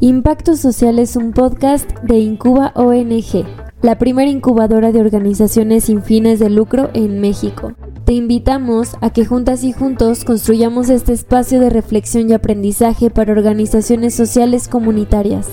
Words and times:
Impacto 0.00 0.56
Social 0.56 0.98
es 0.98 1.16
un 1.16 1.32
podcast 1.32 1.88
de 2.02 2.18
Incuba 2.18 2.72
ONG, 2.74 3.46
la 3.80 3.96
primera 3.96 4.28
incubadora 4.28 4.92
de 4.92 5.00
organizaciones 5.00 5.84
sin 5.84 6.02
fines 6.02 6.40
de 6.40 6.50
lucro 6.50 6.90
en 6.94 7.20
México. 7.20 7.72
Te 8.04 8.12
invitamos 8.12 8.96
a 9.00 9.10
que 9.10 9.24
juntas 9.24 9.62
y 9.64 9.72
juntos 9.72 10.24
construyamos 10.24 10.90
este 10.90 11.12
espacio 11.12 11.60
de 11.60 11.70
reflexión 11.70 12.28
y 12.28 12.34
aprendizaje 12.34 13.08
para 13.08 13.32
organizaciones 13.32 14.14
sociales 14.14 14.68
comunitarias. 14.68 15.48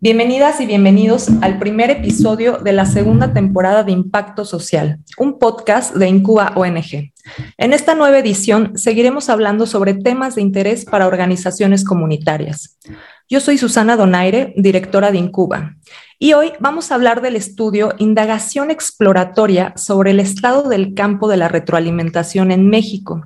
Bienvenidas 0.00 0.60
y 0.60 0.66
bienvenidos 0.66 1.28
al 1.42 1.58
primer 1.58 1.90
episodio 1.90 2.58
de 2.58 2.72
la 2.72 2.86
segunda 2.86 3.32
temporada 3.32 3.82
de 3.82 3.90
Impacto 3.90 4.44
Social, 4.44 5.00
un 5.18 5.40
podcast 5.40 5.92
de 5.96 6.06
Incuba 6.06 6.52
ONG. 6.54 7.12
En 7.56 7.72
esta 7.72 7.96
nueva 7.96 8.16
edición 8.20 8.78
seguiremos 8.78 9.28
hablando 9.28 9.66
sobre 9.66 9.94
temas 9.94 10.36
de 10.36 10.42
interés 10.42 10.84
para 10.84 11.08
organizaciones 11.08 11.84
comunitarias. 11.84 12.78
Yo 13.28 13.40
soy 13.40 13.58
Susana 13.58 13.96
Donaire, 13.96 14.54
directora 14.56 15.10
de 15.10 15.18
Incuba, 15.18 15.74
y 16.20 16.32
hoy 16.32 16.52
vamos 16.60 16.90
a 16.90 16.94
hablar 16.94 17.20
del 17.20 17.34
estudio 17.34 17.92
Indagación 17.98 18.70
Exploratoria 18.70 19.72
sobre 19.76 20.12
el 20.12 20.20
estado 20.20 20.68
del 20.68 20.94
campo 20.94 21.28
de 21.28 21.38
la 21.38 21.48
retroalimentación 21.48 22.52
en 22.52 22.68
México, 22.68 23.24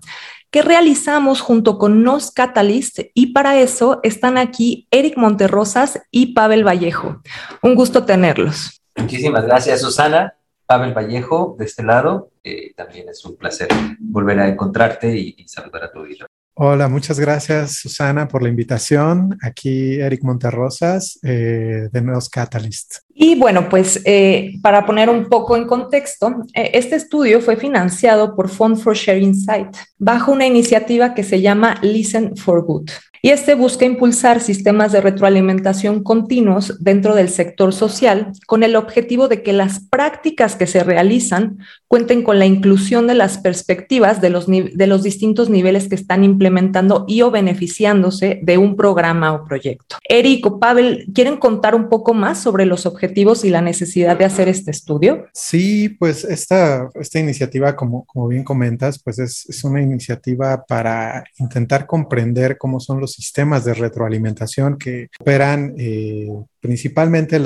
que 0.52 0.62
realizamos 0.62 1.41
junto 1.41 1.79
con 1.79 2.02
Nos 2.02 2.30
Catalyst 2.30 3.01
y 3.15 3.33
para 3.33 3.59
eso 3.59 4.01
están 4.02 4.37
aquí 4.37 4.87
Eric 4.91 5.16
Monterrosas 5.16 6.01
y 6.10 6.34
Pavel 6.34 6.65
Vallejo. 6.65 7.23
Un 7.62 7.74
gusto 7.74 8.05
tenerlos. 8.05 8.83
Muchísimas 8.96 9.46
gracias, 9.46 9.80
Susana. 9.80 10.34
Pavel 10.66 10.93
Vallejo, 10.93 11.57
de 11.59 11.65
este 11.65 11.83
lado. 11.83 12.33
Eh, 12.45 12.74
también 12.77 13.09
es 13.09 13.24
un 13.24 13.37
placer 13.37 13.69
volver 13.98 14.41
a 14.41 14.48
encontrarte 14.48 15.16
y, 15.16 15.48
saludar 15.48 15.84
a 15.84 15.91
tu 15.91 16.01
auditorio. 16.01 16.27
Hola, 16.55 16.87
muchas 16.87 17.19
gracias 17.19 17.77
Susana 17.77 18.29
por 18.29 18.43
la 18.43 18.51
invitación. 18.51 19.38
Aquí 19.43 19.98
Eric 19.98 20.23
Monterrosas 20.23 21.19
eh, 21.23 21.88
de 21.91 22.02
Nos 22.02 22.29
Catalyst. 22.29 22.96
Y 23.15 23.35
bueno, 23.35 23.68
pues 23.68 24.01
eh, 24.05 24.55
para 24.63 24.87
poner 24.87 25.10
un 25.10 25.29
poco 25.29 25.57
en 25.57 25.66
contexto, 25.66 26.45
eh, 26.55 26.71
este 26.74 26.96
estudio 26.96 27.41
fue 27.41 27.57
financiado 27.57 28.35
por 28.35 28.49
Fund 28.49 28.79
for 28.79 28.96
Sharing 28.96 29.35
Site 29.35 29.71
bajo 29.99 30.32
una 30.32 30.46
iniciativa 30.46 31.15
que 31.15 31.23
se 31.23 31.41
llama 31.41 31.79
Listen 31.82 32.37
for 32.37 32.65
Good 32.65 32.91
y 33.24 33.30
este 33.30 33.54
busca 33.54 33.85
impulsar 33.85 34.41
sistemas 34.41 34.91
de 34.91 35.01
retroalimentación 35.01 36.02
continuos 36.02 36.79
dentro 36.80 37.15
del 37.15 37.29
sector 37.29 37.73
social 37.73 38.32
con 38.49 38.65
el 38.65 38.74
objetivo 38.74 39.29
de 39.29 39.45
que 39.45 39.52
las 39.52 39.79
prácticas 39.79 40.57
que 40.57 40.66
se 40.66 40.82
realizan 40.82 41.59
cuenten 41.87 42.24
con 42.24 42.41
la 42.41 42.47
inclusión 42.47 43.07
de 43.07 43.15
las 43.15 43.38
perspectivas 43.38 44.21
de 44.21 44.30
los, 44.30 44.49
de 44.49 44.87
los 44.88 45.04
distintos 45.04 45.51
niveles 45.51 45.88
que 45.88 45.95
están 45.95 46.24
implementando 46.24 47.04
y 47.07 47.23
o 47.23 47.30
beneficiándose 47.30 48.41
de 48.43 48.59
un 48.59 48.74
programa 48.74 49.32
o 49.35 49.45
proyecto. 49.45 49.99
Eric 50.09 50.45
o 50.47 50.59
Pavel, 50.59 51.07
¿quieren 51.15 51.37
contar 51.37 51.76
un 51.76 51.88
poco 51.88 52.15
más 52.15 52.43
sobre 52.43 52.66
los 52.66 52.87
objetivos 52.87 53.01
y 53.45 53.50
la 53.50 53.60
necesidad 53.60 54.16
de 54.16 54.24
hacer 54.24 54.48
este 54.48 54.70
estudio? 54.70 55.26
Sí, 55.32 55.88
pues 55.88 56.24
esta, 56.24 56.88
esta 56.95 57.18
iniciativa, 57.18 57.74
como, 57.74 58.04
como 58.04 58.28
bien 58.28 58.45
comentas, 58.45 59.00
pues 59.02 59.18
es, 59.18 59.46
es 59.48 59.64
una 59.64 59.80
iniciativa 59.80 60.64
para 60.64 61.24
intentar 61.38 61.86
comprender 61.86 62.58
cómo 62.58 62.80
son 62.80 63.00
los 63.00 63.12
sistemas 63.12 63.64
de 63.64 63.74
retroalimentación 63.74 64.78
que 64.78 65.08
operan 65.20 65.75
eh, 65.78 66.28
principalmente 66.62 67.42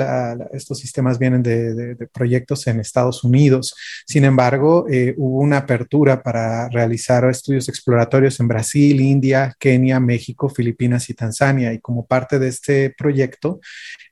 estos 0.53 0.79
sistemas 0.79 1.17
vienen 1.17 1.41
de, 1.41 1.97
proyectos 2.13 2.67
en 2.67 2.79
Estados 2.79 3.23
Unidos. 3.23 3.75
Sin 4.05 4.23
embargo, 4.23 4.85
eh, 4.89 5.15
hubo 5.17 5.39
una 5.39 5.57
apertura 5.57 6.21
para 6.21 6.69
realizar 6.69 7.27
estudios 7.27 7.67
exploratorios 7.67 8.39
en 8.39 8.47
Brasil, 8.47 9.01
India, 9.01 9.55
Kenia, 9.59 9.99
México, 9.99 10.49
Filipinas 10.49 11.09
y 11.09 11.15
Tanzania. 11.15 11.73
Y 11.73 11.79
como 11.79 12.05
parte 12.05 12.37
de 12.37 12.47
este 12.47 12.91
proyecto, 12.91 13.59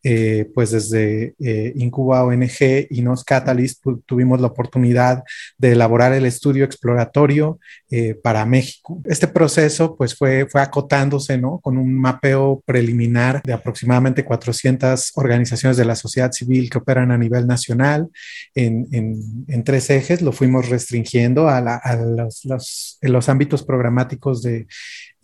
eh, 0.03 0.49
pues 0.55 0.71
desde 0.71 1.34
eh, 1.39 1.73
Incuba 1.75 2.23
ONG 2.23 2.88
y 2.89 3.02
Nos 3.02 3.23
Catalyst 3.23 3.83
tuvimos 4.06 4.41
la 4.41 4.47
oportunidad 4.47 5.23
de 5.57 5.72
elaborar 5.73 6.13
el 6.13 6.25
estudio 6.25 6.66
exploratorio 6.66 7.59
para 8.23 8.46
México. 8.46 9.01
Este 9.06 9.28
proceso 9.28 9.96
pues 9.96 10.16
fue, 10.16 10.47
fue 10.50 10.62
acotándose, 10.62 11.38
¿no? 11.38 11.59
Con 11.59 11.78
un 11.78 11.94
mapeo 11.97 12.62
preliminar 12.66 13.41
de 13.44 13.53
aproximadamente 13.53 14.25
400 14.25 15.13
organizaciones 15.16 15.78
de 15.78 15.85
la 15.85 15.96
sociedad 15.96 16.31
civil 16.31 16.69
que 16.69 16.78
operan 16.78 17.12
a 17.12 17.18
nivel 17.18 17.47
nacional 17.47 18.09
en, 18.53 19.63
tres 19.63 19.90
ejes. 19.90 20.22
Lo 20.22 20.31
fuimos 20.31 20.69
restringiendo 20.69 21.47
a, 21.50 21.62
los, 23.02 23.29
ámbitos 23.29 23.63
programáticos 23.63 24.41
de 24.41 24.67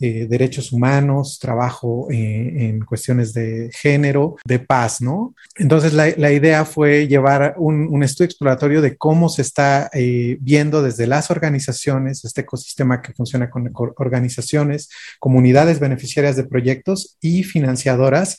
eh, 0.01 0.25
derechos 0.27 0.71
humanos, 0.71 1.37
trabajo 1.39 2.07
eh, 2.09 2.69
en 2.69 2.83
cuestiones 2.83 3.33
de 3.33 3.69
género, 3.71 4.35
de 4.43 4.57
paz, 4.57 4.99
¿no? 4.99 5.35
Entonces 5.55 5.93
la, 5.93 6.31
idea 6.31 6.65
fue 6.65 7.07
llevar 7.07 7.53
un, 7.57 8.01
estudio 8.01 8.25
exploratorio 8.25 8.81
de 8.81 8.97
cómo 8.97 9.29
se 9.29 9.43
está 9.43 9.91
eh, 9.93 10.37
viendo 10.41 10.81
desde 10.81 11.05
las 11.05 11.29
organizaciones, 11.29 12.25
este 12.25 12.41
ecosistema 12.41 13.01
que 13.01 13.13
funciona 13.13 13.51
con 13.51 13.71
organizaciones, 13.97 14.89
comunidades 15.19 15.79
beneficiarias 15.79 16.35
de 16.35 16.45
proyectos 16.45 17.17
y 17.21 17.43
financiadoras, 17.43 18.37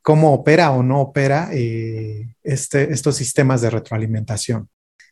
cómo 0.00 0.32
opera 0.32 0.70
o 0.70 0.82
no 0.82 1.00
opera 1.00 1.50
este, 2.42 2.92
estos 2.92 3.16
sistemas 3.16 3.60
de 3.60 3.70
retroalimentación. 3.70 4.68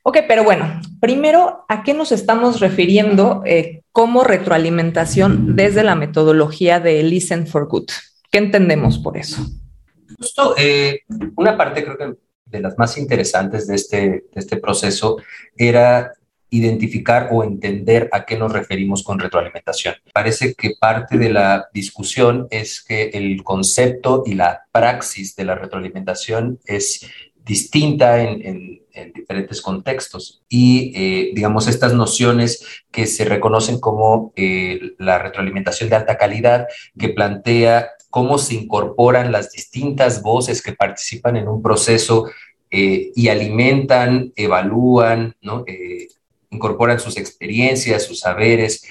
Ok, 0.08 0.20
pero 0.26 0.42
bueno, 0.42 0.80
primero, 1.02 1.66
¿a 1.68 1.82
qué 1.82 1.92
nos 1.92 2.12
estamos 2.12 2.60
refiriendo 2.60 3.42
eh, 3.44 3.82
como 3.92 4.24
retroalimentación 4.24 5.54
desde 5.54 5.84
la 5.84 5.96
metodología 5.96 6.80
de 6.80 7.02
Listen 7.02 7.46
for 7.46 7.68
Good? 7.68 7.90
¿Qué 8.30 8.38
entendemos 8.38 8.98
por 8.98 9.18
eso? 9.18 9.46
Justo, 10.18 10.54
eh, 10.56 11.00
una 11.36 11.58
parte 11.58 11.84
creo 11.84 11.98
que 11.98 12.14
de 12.46 12.60
las 12.60 12.78
más 12.78 12.96
interesantes 12.96 13.66
de 13.66 13.74
este, 13.74 13.98
de 13.98 14.24
este 14.36 14.56
proceso 14.56 15.18
era 15.54 16.14
identificar 16.50 17.28
o 17.30 17.44
entender 17.44 18.08
a 18.10 18.24
qué 18.24 18.38
nos 18.38 18.50
referimos 18.50 19.02
con 19.02 19.18
retroalimentación. 19.18 19.96
Parece 20.14 20.54
que 20.54 20.70
parte 20.80 21.18
de 21.18 21.30
la 21.30 21.68
discusión 21.74 22.46
es 22.50 22.82
que 22.82 23.10
el 23.12 23.44
concepto 23.44 24.22
y 24.24 24.34
la 24.34 24.62
praxis 24.72 25.36
de 25.36 25.44
la 25.44 25.54
retroalimentación 25.54 26.58
es 26.64 27.06
distinta 27.48 28.22
en, 28.22 28.76
diferentes 29.14 29.62
contextos. 29.62 30.42
Y, 30.48 30.92
eh, 30.94 31.30
digamos, 31.32 31.68
estas 31.68 31.94
nociones 31.94 32.82
que 32.90 33.06
se 33.06 33.24
reconocen 33.24 33.78
como 33.78 34.32
eh, 34.34 34.80
la 34.98 35.20
retroalimentación 35.20 35.88
de 35.88 35.96
alta 35.96 36.18
calidad, 36.18 36.66
que 36.98 37.10
plantea 37.10 37.90
cómo 38.10 38.38
se 38.38 38.56
incorporan 38.56 39.30
las 39.30 39.52
distintas 39.52 40.20
voces 40.20 40.62
que 40.62 40.72
participan 40.72 41.36
en 41.36 41.46
un 41.46 41.62
proceso 41.62 42.28
eh, 42.72 43.12
y 43.14 43.28
alimentan, 43.28 44.32
evalúan, 44.34 45.36
¿no? 45.42 45.64
Incorporan 46.50 46.98
sus 46.98 47.16
experiencias, 47.16 48.04
sus 48.04 48.20
saberes, 48.20 48.84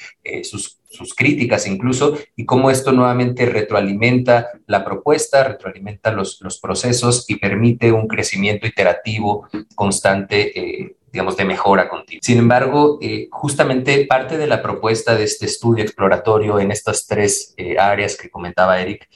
sus 0.44 0.78
sus 0.90 1.14
críticas 1.14 1.68
incluso, 1.68 2.18
y 2.36 2.46
cómo 2.46 2.72
esto 2.72 2.92
nuevamente 2.92 3.46
retroalimenta 3.46 4.50
la 4.66 4.84
propuesta, 4.84 5.44
retroalimenta 5.44 6.12
los, 6.12 6.42
los 6.42 6.60
procesos 6.60 7.26
y 7.30 7.36
permite 7.36 7.92
un 7.92 8.08
crecimiento 8.08 8.68
iterativo 8.68 9.48
constante. 9.76 10.60
Eh, 10.60 10.94
digamos, 11.10 11.38
de 11.38 11.46
mejora 11.46 11.88
continua. 11.88 12.20
Sin 12.22 12.38
embargo, 12.38 13.00
eh, 13.02 13.30
justamente 13.32 14.06
parte 14.06 14.38
de 14.38 14.46
la 14.46 14.62
propuesta 14.62 15.16
de 15.16 15.24
este 15.24 15.46
estudio 15.46 15.84
exploratorio 15.84 16.60
en 16.60 16.70
estas 16.70 17.08
tres 17.08 17.56
eh, 17.56 17.80
áreas 17.80 18.18
que 18.18 18.30
comentaba 18.30 18.80
Eric, 18.80 19.08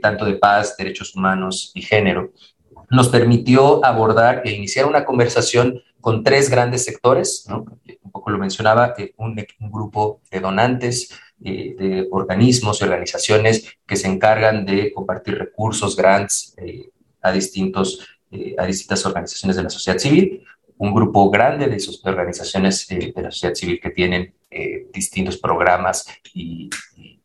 tanto 0.00 0.24
de 0.24 0.34
paz, 0.34 0.76
derechos 0.78 1.14
humanos 1.14 1.72
y 1.74 1.82
género, 1.82 2.32
nos 2.88 3.08
permitió 3.08 3.84
abordar 3.84 4.40
e 4.46 4.52
iniciar 4.52 4.86
una 4.86 5.04
conversación 5.04 5.82
con 6.00 6.24
tres 6.24 6.50
grandes 6.50 6.84
sectores, 6.84 7.46
un 7.48 8.10
poco 8.10 8.30
lo 8.30 8.38
mencionaba, 8.38 8.94
eh, 8.98 9.14
un, 9.16 9.36
grupo 9.70 10.20
de 10.30 10.40
donantes, 10.40 11.10
eh, 11.42 11.74
de 11.78 12.08
organismos 12.10 12.80
y 12.80 12.84
organizaciones 12.84 13.76
que 13.86 13.96
se 13.96 14.08
encargan 14.08 14.64
de 14.64 14.92
compartir 14.92 15.38
recursos, 15.38 15.96
grants 15.96 16.54
eh, 16.58 16.90
a, 17.22 17.32
distintos, 17.32 18.06
a 18.58 18.64
distintas 18.64 19.04
organizaciones 19.06 19.56
de 19.56 19.62
la 19.62 19.70
sociedad 19.70 19.98
civil, 19.98 20.44
un 20.78 20.94
grupo 20.94 21.30
grande 21.30 21.66
de, 21.66 21.78
sus 21.78 22.04
organizaciones 22.04 22.86
de 22.88 23.12
la 23.16 23.30
sociedad 23.30 23.54
civil 23.54 23.80
que 23.80 23.90
tienen 23.90 24.32
distintos 24.92 25.36
programas 25.36 26.06
y, 26.32 26.70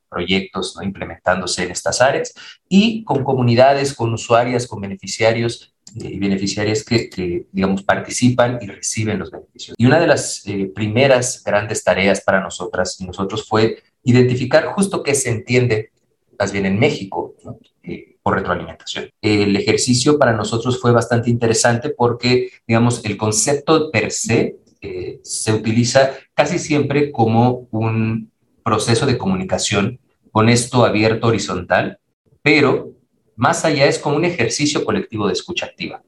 proyectos 0.07 0.77
implementándose 0.81 1.63
en 1.63 1.71
estas 1.71 2.00
áreas. 2.01 2.33
Y 2.69 3.03
con 3.03 3.23
comunidades, 3.25 3.94
con 3.94 4.13
usuarias, 4.13 4.65
con 4.65 4.79
beneficiarios 4.79 5.75
y 5.95 6.19
beneficiarias 6.19 6.83
que, 6.83 7.47
digamos, 7.51 7.83
participan 7.83 8.59
y 8.62 8.68
reciben 8.68 9.19
los 9.19 9.31
beneficios. 9.31 9.75
Y 9.77 9.86
una 9.86 10.00
de 10.00 10.07
las 10.07 10.45
eh, 10.45 10.71
primeras 10.74 11.42
grandes 11.44 11.83
tareas 11.83 12.21
para 12.21 12.42
nosotras 12.42 13.00
y 13.00 13.06
nosotros 13.06 13.47
fue 13.47 13.77
identificar 14.03 14.65
justo 14.68 15.01
qué 15.01 15.15
se 15.15 15.30
entiende, 15.30 15.92
más 16.38 16.51
bien 16.51 16.65
en 16.65 16.77
México, 16.77 17.36
eh, 17.83 18.18
por 18.21 18.36
retroalimentación. 18.36 19.09
El 19.21 19.56
ejercicio 19.56 20.19
para 20.19 20.33
nosotros 20.33 20.80
fue 20.81 20.92
bastante 20.92 21.30
interesante 21.30 21.89
porque, 21.89 22.50
digamos, 22.68 23.03
el 23.06 23.18
concepto 23.18 23.89
per 23.89 24.12
se 24.12 24.57
eh, 24.81 25.19
se 25.24 25.53
utiliza 25.53 26.12
casi 26.33 26.59
siempre 26.59 27.12
como 27.12 27.68
un 27.71 28.31
proceso 28.63 29.06
de 29.06 29.18
comunicación 29.18 30.00
con 30.31 30.50
esto 30.50 30.86
abierto 30.86 31.27
horizontal, 31.27 32.00
pero 32.41 32.94
más 33.35 33.65
allá 33.65 33.85
es 33.85 33.99
como 33.99 34.15
un 34.15 34.25
ejercicio 34.25 34.83
colectivo 34.85 35.27
de 35.27 35.33
escucha 35.33 35.65
activa. 35.65 36.01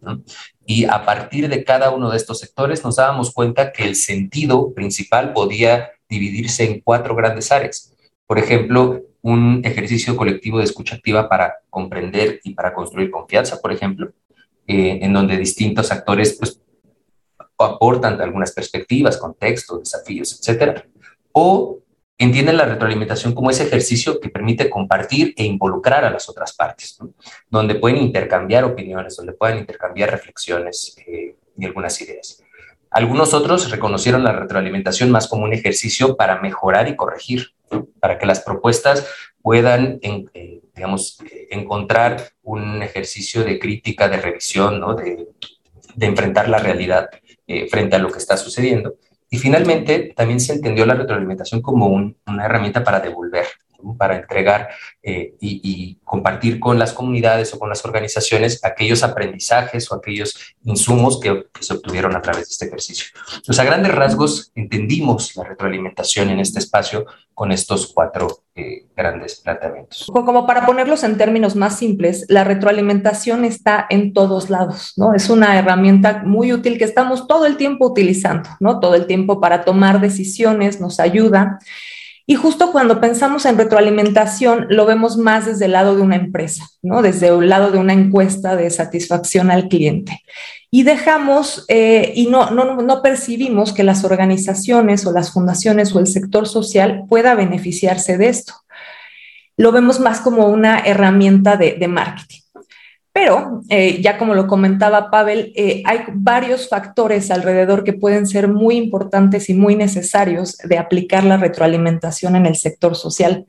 Y 0.66 0.86
a 0.86 1.06
partir 1.06 1.50
de 1.50 1.64
cada 1.64 1.92
uno 1.92 2.10
de 2.10 2.18
estos 2.18 2.40
sectores 2.40 2.84
nos 2.84 2.96
dábamos 2.96 3.34
cuenta 3.34 3.72
que 3.72 3.84
el 3.84 3.96
sentido 3.96 4.74
principal 4.74 5.34
podía 5.34 5.92
dividirse 6.10 6.64
en 6.64 6.82
cuatro 6.82 7.16
grandes 7.16 7.52
áreas. 7.52 7.94
Por 8.26 8.40
ejemplo, 8.40 9.02
un 9.22 9.62
ejercicio 9.66 10.16
colectivo 10.16 10.60
de 10.60 10.66
escucha 10.66 10.96
activa 10.96 11.28
para 11.28 11.56
comprender 11.70 12.40
y 12.44 12.54
para 12.54 12.74
construir 12.74 13.12
confianza, 13.12 13.60
por 13.60 13.72
ejemplo, 13.72 14.12
eh, 14.68 15.00
en 15.02 15.14
donde 15.14 15.38
distintos 15.38 15.92
actores 15.92 16.38
pues, 16.40 16.62
aportan 17.58 18.22
algunas 18.22 18.52
perspectivas, 18.52 19.18
contextos, 19.18 19.80
desafíos, 19.80 20.40
etcétera. 20.40 20.86
O 21.32 21.80
entienden 22.18 22.58
la 22.58 22.66
retroalimentación 22.66 23.34
como 23.34 23.52
ese 23.52 23.64
ejercicio 23.64 24.20
que 24.20 24.30
permite 24.30 24.70
compartir 24.70 25.34
e 25.38 25.44
involucrar 25.44 26.04
a 26.04 26.10
las 26.10 26.30
otras 26.30 26.54
partes, 26.54 26.98
donde 27.50 27.76
pueden 27.76 27.98
intercambiar 27.98 28.64
opiniones, 28.64 29.16
donde 29.16 29.34
pueden 29.34 29.60
intercambiar 29.60 30.12
reflexiones 30.12 30.98
eh, 31.06 31.36
y 31.58 31.66
algunas 31.66 32.00
ideas. 32.02 32.44
Algunos 32.90 33.34
otros 33.34 33.70
reconocieron 33.70 34.24
la 34.24 34.32
retroalimentación 34.32 35.12
más 35.12 35.28
como 35.28 35.44
un 35.44 35.54
ejercicio 35.54 36.16
para 36.16 36.42
mejorar 36.42 36.88
y 36.88 36.96
corregir, 36.96 37.52
para 38.00 38.18
que 38.18 38.26
las 38.26 38.40
propuestas 38.40 39.08
puedan, 39.42 40.00
eh, 40.02 40.62
digamos, 40.74 41.20
encontrar 41.52 42.32
un 42.44 42.82
ejercicio 42.82 43.44
de 43.44 43.60
crítica, 43.60 44.08
de 44.08 44.18
revisión, 44.18 44.80
¿no? 44.80 44.96
de, 44.96 45.28
de 45.98 46.06
enfrentar 46.06 46.48
la 46.48 46.60
realidad 46.60 47.10
eh, 47.48 47.68
frente 47.70 47.96
a 47.96 48.00
lo 48.00 48.12
que 48.12 48.20
está 48.20 48.38
sucediendo. 48.38 48.96
Y 49.30 49.38
finalmente, 49.38 50.14
también 50.16 50.40
se 50.40 50.54
entendió 50.54 50.86
la 50.86 50.94
retroalimentación 50.94 51.62
como 51.62 51.88
una 51.88 52.46
herramienta 52.46 52.84
para 52.84 53.00
devolver, 53.00 53.46
para 53.98 54.18
entregar 54.18 54.70
eh, 55.04 55.34
y, 55.40 56.00
compartir 56.04 56.60
con 56.60 56.80
las 56.80 56.94
comunidades 56.94 57.54
o 57.54 57.60
con 57.60 57.70
las 57.70 57.84
organizaciones 57.84 58.64
aquellos 58.64 59.04
aprendizajes 59.04 59.92
o 59.92 59.96
aquellos 59.96 60.56
insumos 60.64 61.20
que, 61.20 61.48
se 61.60 61.74
obtuvieron 61.74 62.16
a 62.16 62.22
través 62.22 62.48
de 62.48 62.52
este 62.54 62.66
ejercicio. 62.68 63.08
Entonces, 63.36 63.60
a 63.60 63.64
grandes 63.64 63.94
rasgos, 63.94 64.52
entendimos 64.56 65.36
la 65.36 65.44
retroalimentación 65.44 66.30
en 66.30 66.40
este 66.40 66.60
espacio 66.60 67.06
con 67.34 67.52
estos 67.52 67.92
cuatro 67.94 68.44
eh, 68.56 68.88
grandes 68.96 69.42
planteamientos. 69.42 70.08
Como 70.12 70.48
para 70.48 70.66
ponerlos 70.66 71.04
en 71.04 71.18
términos 71.18 71.56
más 71.56 71.78
simples, 71.78 72.26
la 72.30 72.44
retroalimentación 72.44 73.46
está 73.46 73.86
en 73.90 74.14
todos 74.14 74.50
lados, 74.50 74.94
¿no? 74.98 75.14
Es 75.14 75.30
una 75.30 75.60
herramienta 75.60 76.24
muy 76.26 76.54
útil 76.54 76.78
que 76.78 76.86
estamos 76.86 77.28
todo 77.28 77.46
el 77.46 77.58
tiempo 77.58 77.88
utilizando, 77.88 78.50
¿no? 78.60 78.80
Todo 78.80 78.96
el 78.96 79.06
tiempo 79.06 79.40
para 79.40 79.66
tomar 79.66 80.02
decisiones, 80.02 80.82
nos 80.82 81.00
ayuda. 81.00 81.60
Y 82.30 82.36
justo 82.36 82.74
cuando 82.74 83.00
pensamos 83.00 83.46
en 83.46 83.58
retroalimentación, 83.58 84.68
lo 84.70 84.86
vemos 84.86 85.16
más 85.16 85.46
desde 85.46 85.64
el 85.64 85.72
lado 85.72 85.96
de 85.96 86.02
una 86.02 86.18
empresa, 86.18 86.68
¿no? 86.82 87.02
Desde 87.02 87.30
el 87.30 87.48
lado 87.48 87.72
de 87.72 87.78
una 87.78 87.94
encuesta 87.94 88.58
de 88.58 88.70
satisfacción 88.70 89.50
al 89.50 89.70
cliente. 89.70 90.22
Y 90.70 90.84
dejamos 90.84 91.64
eh, 91.70 92.12
y 92.16 92.28
no, 92.28 92.52
no, 92.52 92.82
no 92.82 93.02
percibimos 93.02 93.72
que 93.72 93.86
las 93.86 94.04
organizaciones 94.04 95.06
o 95.06 95.14
las 95.14 95.32
fundaciones 95.32 95.96
o 95.96 96.00
el 96.00 96.08
sector 96.08 96.50
social 96.50 97.06
pueda 97.08 97.34
beneficiarse 97.34 98.18
de 98.18 98.28
esto. 98.28 98.56
Lo 99.56 99.72
vemos 99.72 100.02
más 100.02 100.20
como 100.20 100.48
una 100.48 100.80
herramienta 100.80 101.56
de, 101.56 101.78
de 101.80 101.88
marketing. 101.88 102.42
Pero, 103.18 103.64
eh, 103.70 104.00
ya 104.00 104.20
como 104.20 104.36
lo 104.36 104.46
comentaba 104.46 105.10
Pavel, 105.10 105.52
eh, 105.56 105.82
hay 105.88 106.02
varios 106.14 106.70
factores 106.70 107.32
alrededor 107.32 107.84
que 107.84 107.94
pueden 107.94 108.28
ser 108.28 108.48
muy 108.48 108.78
importantes 108.78 109.50
y 109.50 109.56
muy 109.56 109.76
necesarios 109.76 110.56
de 110.60 110.78
aplicar 110.78 111.24
la 111.24 111.38
retroalimentación 111.38 112.36
en 112.36 112.46
el 112.46 112.56
sector 112.58 112.96
social. 112.96 113.48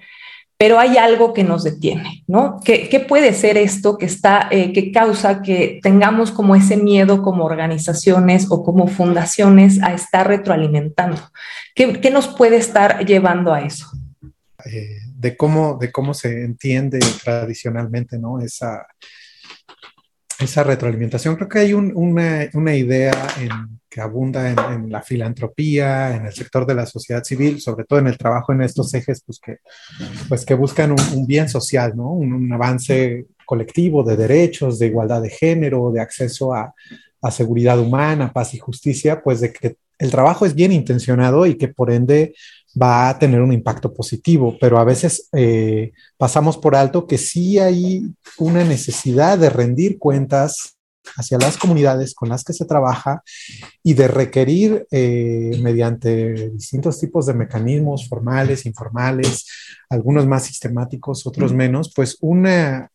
Pero 0.56 0.78
hay 0.78 0.96
algo 0.96 1.34
que 1.34 1.44
nos 1.44 1.64
detiene, 1.64 2.24
¿no? 2.26 2.60
¿Qué, 2.64 3.04
puede 3.06 3.34
ser 3.34 3.58
esto 3.58 3.98
que, 3.98 4.06
está, 4.06 4.48
eh, 4.50 4.72
que 4.72 4.90
causa 4.90 5.42
que 5.42 5.80
tengamos 5.82 6.30
como 6.30 6.56
ese 6.56 6.78
miedo 6.78 7.20
como 7.20 7.44
organizaciones 7.44 8.46
o 8.48 8.64
como 8.64 8.88
fundaciones 8.88 9.82
a 9.82 9.92
estar 9.92 10.26
retroalimentando? 10.28 11.20
¿Qué, 11.74 12.00
qué 12.00 12.10
nos 12.10 12.26
puede 12.26 12.56
estar 12.56 13.04
llevando 13.04 13.52
a 13.52 13.60
eso? 13.60 13.86
de, 15.14 15.36
cómo, 15.36 15.76
de 15.78 15.92
cómo 15.92 16.14
se 16.14 16.42
entiende 16.42 17.00
tradicionalmente, 17.22 18.18
¿no? 18.18 18.40
Esa, 18.40 18.86
esa 20.38 20.62
retroalimentación. 20.62 21.36
Creo 21.36 21.48
que 21.48 21.58
hay 21.58 21.74
una, 21.74 22.76
idea 22.76 23.12
que 23.88 24.00
abunda 24.00 24.50
en, 24.50 24.90
la 24.90 25.02
filantropía, 25.02 26.14
en 26.14 26.26
el 26.26 26.32
sector 26.32 26.66
de 26.66 26.74
la 26.74 26.86
sociedad 26.86 27.24
civil, 27.24 27.60
sobre 27.60 27.84
todo 27.84 27.98
en 27.98 28.06
el 28.06 28.18
trabajo 28.18 28.52
en 28.52 28.62
estos 28.62 28.92
ejes, 28.94 29.22
pues 29.24 29.40
que, 29.40 29.58
pues 30.28 30.44
que 30.44 30.54
buscan 30.54 30.92
un, 30.92 31.26
bien 31.26 31.48
social, 31.48 31.96
¿no? 31.96 32.12
Un, 32.12 32.52
avance 32.52 33.26
colectivo 33.44 34.04
de 34.04 34.16
derechos, 34.16 34.78
de 34.78 34.86
igualdad 34.86 35.22
de 35.22 35.30
género, 35.30 35.90
de 35.90 36.00
acceso 36.00 36.54
a, 36.54 36.74
a 37.22 37.30
seguridad 37.30 37.78
humana, 37.80 38.32
paz 38.32 38.54
y 38.54 38.58
justicia, 38.58 39.22
pues 39.22 39.40
de 39.40 39.52
que 39.52 39.76
el 39.98 40.10
trabajo 40.10 40.46
es 40.46 40.54
bien 40.54 40.70
intencionado 40.70 41.46
y 41.46 41.56
que 41.56 41.68
por 41.68 41.90
ende 41.90 42.34
va 42.80 43.08
a 43.08 43.18
tener 43.18 43.40
un 43.40 43.52
impacto 43.52 43.92
positivo, 43.92 44.56
pero 44.60 44.78
a 44.78 44.84
veces 44.84 45.28
eh, 45.32 45.92
pasamos 46.16 46.56
por 46.56 46.76
alto 46.76 47.06
que 47.06 47.18
sí 47.18 47.58
hay 47.58 48.02
una 48.38 48.64
necesidad 48.64 49.38
de 49.38 49.50
rendir 49.50 49.98
cuentas 49.98 50.78
hacia 51.16 51.38
las 51.38 51.56
comunidades 51.56 52.14
con 52.14 52.28
las 52.28 52.44
que 52.44 52.52
se 52.52 52.64
trabaja 52.64 53.22
y 53.82 53.94
de 53.94 54.08
requerir 54.08 54.86
eh, 54.90 55.58
mediante 55.62 56.50
distintos 56.50 57.00
tipos 57.00 57.26
de 57.26 57.34
mecanismos 57.34 58.08
formales, 58.08 58.66
informales, 58.66 59.46
algunos 59.88 60.26
más 60.26 60.44
sistemáticos, 60.44 61.26
otros 61.26 61.52
menos, 61.52 61.92
pues 61.94 62.18
una, 62.20 62.90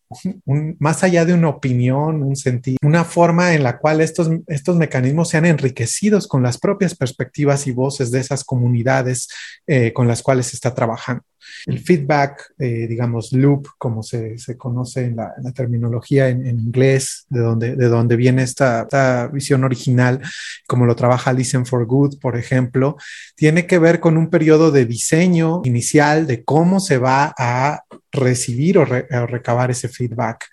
más 0.80 1.04
allá 1.04 1.26
de 1.26 1.34
una 1.34 1.50
opinión, 1.50 2.24
un 2.24 2.36
sentido, 2.36 2.78
una 2.82 3.04
forma 3.04 3.54
en 3.54 3.64
la 3.64 3.78
cual 3.78 4.02
estos, 4.02 4.30
estos 4.48 4.78
mecanismos 4.78 5.30
sean 5.30 5.46
enriquecidos 5.46 6.28
con 6.28 6.44
las 6.44 6.58
propias 6.58 6.96
perspectivas 6.96 7.68
y 7.68 7.72
voces 7.72 8.12
de 8.12 8.20
esas 8.20 8.44
comunidades 8.44 9.28
eh, 9.68 9.94
con 9.94 10.08
las 10.08 10.22
cuales 10.22 10.48
se 10.48 10.56
está 10.56 10.74
trabajando. 10.74 11.24
El 11.66 11.80
feedback, 11.80 12.54
eh, 12.60 12.88
digamos, 12.88 13.32
loop, 13.34 13.68
como 13.78 14.04
se, 14.04 14.38
se 14.38 14.58
conoce 14.58 15.06
en 15.06 15.16
la, 15.16 15.34
terminología 15.54 16.30
en, 16.30 16.46
inglés, 16.48 17.26
de 17.30 17.40
donde, 17.40 17.76
de 17.76 17.88
donde 17.88 18.16
viene 18.16 18.44
esta, 18.44 18.84
esta, 18.84 19.28
visión 19.28 19.64
original, 19.64 20.22
como 20.68 20.86
lo 20.86 20.96
trabaja 20.96 21.34
Listen 21.34 21.66
for 21.66 21.86
Good, 21.86 22.20
por 22.20 22.38
ejemplo, 22.38 22.98
tiene 23.36 23.68
que 23.68 23.80
ver 23.80 24.00
con 24.00 24.18
un 24.18 24.30
periodo 24.30 24.72
de 24.72 24.86
diseño 24.86 25.62
inicial 25.64 26.28
de 26.28 26.44
cómo 26.44 26.80
se 26.80 26.98
va 26.98 27.34
a 27.38 27.84
recibir 28.12 28.78
o, 28.78 28.86
recabar 28.86 29.72
ese 29.72 29.90
feedback, 29.90 30.46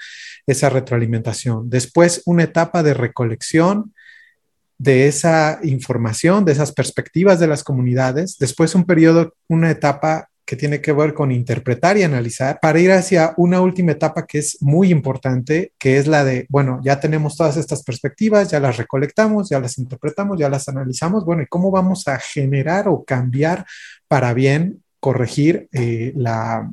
esa 0.46 0.70
retroalimentación. 0.70 1.68
Después, 1.70 2.22
una 2.24 2.44
etapa 2.44 2.82
de 2.82 2.94
recolección 2.94 3.94
de 4.78 5.08
esa 5.08 5.60
información, 5.62 6.46
de 6.46 6.52
esas 6.52 6.72
perspectivas 6.72 7.38
de 7.38 7.46
las 7.46 7.62
comunidades. 7.62 8.38
Después, 8.38 8.74
un 8.74 8.86
periodo, 8.86 9.34
una 9.46 9.70
etapa 9.70 10.29
que 10.50 10.56
tiene 10.56 10.80
que 10.80 10.92
ver 10.92 11.14
con 11.14 11.30
interpretar 11.30 11.96
y 11.96 12.02
analizar, 12.02 12.58
para 12.60 12.80
ir 12.80 12.90
hacia 12.90 13.34
una 13.36 13.60
última 13.60 13.92
etapa 13.92 14.26
que 14.26 14.38
es 14.38 14.60
muy 14.60 14.90
importante, 14.90 15.74
que 15.78 15.96
es 15.96 16.08
la 16.08 16.24
de, 16.24 16.46
bueno, 16.48 16.80
ya 16.82 16.98
tenemos 16.98 17.36
todas 17.36 17.56
estas 17.56 17.84
perspectivas, 17.84 18.50
ya 18.50 18.58
las 18.58 18.76
recolectamos, 18.76 19.48
ya 19.48 19.60
las 19.60 19.78
interpretamos, 19.78 20.40
ya 20.40 20.48
las 20.48 20.68
analizamos, 20.68 21.24
bueno, 21.24 21.42
¿y 21.42 21.46
cómo 21.46 21.70
vamos 21.70 22.08
a 22.08 22.18
generar 22.18 22.88
o 22.88 23.04
cambiar 23.04 23.64
para 24.08 24.34
bien 24.34 24.82
corregir 25.00 25.66
eh, 25.72 26.12
la, 26.14 26.70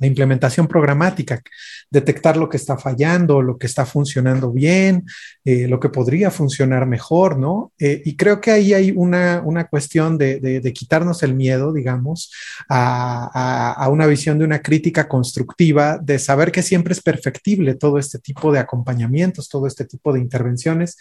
implementación 0.00 0.66
programática, 0.66 1.42
detectar 1.90 2.38
lo 2.38 2.48
que 2.48 2.56
está 2.56 2.78
fallando, 2.78 3.42
lo 3.42 3.58
que 3.58 3.66
está 3.66 3.84
funcionando 3.84 4.50
bien, 4.50 5.04
eh, 5.44 5.68
lo 5.68 5.78
que 5.78 5.90
podría 5.90 6.30
funcionar 6.30 6.86
mejor, 6.86 7.38
¿no? 7.38 7.72
Eh, 7.78 8.00
y 8.04 8.16
creo 8.16 8.40
que 8.40 8.50
ahí 8.50 8.72
hay 8.72 8.92
una, 8.96 9.42
cuestión 9.70 10.16
de, 10.16 10.72
quitarnos 10.74 11.22
el 11.22 11.34
miedo, 11.34 11.72
digamos, 11.72 12.32
a, 12.68 13.74
a, 13.74 13.88
una 13.90 14.06
visión 14.06 14.38
de 14.38 14.46
una 14.46 14.62
crítica 14.62 15.06
constructiva, 15.06 15.98
de 15.98 16.18
saber 16.18 16.50
que 16.50 16.62
siempre 16.62 16.94
es 16.94 17.02
perfectible 17.02 17.74
todo 17.74 17.98
este 17.98 18.18
tipo 18.18 18.50
de 18.52 18.58
acompañamientos, 18.58 19.50
todo 19.50 19.66
este 19.66 19.84
tipo 19.84 20.14
de 20.14 20.20
intervenciones, 20.20 20.96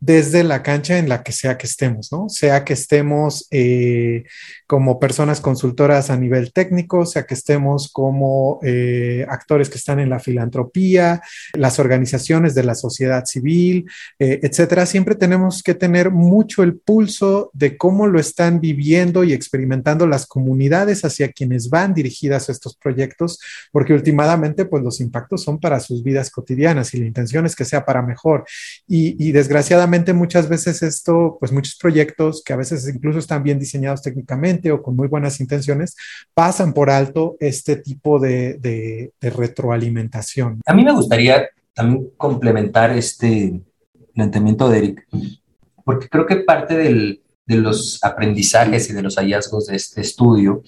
desde 0.00 0.42
la 0.44 0.62
cancha 0.62 0.96
en 0.96 1.10
la 1.10 1.22
que 1.22 1.32
sea 1.32 1.58
que 1.58 1.66
estemos, 1.66 2.10
¿no? 2.10 2.30
Sea 2.30 2.64
que 2.64 2.72
estemos 2.72 3.46
eh, 3.50 4.24
como 4.66 4.98
personas 4.98 5.42
consultoras 5.42 6.08
a 6.08 6.16
nivel 6.16 6.54
técnico, 6.54 7.04
sea 7.04 7.26
que 7.26 7.34
estemos 7.34 7.90
como 7.92 8.60
eh, 8.62 9.26
actores 9.28 9.68
que 9.68 9.76
están 9.76 10.00
en 10.00 10.08
la 10.08 10.18
filantropía, 10.18 11.20
las 11.52 11.78
organizaciones 11.78 12.54
de 12.54 12.62
la 12.62 12.74
sociedad 12.74 13.26
civil, 13.26 13.90
eh, 14.18 14.40
etcétera. 14.42 14.86
Siempre 14.86 15.16
tenemos 15.16 15.62
que 15.62 15.74
tener 15.74 16.10
mucho 16.10 16.62
el 16.62 16.78
pulso 16.78 17.50
de 17.52 17.76
cómo 17.76 18.06
lo 18.06 18.18
están 18.18 18.58
viviendo 18.60 19.22
y 19.22 19.34
experimentando 19.34 20.06
las 20.06 20.26
comunidades 20.26 21.04
hacia 21.04 21.30
quienes 21.30 21.68
van 21.68 21.92
dirigidas 21.92 22.48
estos 22.48 22.74
proyectos, 22.74 23.38
porque 23.70 23.92
últimamente, 23.92 24.64
pues 24.64 24.82
los 24.82 25.00
impactos 25.00 25.42
son 25.42 25.60
para 25.60 25.78
sus 25.78 26.02
vidas 26.02 26.30
cotidianas 26.30 26.94
y 26.94 27.00
la 27.00 27.06
intención 27.06 27.44
es 27.44 27.54
que 27.54 27.66
sea 27.66 27.84
para 27.84 28.00
mejor. 28.00 28.44
y, 28.86 29.16
y 29.22 29.32
desgraciadamente, 29.32 29.89
muchas 30.14 30.48
veces 30.48 30.82
esto, 30.82 31.36
pues 31.38 31.52
muchos 31.52 31.76
proyectos 31.76 32.42
que 32.44 32.52
a 32.52 32.56
veces 32.56 32.88
incluso 32.88 33.18
están 33.18 33.42
bien 33.42 33.58
diseñados 33.58 34.02
técnicamente 34.02 34.72
o 34.72 34.82
con 34.82 34.96
muy 34.96 35.08
buenas 35.08 35.40
intenciones, 35.40 35.96
pasan 36.34 36.72
por 36.72 36.90
alto 36.90 37.36
este 37.40 37.76
tipo 37.76 38.18
de 38.18 39.12
retroalimentación. 39.20 40.60
A 40.66 40.74
mí 40.74 40.84
me 40.84 40.92
gustaría 40.92 41.48
también 41.74 42.10
complementar 42.16 42.90
este 42.96 43.60
planteamiento 44.14 44.68
de 44.68 44.78
Eric, 44.78 45.06
porque 45.84 46.08
creo 46.08 46.26
que 46.26 46.36
parte 46.36 46.76
del, 46.76 47.22
de 47.46 47.56
los 47.56 47.98
aprendizajes 48.02 48.90
y 48.90 48.92
de 48.92 49.02
los 49.02 49.16
hallazgos 49.16 49.66
de 49.66 49.76
este 49.76 50.00
estudio 50.00 50.62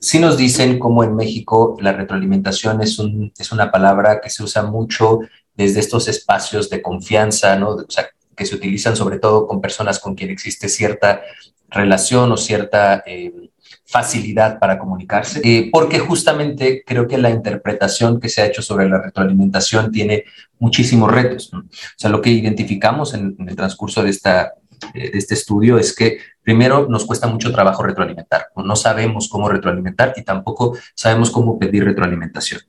sí 0.00 0.18
nos 0.18 0.36
dicen 0.36 0.78
cómo 0.78 1.02
en 1.02 1.16
México 1.16 1.76
la 1.80 1.92
retroalimentación 1.92 2.82
es, 2.82 2.98
un, 2.98 3.32
es 3.38 3.52
una 3.52 3.70
palabra 3.70 4.20
que 4.20 4.28
se 4.28 4.42
usa 4.42 4.62
mucho 4.62 5.20
desde 5.54 5.80
estos 5.80 6.08
espacios 6.08 6.68
de 6.68 6.82
confianza, 6.82 7.56
¿no? 7.56 7.70
O 7.70 7.86
sea, 7.88 8.08
que 8.34 8.46
se 8.46 8.54
utilizan 8.54 8.96
sobre 8.96 9.18
todo 9.18 9.46
con 9.46 9.60
personas 9.60 9.98
con 9.98 10.14
quien 10.14 10.30
existe 10.30 10.68
cierta 10.68 11.22
relación 11.68 12.30
o 12.32 12.36
cierta 12.36 13.02
eh, 13.06 13.50
facilidad 13.86 14.58
para 14.58 14.78
comunicarse, 14.78 15.40
eh, 15.44 15.68
porque 15.72 15.98
justamente 15.98 16.82
creo 16.86 17.06
que 17.06 17.18
la 17.18 17.30
interpretación 17.30 18.20
que 18.20 18.28
se 18.28 18.42
ha 18.42 18.46
hecho 18.46 18.62
sobre 18.62 18.88
la 18.88 19.00
retroalimentación 19.00 19.92
tiene 19.92 20.24
muchísimos 20.58 21.10
retos. 21.10 21.52
O 21.52 21.62
sea, 21.96 22.10
lo 22.10 22.20
que 22.20 22.30
identificamos 22.30 23.14
en, 23.14 23.36
el 23.38 23.56
transcurso 23.56 24.02
de 24.02 24.10
esta 24.10 24.54
eh, 24.94 25.10
este 25.14 25.34
estudio 25.34 25.78
es 25.78 25.94
que 25.94 26.18
primero 26.42 26.88
nos 26.88 27.04
cuesta 27.04 27.26
mucho 27.26 27.52
trabajo 27.52 27.82
retroalimentar, 27.82 28.48
no 28.56 28.76
sabemos 28.76 29.28
cómo 29.28 29.48
retroalimentar 29.48 30.12
y 30.16 30.22
tampoco 30.22 30.76
sabemos 30.94 31.30
cómo 31.30 31.58
pedir 31.58 31.84
retroalimentación. 31.84 32.60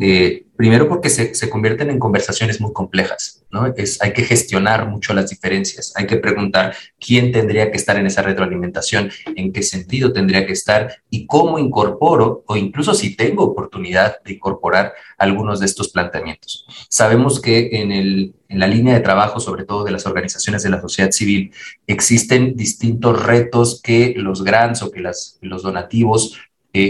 Eh, 0.00 0.46
primero 0.56 0.88
porque 0.88 1.10
se, 1.10 1.34
se, 1.34 1.50
convierten 1.50 1.90
en 1.90 1.98
conversaciones 1.98 2.60
muy 2.60 2.72
complejas, 2.72 3.35
¿no? 3.50 3.66
Es, 3.76 4.02
hay 4.02 4.12
que 4.12 4.22
gestionar 4.22 4.88
mucho 4.88 5.14
las 5.14 5.30
diferencias, 5.30 5.92
hay 5.96 6.06
que 6.06 6.16
preguntar 6.16 6.74
quién 6.98 7.32
tendría 7.32 7.70
que 7.70 7.76
estar 7.76 7.96
en 7.96 8.06
esa 8.06 8.22
retroalimentación, 8.22 9.10
en 9.34 9.52
qué 9.52 9.62
sentido 9.62 10.12
tendría 10.12 10.46
que 10.46 10.52
estar 10.52 10.96
y 11.10 11.26
cómo 11.26 11.58
incorporo 11.58 12.44
o 12.46 12.56
incluso 12.56 12.94
si 12.94 13.16
tengo 13.16 13.44
oportunidad 13.44 14.22
de 14.24 14.34
incorporar 14.34 14.92
algunos 15.18 15.60
de 15.60 15.66
estos 15.66 15.88
planteamientos. 15.88 16.66
Sabemos 16.88 17.40
que 17.40 17.70
en, 17.72 18.34
la 18.48 18.66
línea 18.66 18.94
de 18.94 19.00
trabajo, 19.00 19.40
sobre 19.40 19.64
todo 19.64 19.84
de 19.84 19.90
las 19.90 20.06
organizaciones 20.06 20.62
de 20.62 20.70
la 20.70 20.80
sociedad 20.80 21.10
civil, 21.10 21.52
existen 21.86 22.54
distintos 22.54 23.22
retos 23.24 23.80
que 23.82 24.14
los 24.16 24.44
grants 24.44 24.82
o 24.82 24.90
que 24.90 25.00
las, 25.00 25.38
los 25.40 25.62
donativos 25.62 26.38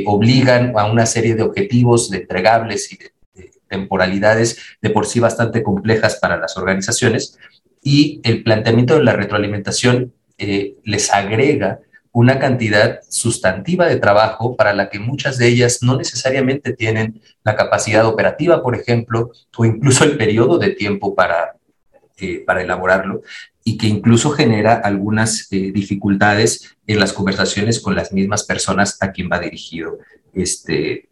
obligan 0.05 0.73
a 0.77 0.87
una 0.87 1.07
serie 1.07 1.35
de 1.35 1.43
objetivos, 1.43 2.11
de 2.11 2.19
entregables 2.19 2.93
y 2.93 2.97
de, 2.97 3.13
temporalidades 3.69 4.59
de 4.81 4.91
por 4.91 5.07
sí 5.07 5.21
bastante 5.21 5.63
complejas 5.63 6.17
para 6.17 6.37
las 6.37 6.57
organizaciones. 6.57 7.39
Y 7.83 8.21
el 8.25 8.43
planteamiento 8.43 8.95
de 8.95 9.05
la 9.05 9.13
retroalimentación 9.13 10.13
eh, 10.39 10.77
les 10.85 11.13
agrega 11.13 11.81
una 12.13 12.39
cantidad 12.39 13.01
sustantiva 13.11 13.87
de 13.87 13.97
trabajo 13.97 14.57
para 14.57 14.73
la 14.73 14.89
que 14.89 14.99
muchas 14.99 15.37
de 15.37 15.49
ellas 15.49 15.83
no 15.83 15.99
necesariamente 15.99 16.73
tienen 16.73 17.21
la 17.45 17.57
capacidad 17.57 18.07
operativa, 18.07 18.63
por 18.63 18.75
ejemplo, 18.75 19.33
o 19.55 19.65
incluso 19.67 20.05
el 20.05 20.17
periodo 20.17 20.57
de 20.57 20.71
tiempo 20.71 21.15
para, 21.15 21.57
eh, 22.19 22.43
para 22.47 22.63
elaborarlo 22.63 23.21
y 23.65 23.77
que 23.77 23.89
incluso 23.89 24.31
genera 24.31 24.77
algunas 24.77 25.49
eh, 25.53 25.73
dificultades 25.73 26.77
en 26.87 27.01
las 27.01 27.13
conversaciones 27.13 27.81
con 27.81 27.95
las 27.95 28.13
mismas 28.13 28.45
personas 28.45 28.97
a 29.01 29.13
quien 29.13 29.29
va 29.31 29.39
dirigido 29.39 29.99
este, 30.33 31.09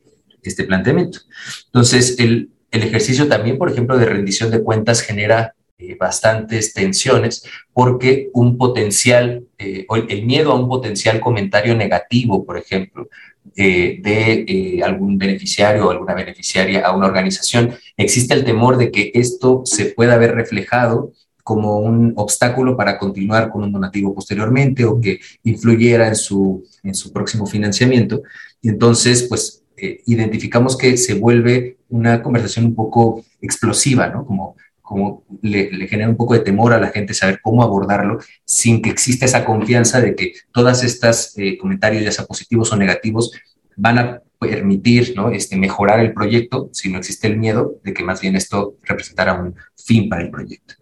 este 0.49 0.65
planteamiento. 0.65 1.21
Entonces, 1.67 2.19
el, 2.19 2.51
el 2.71 2.83
ejercicio 2.83 3.29
también, 3.29 3.59
por 3.59 3.71
ejemplo, 3.71 3.97
de 3.99 4.07
rendición 4.07 4.51
de 4.51 4.63
cuentas 4.63 5.01
genera 5.01 5.55
eh, 5.79 5.97
bastantes 5.99 6.73
tensiones 6.73 7.45
porque 7.73 8.31
un 8.33 8.57
potencial, 8.57 9.45
eh, 9.59 9.87
el 10.09 10.25
miedo 10.25 10.53
a 10.53 10.55
un 10.55 10.69
potencial 10.69 11.21
comentario 11.21 11.75
negativo, 11.75 12.45
por 12.45 12.57
ejemplo, 12.57 13.09
eh, 13.57 14.01
de 14.01 14.45
eh, 14.49 14.83
algún 14.83 15.19
beneficiario 15.19 15.87
o 15.87 15.91
alguna 15.91 16.15
beneficiaria 16.15 16.85
a 16.87 16.97
una 16.97 17.07
organización, 17.07 17.75
existe 17.97 18.35
el 18.35 18.45
temor 18.45 18.79
de 18.79 18.91
que 18.91 19.13
esto 19.15 19.63
se 19.65 19.87
pueda 19.87 20.17
ver 20.17 20.35
reflejado 20.35 21.13
como 21.45 21.79
un 21.79 22.15
obstáculo 22.17 22.77
para 22.77 22.99
continuar 22.99 23.51
con 23.51 23.63
un 23.63 23.71
donativo 23.71 24.15
posteriormente 24.15 24.85
o 24.87 24.99
que 24.99 25.21
influyera 25.45 26.09
en 26.09 26.17
su, 26.17 26.65
en 26.83 26.95
su 26.95 27.13
próximo 27.13 27.47
financiamiento. 27.47 28.23
Y 28.63 28.71
entonces, 28.71 29.27
pues, 29.29 29.63
eh, 29.76 30.02
identificamos 30.07 30.76
que 30.76 30.97
se 30.97 31.14
vuelve 31.14 31.78
una 31.88 32.23
conversación 32.23 32.66
un 32.66 32.75
poco 32.75 33.25
explosiva, 33.40 34.09
¿no? 34.09 34.25
Como, 34.25 34.57
como 34.83 35.25
le, 35.43 35.87
genera 35.88 36.09
un 36.09 36.16
poco 36.16 36.35
de 36.35 36.40
temor 36.40 36.73
a 36.73 36.81
la 36.81 36.90
gente 36.90 37.14
saber 37.14 37.40
cómo 37.43 37.62
abordarlo 37.62 38.19
sin 38.45 38.83
que 38.83 38.90
exista 38.90 39.25
esa 39.25 39.45
confianza 39.45 40.00
de 40.00 40.14
que 40.14 40.35
todas 40.52 40.85
estas 40.85 41.37
eh, 41.38 41.57
comentarios, 41.59 42.04
ya 42.04 42.12
sea 42.12 42.26
positivos 42.26 42.73
o 42.73 42.76
negativos, 42.76 43.33
van 43.76 43.99
a 43.99 44.23
permitir 44.38 45.14
¿no? 45.16 45.31
este, 45.31 45.57
mejorar 45.57 46.00
el 46.00 46.12
proyecto 46.12 46.69
si 46.73 46.90
no 46.90 46.99
existe 46.99 47.26
el 47.26 47.38
miedo 47.38 47.81
de 47.83 47.95
que 47.95 48.04
más 48.04 48.21
bien 48.21 48.37
esto 48.37 48.76
representara 48.83 49.35
un 49.35 49.54
fin 49.76 50.09
para 50.09 50.23
el 50.23 50.31
proyecto. 50.31 50.75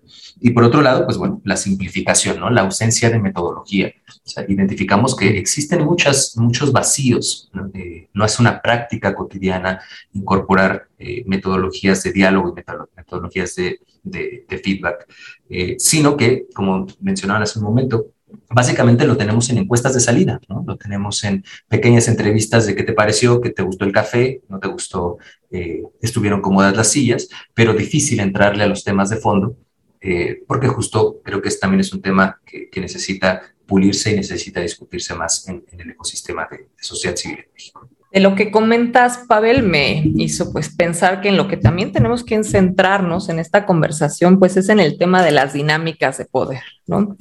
Y 0.44 0.50
por 0.50 0.64
otro 0.64 0.82
lado, 0.82 1.04
pues 1.04 1.16
bueno, 1.16 1.40
la 1.44 1.56
simplificación, 1.56 2.40
¿no? 2.40 2.50
La 2.50 2.62
ausencia 2.62 3.08
de 3.11 3.20
metodología. 3.20 3.92
O 4.08 4.28
sea, 4.28 4.44
identificamos 4.49 5.14
que 5.16 5.38
existen 5.38 5.84
muchas, 5.84 6.37
muchos 6.37 6.72
vacíos. 6.72 7.49
¿no? 7.52 7.70
Eh, 7.75 8.08
no 8.12 8.25
es 8.25 8.40
una 8.40 8.61
práctica 8.61 9.14
cotidiana 9.14 9.80
incorporar 10.12 10.88
eh, 10.99 11.22
metodologías 11.26 12.02
de 12.02 12.12
diálogo 12.12 12.49
y 12.49 12.62
metodologías 12.96 13.54
de, 13.54 13.78
de, 14.02 14.44
de 14.49 14.58
feedback, 14.58 15.06
eh, 15.49 15.76
sino 15.78 16.16
que, 16.16 16.46
como 16.52 16.87
mencionaban 17.00 17.42
hace 17.42 17.61
un 17.61 17.64
momento, 17.64 18.06
básicamente 18.50 19.06
lo 19.06 19.16
tenemos 19.16 19.49
en 19.50 19.58
encuestas 19.58 19.94
de 19.94 20.00
salida, 20.00 20.40
¿no? 20.49 20.64
Lo 20.66 20.76
tenemos 20.76 21.22
en 21.25 21.44
pequeñas 21.68 22.08
entrevistas 22.08 22.66
de 22.66 22.75
qué 22.75 22.82
te 22.82 22.92
pareció, 22.92 23.40
qué 23.40 23.50
te 23.50 23.62
gustó 23.62 23.84
el 23.84 23.92
café, 23.92 24.42
no 24.49 24.58
te 24.58 24.68
gustó, 24.68 25.18
eh, 25.50 25.82
estuvieron 26.00 26.40
cómodas 26.40 26.76
las 26.76 26.88
sillas, 26.88 27.28
pero 27.54 27.75
difícil 27.75 28.20
entrarle 28.20 28.64
a 28.64 28.68
los 28.68 28.84
temas 28.84 29.11
de 29.11 29.16
fondo 29.16 29.56
eh, 30.02 30.42
porque 30.49 30.66
justo 30.68 31.21
creo 31.23 31.40
que 31.40 31.50
también 31.50 31.80
es 31.80 31.92
un 31.92 32.02
tema 32.02 32.40
que, 32.44 32.68
que, 32.68 32.80
necesita 32.80 33.42
pulirse 33.66 34.11
y 34.11 34.16
necesita 34.16 34.61
discutirse 34.61 35.14
más 35.14 35.49
en, 35.49 35.64
el 35.78 35.90
ecosistema 35.90 36.49
de, 36.50 36.59
de, 36.59 36.66
sociedad 36.80 37.14
civil 37.14 37.38
en 37.38 37.52
México. 37.54 37.88
De 38.11 38.21
lo 38.21 38.35
que 38.35 38.50
comentas, 38.50 39.18
Pavel, 39.28 39.62
me 39.62 40.02
hizo 40.16 40.52
pues 40.52 40.75
pensar 40.75 41.21
que 41.21 41.28
en 41.28 41.37
lo 41.37 41.47
que 41.47 41.56
también 41.56 41.92
tenemos 41.92 42.25
que 42.25 42.42
centrarnos 42.42 43.28
en 43.28 43.38
esta 43.38 43.64
conversación, 43.64 44.38
pues 44.38 44.56
es 44.56 44.68
en 44.68 44.80
el 44.80 44.99
tema 44.99 45.23
de 45.23 45.30
las 45.30 45.52
dinámicas 45.52 46.18
de 46.18 46.25
poder, 46.25 46.62
¿no? 46.87 47.16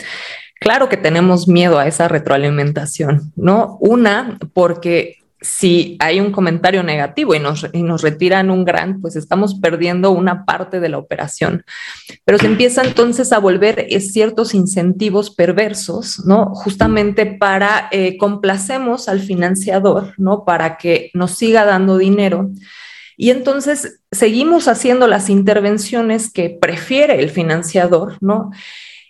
Claro 0.60 0.90
que 0.90 0.98
tenemos 0.98 1.48
miedo 1.48 1.80
a 1.80 1.88
esa 1.88 2.08
retroalimentación, 2.08 3.32
¿no? 3.36 3.78
Una, 3.80 4.38
porque 4.54 5.21
si 5.42 5.98
hay 6.00 6.20
un 6.20 6.32
comentario 6.32 6.84
negativo 6.84 7.34
y 7.34 7.40
nos, 7.40 7.68
y 7.74 7.82
nos 7.82 8.04
retiran 8.04 8.52
un 8.52 8.64
grant, 8.64 9.02
pues 9.02 9.16
estamos 9.16 9.56
perdiendo 9.56 10.12
una 10.12 10.46
parte 10.46 10.80
de 10.80 10.90
la 10.90 11.00
operación. 11.00 11.66
Pero 12.24 12.38
se 12.38 12.46
empieza 12.46 12.84
entonces 12.84 13.34
a 13.34 13.40
volver 13.40 13.88
ciertos 14.02 14.54
incentivos 14.54 15.32
perversos, 15.32 16.24
¿no? 16.26 16.54
Justamente 16.54 17.26
para 17.26 17.90
eh, 17.92 18.18
complacemos 18.18 19.10
al 19.10 19.20
financiador, 19.20 20.14
¿no? 20.18 20.46
Para 20.46 20.78
que 20.78 21.10
nos 21.16 21.32
siga 21.32 21.66
dando 21.66 21.98
dinero. 21.98 22.52
Y 23.18 23.32
entonces 23.32 24.02
seguimos 24.12 24.68
haciendo 24.68 25.08
las 25.08 25.30
intervenciones 25.30 26.32
que 26.32 26.50
prefiere 26.50 27.20
el 27.20 27.32
financiador, 27.32 28.18
¿no? 28.22 28.52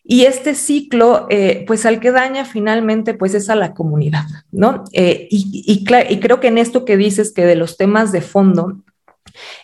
Y 0.04 0.24
este 0.26 0.56
ciclo, 0.56 1.28
eh, 1.30 1.64
pues 1.68 1.86
al 1.86 2.00
que 2.00 2.12
daña 2.12 2.46
finalmente, 2.46 3.14
pues 3.14 3.36
es 3.36 3.50
a 3.50 3.56
la 3.56 3.74
comunidad, 3.74 4.26
¿no? 4.52 4.84
Eh, 4.94 5.28
y, 5.30 5.84
creo 5.84 6.40
que 6.40 6.48
en 6.48 6.58
esto 6.58 6.86
que 6.86 6.98
dices 6.98 7.32
que 7.32 7.46
de 7.46 7.56
los 7.56 7.78
temas 7.78 8.12
de 8.12 8.22
fondo, 8.22 8.82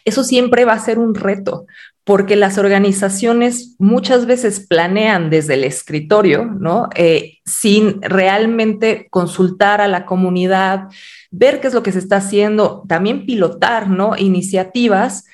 eso 0.06 0.24
siempre 0.24 0.63
va 0.63 0.74
a 0.74 0.79
ser 0.79 1.00
un 1.00 1.15
reto, 1.15 1.65
porque 2.03 2.36
las 2.36 2.58
organizaciones 2.58 3.75
muchas 3.79 4.27
veces 4.27 4.65
planean 4.65 5.29
desde 5.29 5.56
el 5.56 5.63
escritorio, 5.63 6.46
¿no? 6.46 6.88
Eh, 6.96 7.39
sin 7.44 8.01
realmente 8.01 9.08
consultar 9.10 9.82
a 9.82 9.88
la 9.88 10.06
comunidad, 10.06 10.88
ver 11.32 11.60
qué 11.60 11.67
es 11.67 11.74
lo 11.74 11.84
que 11.84 11.91
se 11.91 12.00
está 12.00 12.17
haciendo, 12.17 12.86
también 12.88 13.25
pilotar, 13.25 13.89
¿no? 13.89 14.15
Iniciativas 14.15 15.25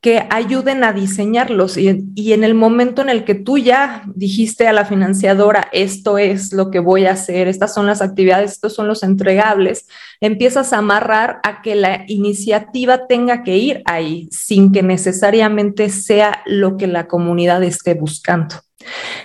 que 0.00 0.26
ayuden 0.30 0.82
a 0.82 0.94
diseñarlos 0.94 1.76
y, 1.76 2.04
y, 2.14 2.32
en 2.32 2.42
el 2.42 2.54
momento 2.54 3.02
en 3.02 3.10
el 3.10 3.24
que 3.24 3.34
tú 3.34 3.58
ya 3.58 4.02
dijiste 4.14 4.66
a 4.66 4.72
la 4.72 4.86
financiadora, 4.86 5.68
esto 5.72 6.16
es 6.16 6.54
lo 6.54 6.70
que 6.70 6.78
voy 6.78 7.04
a 7.04 7.12
hacer, 7.12 7.48
estas 7.48 7.74
son 7.74 7.84
las 7.86 8.00
actividades, 8.00 8.52
estos 8.52 8.74
son 8.74 8.88
los 8.88 9.02
entregables, 9.02 9.86
empiezas 10.20 10.72
a 10.72 10.78
amarrar 10.78 11.40
a 11.42 11.60
que 11.60 11.74
la 11.74 12.04
iniciativa 12.08 13.06
tenga 13.08 13.42
que 13.42 13.58
ir 13.58 13.82
ahí 13.84 14.28
sin 14.30 14.72
que 14.72 14.82
necesariamente 14.82 15.90
sea 15.90 16.42
lo 16.46 16.78
que 16.78 16.86
la 16.86 17.06
comunidad 17.06 17.62
esté 17.62 17.92
buscando. 17.92 18.54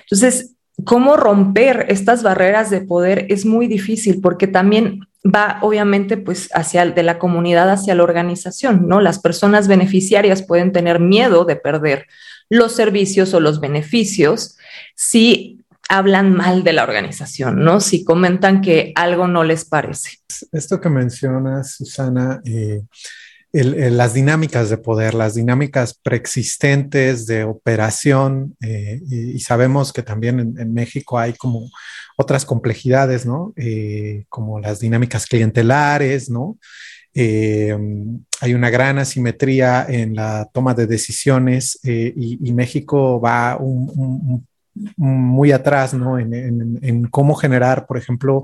Entonces, 0.01 0.55
cómo 0.83 1.15
romper 1.15 1.85
estas 1.87 2.21
barreras 2.21 2.69
de 2.69 2.81
poder 2.81 3.27
es 3.29 3.45
muy 3.45 3.67
difícil 3.67 4.19
porque 4.19 4.47
también 4.47 5.07
va 5.25 5.57
obviamente 5.61 6.17
pues 6.17 6.49
hacia 6.53 6.85
de 6.85 7.03
la 7.03 7.17
comunidad 7.17 7.69
hacia 7.71 7.95
la 7.95 8.03
organización, 8.03 8.87
¿no? 8.87 9.01
Las 9.01 9.19
personas 9.19 9.67
beneficiarias 9.67 10.43
pueden 10.43 10.71
tener 10.71 10.99
miedo 10.99 11.45
de 11.45 11.55
perder 11.55 12.05
los 12.49 12.75
servicios 12.75 13.33
o 13.33 13.39
los 13.39 13.59
beneficios 13.59 14.57
si 14.95 15.65
hablan 15.89 16.33
mal 16.33 16.63
de 16.63 16.73
la 16.73 16.83
organización, 16.83 17.63
¿no? 17.63 17.79
Si 17.79 18.03
comentan 18.03 18.61
que 18.61 18.91
algo 18.95 19.27
no 19.27 19.43
les 19.43 19.65
parece. 19.65 20.19
Esto 20.51 20.81
que 20.81 20.89
mencionas, 20.89 21.75
Susana, 21.75 22.41
eh, 22.43 22.83
las 23.63 24.13
dinámicas 24.13 24.69
de 24.69 24.77
poder, 24.77 25.13
las 25.13 25.35
dinámicas 25.35 25.93
preexistentes 25.93 27.25
de 27.25 27.43
operación, 27.43 28.55
eh, 28.61 28.99
y, 29.09 29.39
sabemos 29.39 29.93
que 29.93 30.03
también 30.03 30.55
en, 30.57 30.73
México 30.73 31.17
hay 31.17 31.33
como 31.33 31.69
otras 32.17 32.45
complejidades, 32.45 33.25
¿no? 33.25 33.53
Eh, 33.55 34.25
como 34.29 34.59
las 34.59 34.79
dinámicas 34.79 35.25
clientelares, 35.25 36.29
¿no? 36.29 36.57
hay 37.17 38.53
una 38.53 38.69
gran 38.69 38.97
asimetría 38.97 39.85
en 39.87 40.15
la 40.15 40.49
toma 40.51 40.73
de 40.73 40.85
decisiones 40.85 41.79
y, 41.81 42.51
México 42.51 43.21
va 43.21 43.55
un, 43.55 43.89
un, 43.95 44.47
muy 44.97 45.51
atrás 45.51 45.93
¿no? 45.93 46.19
en, 46.19 47.07
cómo 47.09 47.35
generar, 47.35 47.85
por 47.87 47.97
ejemplo, 47.97 48.43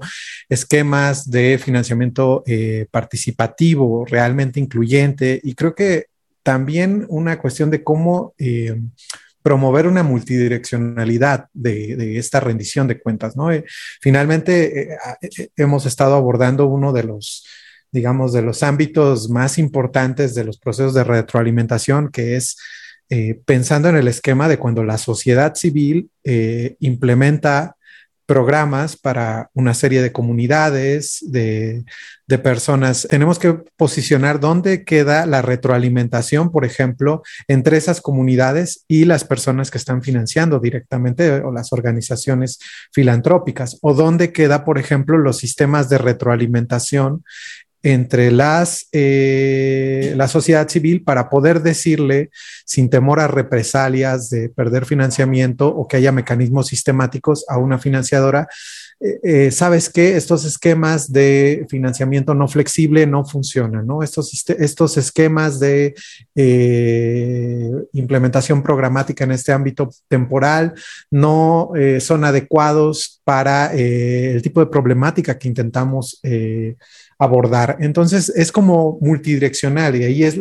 esquemas 0.50 1.30
de 1.30 1.58
financiamiento 1.58 2.44
eh, 2.46 2.88
participativo, 2.90 4.06
realmente 4.06 4.60
incluyente. 4.60 5.40
Y 5.44 5.56
creo 5.56 5.76
que 5.76 6.06
también 6.44 7.06
una 7.10 7.40
cuestión 7.40 7.70
de 7.70 7.84
cómo 7.84 8.34
eh, 8.38 8.82
promover 9.44 9.88
una 9.88 10.04
multidireccionalidad 10.04 11.48
de, 11.54 12.18
esta 12.18 12.40
rendición 12.40 12.88
de 12.88 13.00
cuentas. 13.00 13.36
¿no? 13.36 13.52
Eh, 13.52 13.66
finalmente, 14.00 14.98
hemos 15.56 15.86
estado 15.86 16.16
abordando 16.16 16.68
uno 16.68 16.94
de 16.94 17.04
los 17.04 17.46
digamos, 17.94 18.32
de 18.32 18.42
los 18.42 18.64
ámbitos 18.64 19.30
más 19.30 19.58
importantes 19.58 20.34
de 20.34 20.46
los 20.46 20.58
procesos 20.58 20.94
de 20.94 21.04
retroalimentación, 21.04 22.10
que 22.10 22.38
es 22.38 22.56
eh, 23.13 23.41
pensando 23.44 23.89
en 23.89 23.98
el 23.98 24.08
esquema 24.08 24.48
de 24.48 24.58
cuando 24.58 24.86
la 24.86 24.98
sociedad 24.98 25.56
civil 25.56 26.10
eh, 26.24 26.77
implementa 26.80 27.75
programas 28.25 28.96
para 28.96 29.50
una 29.53 29.74
serie 29.74 30.01
de 30.01 30.13
comunidades, 30.13 31.18
de, 31.27 31.84
personas. 32.41 33.06
Tenemos 33.10 33.38
que 33.38 33.51
posicionar 33.75 34.39
dónde 34.39 34.86
queda 34.86 35.25
la 35.25 35.41
retroalimentación, 35.41 36.50
por 36.50 36.63
ejemplo, 36.63 37.24
entre 37.50 37.75
esas 37.75 38.00
comunidades 38.00 38.86
y 38.88 39.03
las 39.03 39.25
personas 39.25 39.70
que 39.70 39.77
están 39.77 40.01
financiando 40.01 40.62
directamente 40.62 41.41
o 41.41 41.51
las 41.51 41.74
organizaciones 41.74 42.60
filantrópicas, 42.94 43.77
o 43.82 43.94
dónde 43.94 44.32
queda, 44.32 44.63
por 44.63 44.77
ejemplo, 44.77 45.18
los 45.18 45.39
sistemas 45.39 45.89
de 45.89 45.98
retroalimentación 45.98 47.25
entre 47.84 48.32
las, 48.32 48.88
eh, 48.92 50.14
la 50.16 50.28
sociedad 50.28 50.68
civil 50.70 51.04
para 51.04 51.30
poder 51.30 51.62
decirle, 51.64 52.30
sin 52.66 52.90
temor 52.90 53.20
a 53.20 53.28
represalias 53.28 54.30
de 54.30 54.50
perder 54.50 54.86
financiamiento 54.86 55.68
o 55.68 55.88
que 55.88 55.98
haya 55.98 56.12
mecanismos 56.12 56.68
sistemáticos 56.68 57.44
a 57.48 57.58
una 57.58 57.80
financiadora, 57.80 58.48
eh, 59.00 59.20
eh, 59.24 59.52
sabes 59.52 59.90
que 59.90 60.16
estos 60.16 60.46
esquemas 60.46 61.12
de 61.12 61.66
financiamiento 61.70 62.36
no 62.36 62.48
flexible 62.48 63.08
no 63.08 63.26
funcionan, 63.26 63.88
¿no? 63.88 64.04
Estos, 64.04 64.46
estos 64.48 64.98
esquemas 64.98 65.60
de 65.60 65.96
implementación 67.94 68.62
programática 68.62 69.24
en 69.24 69.32
este 69.32 69.52
ámbito 69.52 69.90
temporal 70.08 70.74
no 71.10 71.72
son 72.00 72.26
adecuados 72.26 73.22
para 73.24 73.74
el 73.74 74.42
tipo 74.42 74.60
de 74.60 74.68
problemática 74.68 75.38
que 75.38 75.48
intentamos 75.48 76.20
abordar. 77.22 77.78
Entonces 77.80 78.30
es 78.36 78.51
como 78.51 78.98
multidireccional 79.00 79.96
y 79.96 80.04
ahí 80.06 80.24
es, 80.24 80.40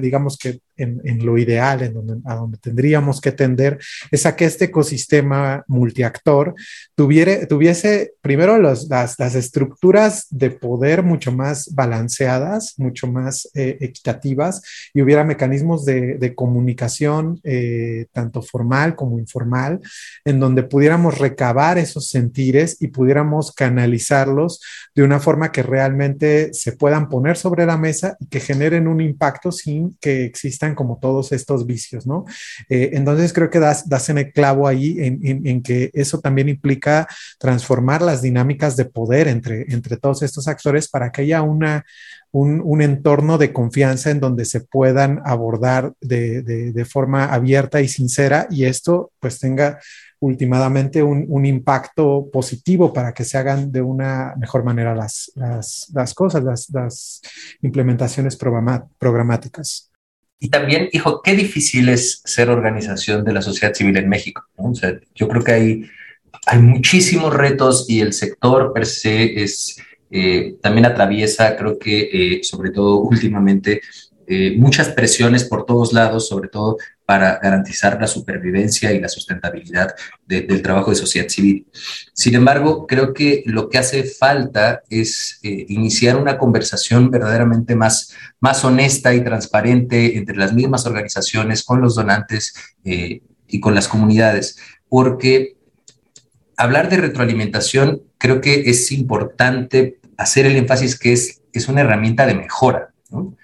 digamos 0.00 0.36
que 0.36 0.58
en, 0.82 1.24
lo 1.24 1.38
ideal, 1.38 1.82
en 1.82 1.94
donde, 1.94 2.58
tendríamos 2.58 3.20
que 3.20 3.32
tender, 3.32 3.78
es 4.10 4.26
a 4.26 4.36
que 4.36 4.44
este 4.44 4.66
ecosistema 4.66 5.64
multiactor 5.68 6.54
tuviera, 6.94 7.46
tuviese 7.46 8.14
primero 8.20 8.58
las, 8.58 8.88
las, 8.88 9.34
estructuras 9.34 10.26
de 10.30 10.50
poder 10.50 11.02
mucho 11.02 11.32
más 11.32 11.74
balanceadas, 11.74 12.74
mucho 12.78 13.06
más 13.06 13.48
eh, 13.54 13.78
equitativas 13.80 14.62
y 14.92 15.02
hubiera 15.02 15.24
mecanismos 15.24 15.84
de, 15.84 16.18
de 16.18 16.34
comunicación 16.34 17.40
eh, 17.44 18.06
tanto 18.12 18.42
formal 18.42 18.94
como 18.94 19.18
informal, 19.18 19.80
en 20.24 20.40
donde 20.40 20.62
pudiéramos 20.62 21.18
recabar 21.18 21.78
esos 21.78 22.08
sentires 22.08 22.76
y 22.80 22.88
pudiéramos 22.88 23.52
canalizarlos 23.52 24.60
de 24.94 25.02
una 25.02 25.20
forma 25.20 25.52
que 25.52 25.62
realmente 25.62 26.52
se 26.52 26.72
puedan 26.72 27.08
poner 27.08 27.36
sobre 27.36 27.66
la 27.66 27.76
mesa 27.76 28.16
y 28.20 28.26
que 28.26 28.40
generen 28.40 28.88
un 28.88 29.00
impacto 29.00 29.52
sin 29.52 29.96
que 30.00 30.24
existan 30.24 30.71
como 30.74 30.98
todos 30.98 31.32
estos 31.32 31.66
vicios, 31.66 32.06
¿no? 32.06 32.24
Eh, 32.68 32.90
entonces 32.92 33.32
creo 33.32 33.50
que 33.50 33.58
das, 33.58 33.88
das, 33.88 34.08
en 34.08 34.18
el 34.18 34.32
clavo 34.32 34.68
ahí 34.68 34.96
en, 34.98 35.62
que 35.62 35.90
eso 35.94 36.20
también 36.20 36.48
implica 36.48 37.06
transformar 37.38 38.02
las 38.02 38.22
dinámicas 38.22 38.76
de 38.76 38.84
poder 38.84 39.28
entre, 39.28 39.72
entre 39.72 39.96
todos 39.96 40.22
estos 40.22 40.48
actores 40.48 40.88
para 40.88 41.12
que 41.12 41.22
haya 41.22 41.42
una, 41.42 41.84
un, 42.32 42.82
entorno 42.82 43.38
de 43.38 43.52
confianza 43.52 44.10
en 44.10 44.20
donde 44.20 44.44
se 44.44 44.60
puedan 44.60 45.20
abordar 45.24 45.92
de, 46.00 46.42
de, 46.42 46.84
forma 46.84 47.26
abierta 47.26 47.80
y 47.80 47.88
sincera 47.88 48.46
y 48.50 48.64
esto 48.64 49.12
pues 49.20 49.38
tenga 49.38 49.78
últimamente 50.20 51.02
un, 51.02 51.26
un, 51.28 51.44
impacto 51.44 52.28
positivo 52.32 52.92
para 52.92 53.12
que 53.12 53.24
se 53.24 53.36
hagan 53.36 53.70
de 53.70 53.82
una 53.82 54.34
mejor 54.38 54.64
manera 54.64 54.94
las, 54.94 55.30
las, 55.34 55.90
las 55.92 56.14
cosas, 56.14 56.42
las, 56.42 56.70
las 56.70 57.20
implementaciones 57.60 58.36
programáticas. 58.36 59.91
Y 60.42 60.48
también, 60.48 60.88
hijo, 60.90 61.22
qué 61.22 61.36
difícil 61.36 61.88
es 61.88 62.20
ser 62.24 62.50
organización 62.50 63.24
de 63.24 63.32
la 63.32 63.42
sociedad 63.42 63.72
civil 63.74 63.96
en 63.96 64.08
México. 64.08 64.44
O 64.56 64.74
sea, 64.74 64.98
yo 65.14 65.28
creo 65.28 65.44
que 65.44 65.52
hay, 65.52 65.84
hay 66.46 66.58
muchísimos 66.58 67.32
retos 67.32 67.86
y 67.88 68.00
el 68.00 68.12
sector 68.12 68.72
per 68.72 68.86
se 68.86 69.40
es, 69.40 69.76
eh, 70.10 70.56
también 70.60 70.86
atraviesa, 70.86 71.56
creo 71.56 71.78
que 71.78 72.10
eh, 72.12 72.40
sobre 72.42 72.70
todo 72.70 73.02
últimamente, 73.02 73.82
eh, 74.34 74.56
muchas 74.56 74.88
presiones 74.88 75.44
por 75.44 75.66
todos 75.66 75.92
lados, 75.92 76.26
sobre 76.26 76.48
todo 76.48 76.78
para 77.04 77.38
garantizar 77.38 78.00
la 78.00 78.06
supervivencia 78.06 78.90
y 78.90 78.98
la 78.98 79.10
sustentabilidad 79.10 79.94
del 80.26 80.62
trabajo 80.62 80.88
de 80.90 80.96
sociedad 80.96 81.28
civil. 81.28 81.66
Sin 82.14 82.34
embargo, 82.34 82.86
creo 82.86 83.12
que 83.12 83.42
lo 83.44 83.68
que 83.68 83.76
hace 83.76 84.04
falta 84.04 84.84
es 84.88 85.38
eh, 85.42 85.66
iniciar 85.68 86.16
una 86.16 86.38
conversación 86.38 87.10
verdaderamente 87.10 87.76
más, 87.76 88.14
más 88.40 88.64
honesta 88.64 89.14
y 89.14 89.22
transparente 89.22 90.16
entre 90.16 90.36
las 90.36 90.54
mismas 90.54 90.86
organizaciones, 90.86 91.62
con 91.62 91.82
los 91.82 91.94
donantes 91.94 92.54
eh, 92.86 93.20
y 93.46 93.60
con 93.60 93.74
las 93.74 93.86
comunidades, 93.86 94.56
porque 94.88 95.56
hablar 96.56 96.88
de 96.88 96.96
retroalimentación 96.96 98.00
creo 98.16 98.40
que 98.40 98.70
es 98.70 98.92
importante 98.92 99.98
hacer 100.16 100.46
el 100.46 100.56
énfasis 100.56 100.98
que 100.98 101.12
es, 101.12 101.42
es 101.52 101.68
una 101.68 101.82
herramienta 101.82 102.24
de 102.24 102.34
mejora. 102.34 102.94
¿no? 103.10 103.36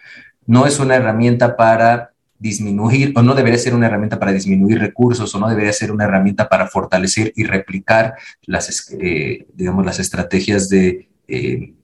No 0.49 0.67
es 0.67 0.81
una 0.81 0.97
herramienta 0.97 1.57
para 1.57 2.15
disminuir, 2.39 3.13
o 3.15 3.23
no 3.23 3.35
debería 3.35 3.59
ser 3.59 3.75
una 3.75 3.87
herramienta 3.87 4.19
para 4.19 4.33
disminuir 4.33 4.79
recursos, 4.79 5.33
o 5.35 5.39
no 5.39 5.47
debería 5.47 5.73
ser 5.75 5.93
una 5.93 6.05
herramienta 6.05 6.49
para 6.49 6.67
fortalecer 6.67 7.33
y 7.37 7.45
replicar 7.45 8.15
las, 8.47 8.91
eh, 8.99 9.47
digamos, 9.53 9.85
las 9.85 9.99
estrategias 9.99 10.71
de, 10.71 11.07
eh, 11.29 11.75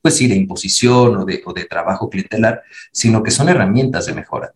pues 0.00 0.14
sí, 0.14 0.28
de 0.28 0.36
imposición 0.36 1.16
o 1.16 1.24
de, 1.24 1.42
o 1.44 1.52
de, 1.52 1.64
trabajo 1.64 2.08
clientelar, 2.08 2.62
sino 2.92 3.24
que 3.24 3.32
son 3.32 3.48
herramientas 3.48 4.06
de 4.06 4.14
mejora. 4.14 4.52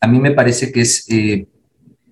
A 0.00 0.06
mí 0.06 0.20
me 0.20 0.30
parece 0.30 0.70
que 0.70 0.82
es, 0.82 1.06
eh, 1.10 1.48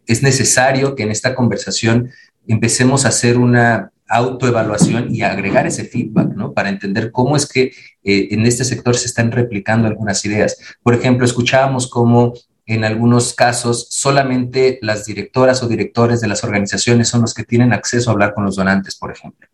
es 0.09 0.25
necesario 0.25 0.97
que 0.97 1.05
en 1.05 1.13
esta 1.13 1.37
conversación 1.37 2.11
empecemos 2.49 3.05
a 3.05 3.09
hacer 3.09 3.39
una 3.39 3.93
autoevaluación 4.09 5.15
y 5.15 5.23
agregar 5.23 5.67
ese 5.67 5.85
feedback, 5.85 6.35
¿no? 6.35 6.53
Para 6.53 6.69
entender 6.69 7.13
cómo 7.13 7.37
es 7.37 7.47
que 7.47 7.73
eh, 8.05 8.29
en 8.31 8.47
este 8.47 8.65
sector 8.65 8.97
se 8.97 9.07
están 9.07 9.31
replicando 9.31 9.87
algunas 9.87 10.25
ideas. 10.25 10.59
Por 10.83 10.95
ejemplo, 10.95 11.25
escuchábamos 11.25 11.89
cómo 11.89 12.35
en 12.67 12.85
algunos 12.85 13.35
casos 13.35 13.87
solamente 13.91 14.79
las 14.83 15.05
directoras 15.07 15.63
o 15.63 15.69
directores 15.69 16.21
de 16.21 16.29
las 16.29 16.45
organizaciones 16.45 17.09
son 17.09 17.23
los 17.23 17.35
que 17.35 17.45
tienen 17.45 17.73
acceso 17.73 18.11
a 18.11 18.13
hablar 18.13 18.35
con 18.35 18.45
los 18.45 18.57
donantes, 18.57 18.97
por 18.97 19.11
ejemplo 19.13 19.49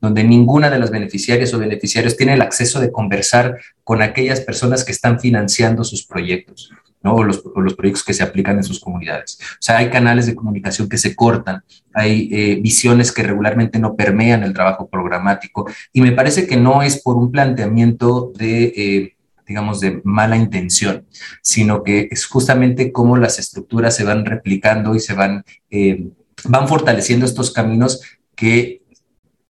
donde 0.00 0.24
ninguna 0.24 0.70
de 0.70 0.78
las 0.78 0.90
beneficiarias 0.90 1.54
o 1.54 1.58
beneficiarios 1.58 2.16
tiene 2.16 2.34
el 2.34 2.42
acceso 2.42 2.80
de 2.80 2.92
conversar 2.92 3.58
con 3.82 4.02
aquellas 4.02 4.40
personas 4.40 4.84
que 4.84 4.92
están 4.92 5.20
financiando 5.20 5.84
sus 5.84 6.06
proyectos. 6.06 6.70
O 7.14 7.24
los, 7.24 7.42
proyectos 7.76 8.04
que 8.04 8.14
se 8.14 8.22
aplican 8.22 8.56
en 8.56 8.64
sus 8.64 8.80
comunidades. 8.80 9.38
O 9.40 9.56
sea, 9.60 9.78
hay 9.78 9.90
canales 9.90 10.26
de 10.26 10.34
comunicación 10.34 10.88
que 10.88 10.98
se 10.98 11.14
cortan, 11.14 11.62
hay 11.94 12.28
eh, 12.32 12.58
visiones 12.60 13.12
que 13.12 13.22
regularmente 13.22 13.78
no 13.78 13.94
permean 13.96 14.42
el 14.42 14.52
trabajo 14.52 14.88
programático 14.88 15.68
y 15.92 16.00
me 16.00 16.12
parece 16.12 16.46
que 16.46 16.56
no 16.56 16.82
es 16.82 17.02
por 17.02 17.16
un 17.16 17.30
planteamiento 17.30 18.32
de... 18.36 18.64
Eh, 18.76 19.12
digamos, 19.48 19.78
de 19.78 20.00
mala 20.02 20.36
intención, 20.36 21.06
sino 21.40 21.84
que 21.84 22.08
es 22.10 22.26
justamente 22.26 22.90
cómo 22.90 23.16
las 23.16 23.38
estructuras 23.38 23.94
se 23.94 24.02
van 24.02 24.26
replicando 24.26 24.96
y 24.96 24.98
se 24.98 25.14
van, 25.14 25.44
eh, 25.70 26.08
van 26.46 26.66
fortaleciendo 26.66 27.26
estos 27.26 27.52
caminos 27.52 28.00
que 28.34 28.82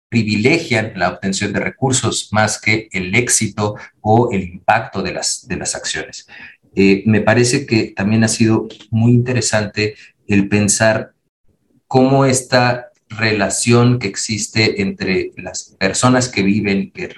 privilegian 0.09 0.93
la 0.95 1.09
obtención 1.09 1.51
de 1.51 1.59
recursos 1.59 2.29
más 2.31 2.59
que 2.61 2.87
el 2.91 3.13
éxito 3.15 3.75
o 4.01 4.31
el 4.31 4.43
impacto 4.43 5.01
de 5.01 5.13
las, 5.13 5.47
de 5.47 5.57
las 5.57 5.75
acciones. 5.75 6.27
Eh, 6.79 7.01
me 7.07 7.21
parece 7.21 7.65
que 7.65 7.85
también 7.85 8.23
ha 8.23 8.27
sido 8.27 8.67
muy 8.91 9.11
interesante 9.11 9.95
el 10.27 10.47
pensar 10.47 11.13
cómo 11.87 12.25
esta 12.25 12.91
relación 13.09 13.97
que 13.97 14.07
existe 14.07 14.79
entre 14.83 15.31
las 15.37 15.75
personas 15.79 16.29
que 16.29 16.43
viven, 16.43 16.91
que, 16.91 17.15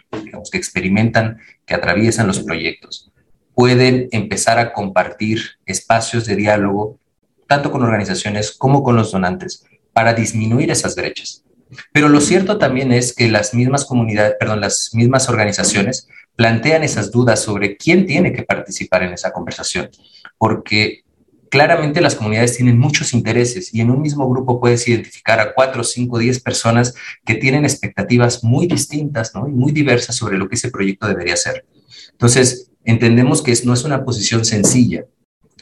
que 0.50 0.58
experimentan, 0.58 1.40
que 1.66 1.74
atraviesan 1.74 2.28
los 2.28 2.40
proyectos, 2.40 3.12
pueden 3.54 4.08
empezar 4.14 4.60
a 4.60 4.72
compartir 4.72 5.42
espacios 5.66 6.26
de 6.26 6.38
diálogo, 6.38 6.98
tanto 7.46 7.70
con 7.70 7.84
organizaciones 7.84 8.54
como 8.54 8.82
con 8.82 8.96
los 8.96 9.12
donantes, 9.12 9.66
para 9.92 10.14
disminuir 10.14 10.72
esas 10.72 10.96
brechas. 10.96 11.44
Pero 11.92 12.08
lo 12.08 12.22
cierto 12.22 12.60
también 12.60 12.94
es 12.94 13.14
que 13.14 13.30
las 13.30 13.54
mismas 13.54 13.84
comunidades, 13.84 14.36
perdón, 14.40 14.62
las 14.62 14.92
mismas 14.94 15.28
organizaciones 15.28 16.08
plantean 16.40 16.86
esas 16.86 17.12
dudas 17.12 17.42
sobre 17.42 17.76
quién 17.76 18.06
tiene 18.06 18.32
que 18.32 18.44
participar 18.44 19.04
en 19.04 19.12
esa 19.12 19.34
conversación, 19.34 19.90
porque 20.38 21.04
claramente 21.50 22.00
las 22.00 22.16
comunidades 22.16 22.56
tienen 22.56 22.80
muchos 22.80 23.14
intereses 23.14 23.74
y 23.76 23.82
en 23.82 23.92
un 23.92 24.02
mismo 24.02 24.26
grupo 24.30 24.58
puedes 24.58 24.88
identificar 24.88 25.42
a 25.42 25.54
cuatro, 25.54 25.84
cinco, 25.84 26.18
diez 26.18 26.42
personas 26.42 26.96
que 27.26 27.36
tienen 27.36 27.66
expectativas 27.66 28.42
muy 28.42 28.68
distintas 28.68 29.34
y 29.36 29.52
muy 29.52 29.74
diversas 29.74 30.16
sobre 30.16 30.38
lo 30.38 30.48
que 30.48 30.56
ese 30.56 30.72
proyecto 30.72 31.10
debería 31.10 31.36
ser. 31.36 31.66
Entonces, 32.12 32.72
entendemos 32.86 33.42
que 33.42 33.54
no 33.66 33.74
es 33.74 33.84
una 33.84 34.06
posición 34.06 34.46
sencilla, 34.46 35.04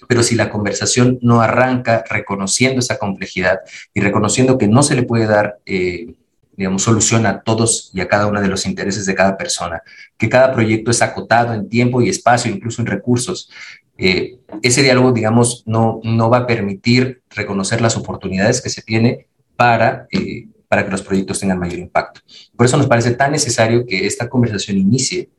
pero 0.07 0.21
si 0.21 0.35
la 0.35 0.51
conversación 0.51 1.17
no 1.23 1.41
arranca 1.41 2.03
reconociendo 2.07 2.81
esa 2.81 2.99
complejidad 2.99 3.61
y 3.95 4.01
reconociendo 4.01 4.59
que 4.59 4.67
no 4.67 4.83
se 4.83 4.93
le 4.93 5.01
puede 5.01 5.25
dar, 5.25 5.57
eh, 5.65 6.13
digamos, 6.58 6.84
solución 6.84 7.26
a 7.26 7.41
todos 7.41 7.91
y 7.93 8.02
a 8.02 8.08
cada 8.08 8.28
uno 8.28 8.41
de 8.41 8.50
los 8.50 8.65
intereses 8.65 9.06
de 9.06 9.15
cada 9.15 9.38
persona, 9.38 9.82
que 10.17 10.28
cada 10.28 10.52
proyecto 10.52 10.91
es 10.91 11.02
acotado 11.02 11.54
en 11.54 11.70
tiempo 11.70 12.02
y 12.02 12.10
espacio, 12.10 12.52
incluso 12.52 12.82
en 12.82 12.88
recursos, 12.88 13.50
eh, 13.98 14.39
ese 14.62 14.84
diálogo, 14.84 15.12
digamos, 15.12 15.63
no, 15.65 16.02
no 16.04 16.30
va 16.30 16.39
a 16.39 16.48
permitir 16.48 17.22
reconocer 17.30 17.80
las 17.80 17.96
oportunidades 17.96 18.62
que 18.62 18.70
se 18.70 18.82
tiene 18.82 19.28
para, 19.56 20.08
eh, 20.12 20.48
para 20.67 20.84
que 20.84 20.91
los 20.91 21.02
proyectos 21.02 21.39
tengan 21.39 21.60
mayor 21.60 21.80
impacto. 21.80 22.22
Por 22.56 22.65
eso 22.65 22.76
nos 22.76 22.88
parece 22.88 23.12
tan 23.12 23.32
necesario 23.32 23.86
que 23.86 24.06
esta 24.06 24.28
conversación 24.28 24.78
inicie 24.78 25.30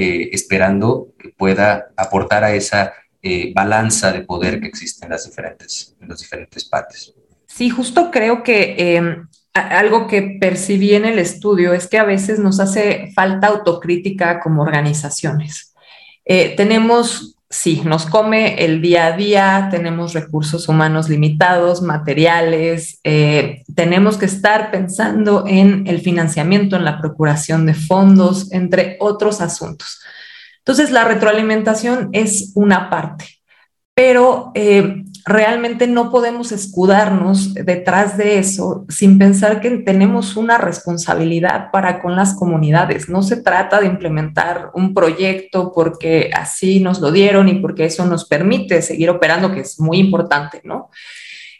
esperando 0.00 1.08
que 1.18 1.30
pueda 1.30 1.88
aportar 1.96 2.44
a 2.44 2.54
esa 2.54 2.92
eh, 3.20 3.52
balanza 3.52 4.12
de 4.12 4.20
poder 4.20 4.60
que 4.60 4.68
existe 4.68 5.04
en 5.04 5.10
las 5.10 5.24
diferentes, 5.24 5.96
en 6.00 6.08
las 6.08 6.20
diferentes 6.20 6.64
partes. 6.64 7.12
Sí, 7.46 7.68
justo 7.68 8.12
creo 8.12 8.44
que 8.44 8.76
em, 8.78 9.26
algo 9.60 10.06
que 10.06 10.38
percibí 10.40 10.94
en 10.94 11.04
el 11.04 11.18
estudio 11.18 11.72
es 11.72 11.86
que 11.86 11.98
a 11.98 12.04
veces 12.04 12.38
nos 12.38 12.60
hace 12.60 13.10
falta 13.14 13.48
autocrítica 13.48 14.40
como 14.40 14.62
organizaciones. 14.62 15.74
Eh, 16.24 16.54
tenemos, 16.56 17.36
sí, 17.48 17.82
nos 17.84 18.06
come 18.06 18.64
el 18.64 18.82
día 18.82 19.06
a 19.06 19.16
día, 19.16 19.68
tenemos 19.70 20.12
recursos 20.12 20.68
humanos 20.68 21.08
limitados, 21.08 21.82
materiales, 21.82 23.00
eh, 23.04 23.62
tenemos 23.74 24.18
que 24.18 24.26
estar 24.26 24.70
pensando 24.70 25.44
en 25.46 25.86
el 25.86 26.00
financiamiento, 26.00 26.76
en 26.76 26.84
la 26.84 27.00
procuración 27.00 27.64
de 27.66 27.74
fondos, 27.74 28.52
entre 28.52 28.96
otros 29.00 29.40
asuntos. 29.40 30.00
Entonces, 30.58 30.90
la 30.90 31.04
retroalimentación 31.04 32.10
es 32.12 32.52
una 32.54 32.90
parte, 32.90 33.24
pero 33.94 34.52
eh, 34.54 35.04
realmente 35.28 35.86
no 35.86 36.10
podemos 36.10 36.52
escudarnos 36.52 37.54
detrás 37.54 38.16
de 38.16 38.38
eso 38.38 38.86
sin 38.88 39.18
pensar 39.18 39.60
que 39.60 39.70
tenemos 39.78 40.36
una 40.36 40.58
responsabilidad 40.58 41.70
para 41.70 42.00
con 42.00 42.16
las 42.16 42.34
comunidades. 42.34 43.08
No 43.08 43.22
se 43.22 43.36
trata 43.36 43.80
de 43.80 43.86
implementar 43.86 44.70
un 44.74 44.94
proyecto 44.94 45.72
porque 45.74 46.30
así 46.34 46.80
nos 46.80 47.00
lo 47.00 47.12
dieron 47.12 47.48
y 47.48 47.56
porque 47.60 47.84
eso 47.84 48.06
nos 48.06 48.26
permite 48.26 48.80
seguir 48.82 49.10
operando, 49.10 49.52
que 49.52 49.60
es 49.60 49.78
muy 49.78 49.98
importante, 49.98 50.62
¿no? 50.64 50.90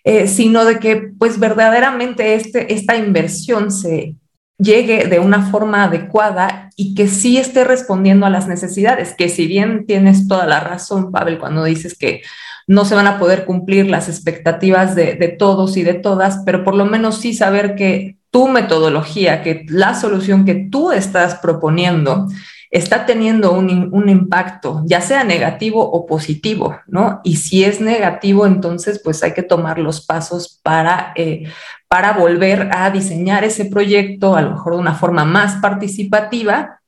Eh, 0.04 0.26
sino 0.26 0.64
de 0.64 0.78
que 0.78 0.96
pues 1.18 1.38
verdaderamente 1.38 2.34
este, 2.34 2.72
esta 2.72 2.96
inversión 2.96 3.70
se 3.70 4.14
llegue 4.58 5.06
de 5.06 5.20
una 5.20 5.50
forma 5.50 5.84
adecuada 5.84 6.70
y 6.76 6.94
que 6.94 7.06
sí 7.06 7.36
esté 7.36 7.64
respondiendo 7.64 8.26
a 8.26 8.30
las 8.30 8.48
necesidades, 8.48 9.14
que 9.14 9.28
si 9.28 9.46
bien 9.46 9.86
tienes 9.86 10.26
toda 10.26 10.46
la 10.46 10.60
razón, 10.60 11.12
Pavel, 11.12 11.38
cuando 11.38 11.64
dices 11.64 11.96
que 11.96 12.22
no 12.68 12.84
se 12.84 12.94
van 12.94 13.06
a 13.06 13.18
poder 13.18 13.46
cumplir 13.46 13.88
las 13.88 14.08
expectativas 14.08 14.94
de, 14.94 15.36
todos 15.38 15.76
y 15.78 15.82
de 15.82 15.94
todas, 15.94 16.42
pero 16.44 16.64
por 16.64 16.74
lo 16.74 16.84
menos 16.84 17.16
sí 17.16 17.32
saber 17.32 17.74
que 17.74 18.18
tu 18.30 18.46
metodología, 18.46 19.42
que 19.42 19.64
la 19.68 19.94
solución 19.94 20.44
que 20.44 20.54
tú 20.54 20.92
estás 20.92 21.36
proponiendo 21.36 22.28
está 22.70 23.06
teniendo 23.06 23.52
un, 23.52 24.08
impacto, 24.10 24.82
ya 24.84 25.00
sea 25.00 25.24
negativo 25.24 25.82
o 25.82 26.04
positivo, 26.04 26.76
¿no? 26.86 27.22
Y 27.24 27.36
si 27.36 27.64
es 27.64 27.80
negativo, 27.80 28.46
entonces 28.46 29.00
pues 29.02 29.22
hay 29.22 29.32
que 29.32 29.42
tomar 29.42 29.78
los 29.78 30.04
pasos 30.04 30.60
para, 30.62 31.14
eh, 31.16 31.44
para 31.88 32.12
volver 32.12 32.68
a 32.70 32.90
diseñar 32.90 33.44
ese 33.44 33.64
proyecto, 33.64 34.36
a 34.36 34.42
lo 34.42 34.50
mejor 34.50 34.74
de 34.74 34.80
una 34.80 34.94
forma 34.94 35.24
más 35.24 35.54
participativa 35.62 36.80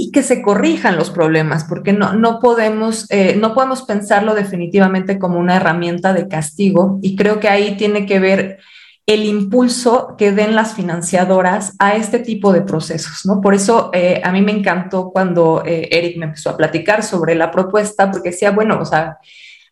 y 0.00 0.12
que 0.12 0.22
se 0.22 0.42
corrijan 0.42 0.96
los 0.96 1.10
problemas, 1.10 1.64
porque 1.64 1.92
no, 1.92 2.12
no, 2.12 2.38
podemos, 2.38 3.10
eh, 3.10 3.34
no 3.36 3.52
podemos 3.52 3.82
pensarlo 3.82 4.36
definitivamente 4.36 5.18
como 5.18 5.40
una 5.40 5.56
herramienta 5.56 6.12
de 6.12 6.28
castigo 6.28 7.00
y 7.02 7.16
creo 7.16 7.40
que 7.40 7.48
ahí 7.48 7.76
tiene 7.76 8.06
que 8.06 8.20
ver 8.20 8.58
el 9.06 9.24
impulso 9.24 10.14
que 10.16 10.30
den 10.30 10.54
las 10.54 10.74
financiadoras 10.74 11.74
a 11.80 11.96
este 11.96 12.20
tipo 12.20 12.52
de 12.52 12.60
procesos, 12.60 13.26
¿no? 13.26 13.40
Por 13.40 13.54
eso 13.54 13.90
eh, 13.92 14.20
a 14.22 14.30
mí 14.30 14.40
me 14.40 14.52
encantó 14.52 15.10
cuando 15.10 15.64
eh, 15.66 15.88
Eric 15.90 16.16
me 16.16 16.26
empezó 16.26 16.50
a 16.50 16.56
platicar 16.56 17.02
sobre 17.02 17.34
la 17.34 17.50
propuesta, 17.50 18.08
porque 18.08 18.30
decía, 18.30 18.52
bueno, 18.52 18.78
o 18.80 18.84
sea, 18.84 19.18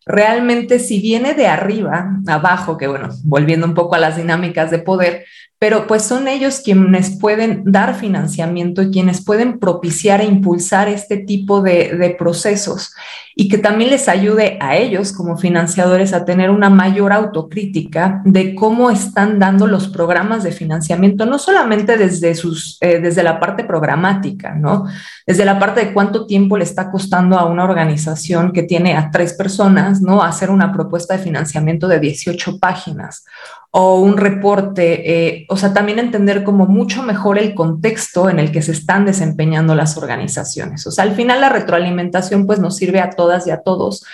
realmente 0.07 0.79
si 0.79 0.99
viene 0.99 1.33
de 1.33 1.47
arriba, 1.47 2.19
abajo, 2.27 2.77
que 2.77 2.87
bueno, 2.87 3.09
volviendo 3.23 3.65
un 3.65 3.73
poco 3.73 3.95
a 3.95 3.99
las 3.99 4.17
dinámicas 4.17 4.71
de 4.71 4.79
poder, 4.79 5.25
pero 5.59 5.87
pues 5.87 6.03
son 6.03 6.27
ellos 6.27 6.61
quienes 6.63 7.19
pueden 7.19 7.63
dar 7.65 7.95
financiamiento 7.95 8.83
y 8.83 8.91
quienes 8.91 9.23
pueden 9.23 9.59
propiciar 9.59 10.21
e 10.21 10.25
impulsar 10.25 10.87
este 10.87 11.17
tipo 11.17 11.61
de, 11.61 12.15
procesos 12.17 12.93
y 13.39 13.49
que 13.49 13.59
también 13.59 13.91
les 13.91 14.09
ayude 14.09 14.57
a 14.59 14.77
ellos 14.77 15.13
como 15.13 15.37
financiadores 15.37 16.11
a 16.11 16.25
tener 16.25 16.49
una 16.49 16.71
mayor 16.71 17.13
autocrítica 17.13 18.19
de 18.25 18.55
cómo 18.55 18.89
están 18.89 19.37
dando 19.37 19.67
los 19.67 19.89
programas 19.89 20.43
de 20.43 20.51
financiamiento, 20.51 21.27
no 21.27 21.37
solamente 21.37 21.97
desde, 21.97 22.33
sus, 22.33 22.79
eh, 22.81 22.99
desde 22.99 23.21
la 23.21 23.39
parte 23.39 23.63
programática, 23.63 24.55
¿no? 24.55 24.85
Desde 25.27 25.45
la 25.45 25.59
parte 25.59 25.85
de 25.85 25.93
cuánto 25.93 26.25
tiempo 26.25 26.57
le 26.57 26.63
está 26.63 26.89
costando 26.89 27.37
a 27.37 27.45
una 27.45 27.63
organización 27.63 28.51
que 28.51 28.63
tiene 28.63 28.97
a 28.97 29.11
tres 29.11 29.33
personas, 29.33 30.01
¿no? 30.01 30.23
Hacer 30.23 30.49
una 30.49 30.73
propuesta 30.73 31.15
de 31.15 31.23
financiamiento 31.23 31.87
de 31.87 31.99
18 31.99 32.57
páginas 32.57 33.23
o 33.71 33.99
un 33.99 34.17
reporte, 34.17 35.27
eh, 35.35 35.45
o 35.49 35.57
sea, 35.57 35.73
también 35.73 35.99
entender 35.99 36.43
como 36.43 36.65
mucho 36.65 37.03
mejor 37.03 37.37
el 37.37 37.53
contexto 37.53 38.29
en 38.29 38.39
el 38.39 38.51
que 38.51 38.61
se 38.61 38.71
están 38.71 39.05
desempeñando 39.05 39.75
las 39.75 39.97
organizaciones. 39.97 40.87
O 40.87 40.91
sea, 40.91 41.03
al 41.03 41.15
final 41.15 41.41
la 41.41 41.49
retroalimentación 41.49 42.47
pues 42.47 42.59
nos 42.59 42.77
sirve 42.77 43.01
a 43.01 43.09
todas 43.09 43.45
y 43.47 43.51
a 43.51 43.61
todos, 43.61 44.05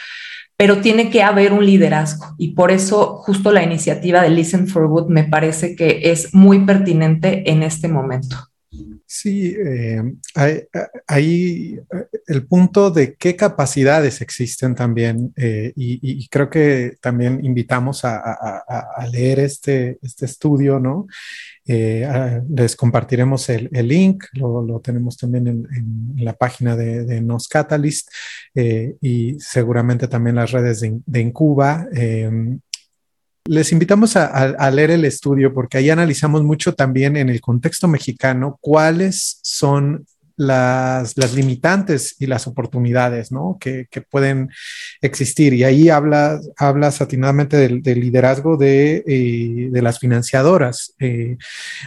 pero 0.58 0.82
tiene 0.82 1.10
que 1.10 1.24
haber 1.24 1.54
un 1.54 1.66
liderazgo 1.66 2.36
y 2.38 2.54
por 2.54 2.72
eso 2.72 3.18
justo 3.18 3.52
la 3.52 3.64
iniciativa 3.64 4.22
de 4.22 4.30
Listen 4.30 4.68
for 4.68 4.88
Good 4.88 5.08
me 5.08 5.24
parece 5.24 5.76
que 5.76 6.02
es 6.04 6.34
muy 6.34 6.66
pertinente 6.66 7.50
en 7.50 7.64
este 7.64 7.88
momento. 7.88 8.53
Sí, 9.16 9.56
eh, 9.56 10.02
hay, 11.08 11.76
eh, 11.76 12.08
el 12.26 12.48
punto 12.48 12.90
de 12.90 13.14
qué 13.14 13.36
capacidades 13.36 14.22
existen 14.22 14.74
también 14.74 15.32
eh, 15.36 15.72
y, 15.76 16.28
creo 16.30 16.50
que 16.50 16.98
también 17.00 17.46
invitamos 17.46 18.06
a, 18.06 19.06
leer 19.12 19.42
este, 19.42 20.00
este 20.02 20.26
estudio, 20.26 20.80
¿no? 20.80 21.06
les 21.64 22.76
compartiremos 22.76 23.50
el, 23.50 23.70
link, 23.88 24.24
lo, 24.34 24.82
tenemos 24.84 25.16
también 25.16 25.48
en, 25.48 26.16
la 26.18 26.34
página 26.34 26.76
de, 26.76 27.22
Nos 27.22 27.48
Catalyst 27.48 28.10
y 28.56 29.40
seguramente 29.40 30.08
también 30.08 30.38
las 30.38 30.50
redes 30.50 30.80
de, 30.80 31.00
de 31.06 31.22
Incuba 31.22 31.88
les 33.46 33.72
invitamos 33.72 34.16
a, 34.16 34.72
leer 34.72 34.92
el 34.92 35.06
estudio 35.06 35.54
porque 35.54 35.78
ahí 35.78 35.90
analizamos 35.90 36.44
mucho 36.44 36.74
también 36.76 37.18
en 37.18 37.30
el 37.30 37.42
contexto 37.42 37.88
mexicano 37.88 38.58
cuáles 38.62 39.40
son 39.42 40.06
las, 40.36 41.16
limitantes 41.36 42.16
y 42.20 42.28
las 42.28 42.48
oportunidades 42.48 43.32
¿no? 43.32 43.58
que, 43.60 43.88
pueden 44.10 44.50
existir. 45.02 45.54
Y 45.54 45.64
ahí 45.64 45.90
habla, 45.90 46.40
atinadamente 46.58 47.58
del, 47.58 47.82
liderazgo 48.00 48.58
de, 48.58 49.04
eh, 49.08 49.70
de, 49.72 49.82
las 49.82 50.00
financiadoras. 50.00 50.94
Eh, 51.00 51.38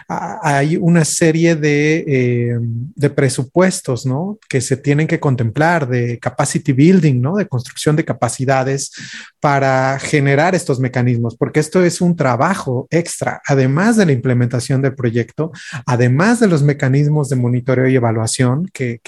hay 0.08 0.76
una 0.76 1.04
serie 1.04 1.56
de, 1.56 2.04
eh, 2.06 2.58
de, 2.60 3.10
presupuestos 3.10 4.06
¿no? 4.06 4.38
que 4.48 4.60
se 4.60 4.76
tienen 4.76 5.06
que 5.06 5.20
contemplar 5.20 5.88
de 5.88 6.18
capacity 6.18 6.72
building, 6.72 7.20
¿no? 7.20 7.36
de 7.36 7.46
construcción 7.46 7.96
de 7.96 8.04
capacidades 8.04 8.92
para 9.40 9.98
generar 9.98 10.54
estos 10.54 10.80
mecanismos, 10.80 11.36
porque 11.36 11.60
esto 11.60 11.84
es 11.84 12.00
un 12.00 12.16
trabajo 12.16 12.86
extra, 12.90 13.40
además 13.46 13.96
de 13.96 14.06
la 14.06 14.12
implementación 14.12 14.82
del 14.82 14.94
proyecto, 14.94 15.52
además 15.86 16.40
de 16.40 16.48
los 16.48 16.62
mecanismos 16.62 17.28
de 17.28 17.36
monitoreo 17.36 17.88
y 17.88 17.96
evaluación 17.96 18.35
que, 18.72 19.00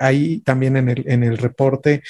hay 0.00 0.40
también 0.40 0.76
en 0.76 0.88
el, 0.88 1.04
en 1.06 1.24
el 1.24 1.38
reporte, 1.38 2.02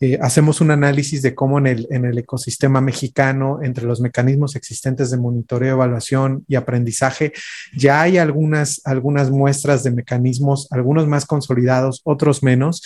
eh, 0.00 0.18
hacemos 0.20 0.60
un 0.60 0.70
análisis 0.70 1.22
de 1.22 1.34
cómo 1.34 1.58
en 1.58 1.66
el, 1.66 1.86
en 1.90 2.04
el 2.04 2.18
ecosistema 2.18 2.80
mexicano, 2.80 3.60
entre 3.62 3.84
los 3.84 4.00
mecanismos 4.00 4.56
existentes 4.56 5.10
de 5.10 5.18
monitoreo, 5.18 5.74
evaluación 5.74 6.44
y 6.48 6.56
aprendizaje, 6.56 7.32
ya 7.76 8.00
hay 8.00 8.18
algunas, 8.18 8.80
algunas 8.84 9.30
muestras 9.30 9.82
de 9.84 9.90
mecanismos, 9.90 10.68
algunos 10.70 11.06
más 11.06 11.26
consolidados, 11.26 12.00
otros 12.04 12.42
menos 12.42 12.82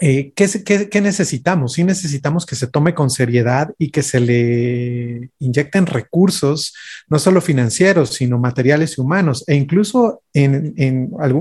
eh, 0.00 0.32
¿qué, 0.36 1.00
necesitamos? 1.00 1.72
Sí 1.72 1.82
necesitamos 1.82 2.46
que 2.46 2.54
se 2.54 2.68
tome 2.68 2.94
con 2.94 3.10
seriedad 3.10 3.74
y 3.78 3.90
que 3.90 4.04
se 4.04 4.20
le 4.20 5.30
inyecten 5.40 5.86
recursos, 5.86 6.72
no 7.08 7.18
solo 7.18 7.40
financieros, 7.40 8.10
sino 8.10 8.38
materiales 8.38 8.96
y 8.96 9.00
humanos. 9.00 9.42
E 9.48 9.56
incluso 9.56 10.22
en, 10.34 10.74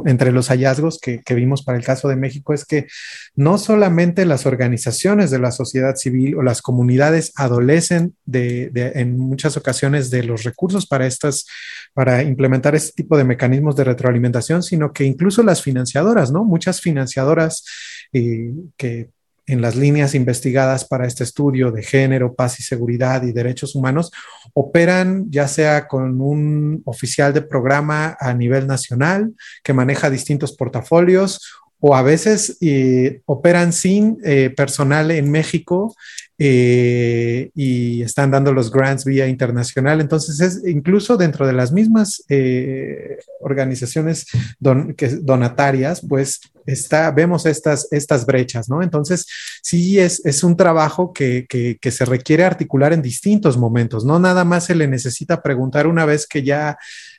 entre 0.06 0.32
los 0.32 0.48
hallazgos 0.48 1.00
que, 1.00 1.22
vimos 1.36 1.62
para 1.62 1.78
el 1.78 1.84
caso 1.84 2.08
de 2.08 2.16
México 2.16 2.52
es 2.52 2.66
que 2.66 2.88
no 3.36 3.60
solamente 3.60 4.26
las 4.26 4.48
organizaciones 4.48 5.30
de 5.30 5.38
la 5.38 5.52
sociedad 5.52 5.96
civil 5.96 6.36
o 6.36 6.42
las 6.42 6.64
comunidades 6.64 7.34
adolecen 7.36 8.16
en 8.34 9.20
muchas 9.20 9.56
ocasiones 9.56 10.10
de 10.10 10.24
los 10.24 10.44
recursos 10.44 10.88
para 10.88 11.06
estas, 11.06 11.46
para 11.94 12.24
implementar 12.24 12.74
este 12.74 13.04
tipo 13.04 13.18
de 13.18 13.24
mecanismos 13.24 13.76
de 13.76 13.84
retroalimentación, 13.84 14.64
sino 14.64 14.94
que 14.94 15.04
incluso 15.04 15.44
las 15.44 15.62
financiadoras, 15.62 16.32
¿no? 16.32 16.44
Muchas 16.44 16.82
financiadoras 16.82 17.64
que 18.12 19.10
en 19.48 19.62
las 19.62 19.76
líneas 19.76 20.14
investigadas 20.14 20.86
para 20.86 21.08
este 21.08 21.24
estudio 21.24 21.72
de 21.72 21.82
género, 21.82 22.36
paz 22.36 22.60
y 22.60 22.64
seguridad 22.64 23.24
y 23.24 23.32
derechos 23.32 23.76
humanos 23.76 24.12
operan 24.54 25.32
ya 25.32 25.48
sea 25.48 25.88
con 25.88 26.20
un 26.20 26.82
oficial 26.86 27.34
de 27.34 27.42
programa 27.42 28.18
a 28.20 28.34
nivel 28.34 28.68
nacional 28.68 29.34
que 29.64 29.74
maneja 29.74 30.10
distintos 30.10 30.52
portafolios 30.52 31.40
o 31.80 31.96
a 31.96 32.02
veces 32.02 32.58
eh, 32.60 33.22
operan 33.26 33.72
sin 33.72 34.18
eh, 34.26 34.50
personal 34.50 35.12
en 35.12 35.32
México 35.32 35.96
eh, 36.40 37.50
y 37.56 38.02
están 38.04 38.30
dando 38.30 38.54
los 38.54 38.72
grants 38.72 39.06
vía 39.06 39.28
internacional. 39.28 40.02
Entonces, 40.02 40.40
es 40.40 40.62
incluso 40.68 41.18
dentro 41.18 41.48
de 41.48 41.54
las 41.54 41.72
mismas 41.72 42.24
eh, 42.30 43.18
organizaciones 43.42 44.28
donatarias, 44.60 46.06
pues 46.08 46.42
está, 46.68 47.10
vemos 47.12 47.46
estas, 47.46 47.88
estas 47.92 48.26
brechas, 48.26 48.70
¿no? 48.70 48.84
Entonces, 48.84 49.26
sí 49.64 50.00
es, 50.00 50.24
es 50.26 50.44
un 50.44 50.56
trabajo 50.56 51.12
que, 51.12 51.48
que, 51.50 51.78
que, 51.82 51.92
se 51.92 52.06
requiere 52.06 52.44
articular 52.44 52.94
en 52.94 53.02
distintos 53.02 53.58
momentos, 53.58 54.06
no 54.06 54.20
nada 54.20 54.44
más 54.44 54.66
se 54.66 54.76
le 54.76 54.88
necesita 54.88 55.42
preguntar 55.42 55.88
una 55.88 56.06
vez 56.06 56.28
que 56.28 56.44
ya 56.44 56.78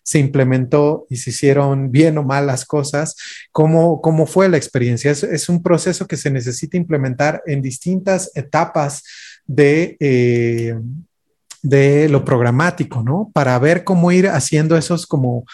se 0.08 0.18
implementó 0.18 1.06
y 1.10 1.16
se 1.16 1.28
hicieron 1.28 1.90
bien 1.92 2.16
o 2.16 2.22
mal 2.22 2.46
las 2.46 2.64
cosas, 2.64 3.14
cómo, 3.52 4.00
cómo 4.00 4.24
fue 4.24 4.48
la 4.48 4.56
experiencia. 4.56 5.10
Es, 5.10 5.22
es 5.22 5.50
un 5.50 5.62
proceso 5.62 6.06
que 6.06 6.16
se 6.16 6.30
necesita 6.30 6.78
implementar 6.78 7.42
en 7.44 7.60
distintas 7.60 8.30
etapas 8.34 9.02
de, 9.44 9.98
eh, 10.00 10.74
de 11.60 12.08
lo 12.08 12.24
programático, 12.24 13.02
¿no? 13.02 13.30
Para 13.34 13.58
ver 13.58 13.84
cómo 13.84 14.10
ir 14.10 14.28
haciendo 14.28 14.78
esos 14.78 15.06
como 15.06 15.44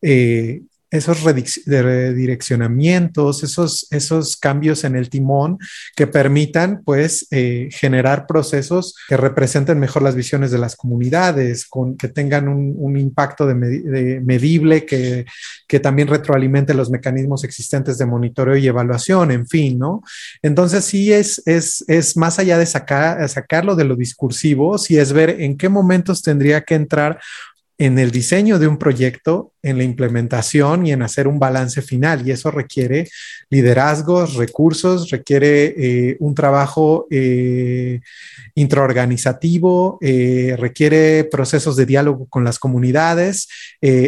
eh, 0.00 0.62
esos 0.94 1.22
redireccionamientos, 1.24 3.42
esos, 3.42 3.88
esos 3.90 4.36
cambios 4.36 4.84
en 4.84 4.94
el 4.94 5.10
timón 5.10 5.58
que 5.96 6.06
permitan 6.06 6.82
pues 6.84 7.26
eh, 7.32 7.68
generar 7.72 8.28
procesos 8.28 8.94
que 9.08 9.16
representen 9.16 9.80
mejor 9.80 10.02
las 10.02 10.14
visiones 10.14 10.52
de 10.52 10.58
las 10.58 10.76
comunidades, 10.76 11.66
que 11.98 12.06
tengan 12.08 12.46
un, 12.48 12.96
impacto 12.96 13.44
de, 13.44 13.54
medible, 13.54 14.86
que, 14.86 15.24
que, 15.66 15.80
también 15.80 16.06
retroalimente 16.06 16.74
los 16.74 16.90
mecanismos 16.90 17.42
existentes 17.42 17.98
de 17.98 18.06
monitoreo 18.06 18.56
y 18.56 18.68
evaluación, 18.68 19.32
en 19.32 19.48
fin, 19.48 19.80
¿no? 19.80 20.00
Entonces 20.42 20.84
sí 20.84 21.12
es, 21.12 21.42
es, 21.44 21.84
es 21.88 22.16
más 22.16 22.38
allá 22.38 22.56
de 22.56 22.66
sacar, 22.66 23.28
sacarlo 23.28 23.74
de 23.74 23.82
lo 23.82 23.96
discursivo, 23.96 24.78
sí 24.78 24.96
es 24.96 25.12
ver 25.12 25.40
en 25.40 25.56
qué 25.56 25.68
momentos 25.68 26.22
tendría 26.22 26.60
que 26.60 26.76
entrar 26.76 27.18
en 27.84 27.98
el 27.98 28.10
diseño 28.10 28.58
de 28.58 28.66
un 28.66 28.78
proyecto, 28.78 29.52
en 29.62 29.76
la 29.76 29.84
implementación 29.84 30.86
y 30.86 30.92
en 30.92 31.02
hacer 31.02 31.28
un 31.28 31.38
balance 31.38 31.82
final. 31.82 32.26
Y 32.26 32.30
eso 32.30 32.50
requiere 32.50 33.10
liderazgos, 33.50 34.36
recursos, 34.36 35.10
requiere 35.10 35.74
eh, 35.76 36.16
un 36.20 36.34
trabajo 36.34 37.06
eh, 37.10 38.00
intraorganizativo, 38.54 39.98
eh, 40.00 40.56
requiere 40.58 41.24
procesos 41.24 41.76
de 41.76 41.84
diálogo 41.84 42.26
con 42.26 42.42
las 42.42 42.58
comunidades, 42.58 43.48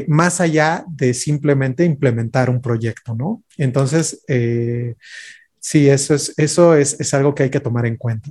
más 0.08 0.40
allá 0.40 0.84
de 0.88 1.12
simplemente 1.12 1.84
implementar 1.84 2.48
un 2.48 2.62
proyecto, 2.62 3.14
¿no? 3.14 3.42
Entonces, 3.58 4.22
sí, 5.60 5.88
eso, 5.90 6.14
es, 6.14 6.32
eso 6.38 6.74
es 6.74 7.14
algo 7.14 7.34
que 7.34 7.42
hay 7.42 7.50
que 7.50 7.60
tomar 7.60 7.84
en 7.84 7.96
cuenta 7.96 8.30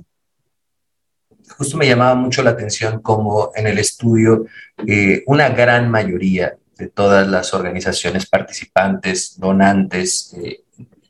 justo 1.56 1.76
me 1.76 1.86
llamaba 1.86 2.14
mucho 2.14 2.42
la 2.42 2.50
atención 2.50 3.00
como 3.00 3.50
en 3.54 3.66
el 3.66 3.78
estudio 3.78 4.46
eh, 4.86 5.22
una 5.26 5.48
gran 5.50 5.90
mayoría 5.90 6.56
de 6.76 6.88
todas 6.88 7.26
las 7.26 7.54
organizaciones 7.54 8.26
participantes, 8.26 9.38
donantes, 9.38 10.34
eh, 10.36 10.60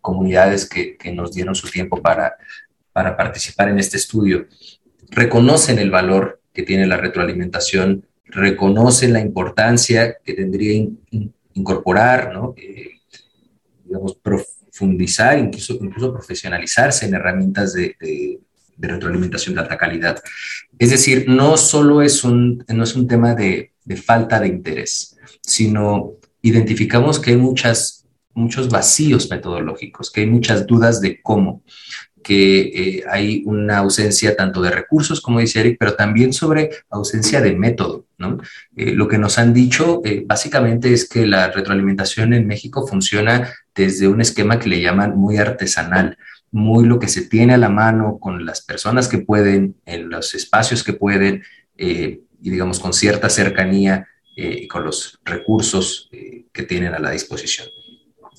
comunidades 0.00 0.68
que, 0.68 0.96
que, 0.96 1.12
nos 1.12 1.32
dieron 1.32 1.54
su 1.54 1.68
tiempo 1.68 2.00
para, 2.00 2.36
para 2.92 3.16
participar 3.16 3.68
en 3.70 3.80
este 3.80 3.96
estudio, 3.96 4.46
reconocen 5.10 5.78
el 5.80 5.90
valor 5.90 6.40
que 6.52 6.62
tiene 6.62 6.86
la 6.86 6.96
retroalimentación, 6.96 8.06
reconocen 8.26 9.12
la 9.12 9.20
importancia 9.20 10.18
que 10.24 10.34
tendría 10.34 10.88
incorporar, 11.54 12.32
¿no? 12.32 12.54
Eh, 12.56 13.00
digamos, 13.84 14.16
profundizar, 14.16 15.38
incluso, 15.38 15.74
incluso 15.74 16.12
profesionalizarse 16.12 17.06
en 17.06 17.14
herramientas 17.14 17.72
de 17.72 17.96
retroalimentación 18.78 19.54
de 19.54 19.60
alta 19.62 19.78
calidad. 19.78 20.22
Es 20.78 20.90
decir, 20.90 21.26
no 21.28 21.56
solo 21.56 22.02
es 22.02 22.24
un, 22.24 22.64
no 22.68 22.84
es 22.84 22.94
un 22.94 23.08
tema 23.08 23.34
de, 23.34 23.72
falta 24.04 24.40
de 24.40 24.48
interés, 24.48 25.16
sino 25.42 26.14
identificamos 26.42 27.18
que 27.18 27.30
hay 27.30 27.36
muchas, 27.36 28.06
muchos 28.34 28.68
vacíos 28.68 29.30
metodológicos, 29.30 30.10
que 30.10 30.22
hay 30.22 30.26
muchas 30.26 30.66
dudas 30.66 31.00
de 31.00 31.20
cómo, 31.22 31.62
que 32.22 32.60
eh, 32.60 33.04
hay 33.08 33.42
una 33.46 33.78
ausencia 33.78 34.34
tanto 34.34 34.60
de 34.60 34.70
recursos, 34.70 35.20
como 35.20 35.38
dice 35.38 35.60
Eric, 35.60 35.76
pero 35.78 35.94
también 35.94 36.32
sobre 36.32 36.70
ausencia 36.90 37.40
de 37.40 37.54
método. 37.54 38.06
¿no? 38.18 38.38
Eh, 38.74 38.92
lo 38.92 39.06
que 39.06 39.18
nos 39.18 39.38
han 39.38 39.54
dicho 39.54 40.02
eh, 40.04 40.24
básicamente 40.26 40.92
es 40.92 41.08
que 41.08 41.24
la 41.26 41.52
retroalimentación 41.52 42.32
en 42.32 42.48
México 42.48 42.86
funciona 42.86 43.52
desde 43.74 44.08
un 44.08 44.20
esquema 44.20 44.58
que 44.58 44.68
le 44.68 44.80
llaman 44.80 45.16
muy 45.16 45.36
artesanal 45.36 46.18
muy 46.56 46.86
lo 46.86 46.98
que 46.98 47.06
se 47.06 47.26
tiene 47.26 47.52
a 47.52 47.58
la 47.58 47.68
mano 47.68 48.18
con 48.18 48.46
las 48.46 48.62
personas 48.62 49.08
que 49.08 49.18
pueden, 49.18 49.76
en 49.84 50.08
los 50.08 50.34
espacios 50.34 50.82
que 50.82 50.94
pueden, 50.94 51.42
eh, 51.76 52.20
y 52.40 52.50
digamos 52.50 52.80
con 52.80 52.94
cierta 52.94 53.28
cercanía 53.28 54.08
eh, 54.34 54.60
y 54.62 54.66
con 54.66 54.82
los 54.82 55.20
recursos 55.22 56.08
eh, 56.12 56.46
que 56.54 56.62
tienen 56.62 56.94
a 56.94 56.98
la 56.98 57.10
disposición. 57.10 57.68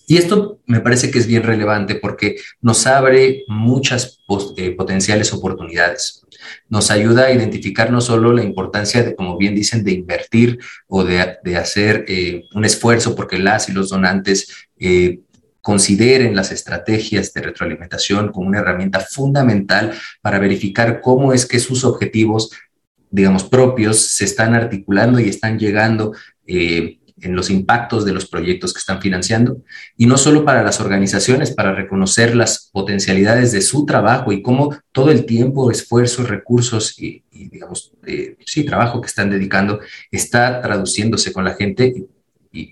Y 0.07 0.17
esto 0.17 0.59
me 0.65 0.79
parece 0.79 1.11
que 1.11 1.19
es 1.19 1.27
bien 1.27 1.43
relevante 1.43 1.93
porque 1.93 2.37
nos 2.59 2.87
abre 2.87 3.43
muchas 3.47 4.19
potenciales 4.25 5.33
oportunidades. 5.33 6.25
Nos 6.69 6.89
ayuda 6.89 7.25
a 7.25 7.31
identificar 7.31 7.91
no 7.91 7.99
solo 8.01 8.31
la 8.33 8.41
importancia 8.41 9.03
de, 9.03 9.15
como 9.15 9.37
bien 9.37 9.53
dicen, 9.53 9.83
de 9.83 9.91
invertir 9.91 10.59
o 10.87 11.03
de, 11.03 11.35
de 11.43 11.57
hacer 11.57 12.05
un 12.55 12.63
esfuerzo 12.63 13.15
porque 13.15 13.37
las 13.37 13.67
y 13.67 13.73
los 13.73 13.89
donantes 13.89 14.69
consideren 15.67 16.33
las 16.33 16.53
estrategias 16.53 17.33
de 17.33 17.41
retroalimentación 17.41 18.31
como 18.31 18.47
una 18.47 18.59
herramienta 18.59 19.01
fundamental 19.01 19.91
para 20.21 20.39
verificar 20.39 21.01
cómo 21.01 21.33
es 21.33 21.45
que 21.45 21.59
sus 21.59 21.83
objetivos, 21.83 22.51
digamos, 23.09 23.43
propios 23.43 23.99
se 23.99 24.23
están 24.23 24.55
articulando 24.55 25.19
y 25.19 25.27
están 25.27 25.59
llegando 25.59 26.13
eh, 26.45 26.99
en 27.19 27.35
los 27.35 27.49
impactos 27.49 28.05
de 28.05 28.13
los 28.13 28.29
proyectos 28.29 28.73
que 28.73 28.79
están 28.79 29.01
financiando. 29.01 29.61
Y 29.97 30.05
no 30.05 30.17
solo 30.17 30.45
para 30.45 30.63
las 30.63 30.79
organizaciones, 30.79 31.51
para 31.51 31.75
reconocer 31.75 32.33
las 32.33 32.69
potencialidades 32.71 33.51
de 33.51 33.59
su 33.59 33.85
trabajo 33.85 34.31
y 34.31 34.41
cómo 34.41 34.73
todo 34.93 35.11
el 35.11 35.25
tiempo, 35.25 35.69
esfuerzo, 35.69 36.23
recursos 36.23 36.97
y, 36.97 37.25
digamos, 37.29 37.91
eh, 38.05 38.37
sí, 38.45 38.63
trabajo 38.63 39.01
que 39.01 39.07
están 39.07 39.29
dedicando 39.29 39.81
está 40.11 40.61
traduciéndose 40.61 41.33
con 41.33 41.43
la 41.43 41.55
gente 41.55 42.07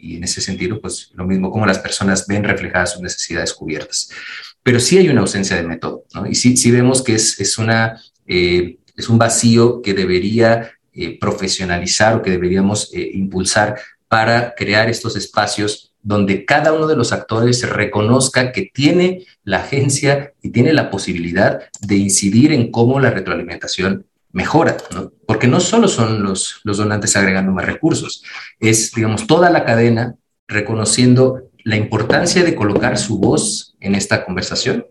y 0.02 0.15
en 0.17 0.24
ese 0.24 0.41
sentido, 0.41 0.80
pues 0.82 1.12
lo 1.13 1.26
mismo 1.26 1.52
como 1.52 1.65
las 1.65 1.80
personas 1.80 2.26
ven 2.28 2.43
reflejadas 2.43 2.93
sus 2.93 3.02
necesidades 3.02 3.54
cubiertas. 3.54 4.10
Pero 4.63 4.80
sí 4.80 4.98
hay 4.98 5.10
una 5.10 5.21
ausencia 5.21 5.56
de 5.56 5.63
método, 5.63 6.06
¿no? 6.13 6.26
Y 6.26 6.34
sí, 6.34 6.58
sí 6.58 6.71
vemos 6.71 7.04
que 7.04 7.13
es, 7.13 7.39
es, 7.39 7.58
una, 7.58 8.02
eh, 8.26 8.78
es 8.98 9.10
un 9.10 9.19
vacío 9.19 9.82
que 9.82 9.93
debería 9.93 10.71
eh, 10.91 11.19
profesionalizar 11.19 12.15
o 12.15 12.21
que 12.21 12.32
deberíamos 12.32 12.91
eh, 12.93 13.12
impulsar 13.13 13.76
para 14.08 14.56
crear 14.56 14.89
estos 14.89 15.15
espacios 15.15 15.93
donde 16.02 16.45
cada 16.45 16.71
uno 16.71 16.88
de 16.88 16.95
los 16.95 17.12
actores 17.12 17.67
reconozca 17.67 18.52
que 18.52 18.69
tiene 18.74 19.26
la 19.43 19.58
agencia 19.58 20.34
y 20.41 20.50
tiene 20.50 20.71
la 20.71 20.89
posibilidad 20.89 21.63
de 21.82 21.95
incidir 21.95 22.52
en 22.52 22.71
cómo 22.71 23.00
la 23.00 23.10
retroalimentación 23.10 24.06
mejora, 24.36 24.76
¿no? 24.93 25.13
porque 25.26 25.48
no 25.48 25.62
solo 25.62 25.88
son 25.88 26.21
los, 26.21 26.60
donantes 26.65 27.15
agregando 27.15 27.54
más 27.54 27.65
recursos, 27.65 28.21
es, 28.60 28.91
digamos, 28.91 29.28
toda 29.28 29.50
la 29.50 29.63
cadena 29.63 30.15
reconociendo 30.45 31.50
la 31.63 31.78
importancia 31.78 32.43
de 32.43 32.54
colocar 32.54 32.98
su 32.98 33.17
voz 33.17 33.78
en 33.80 33.95
esta 33.95 34.26
conversación, 34.26 34.86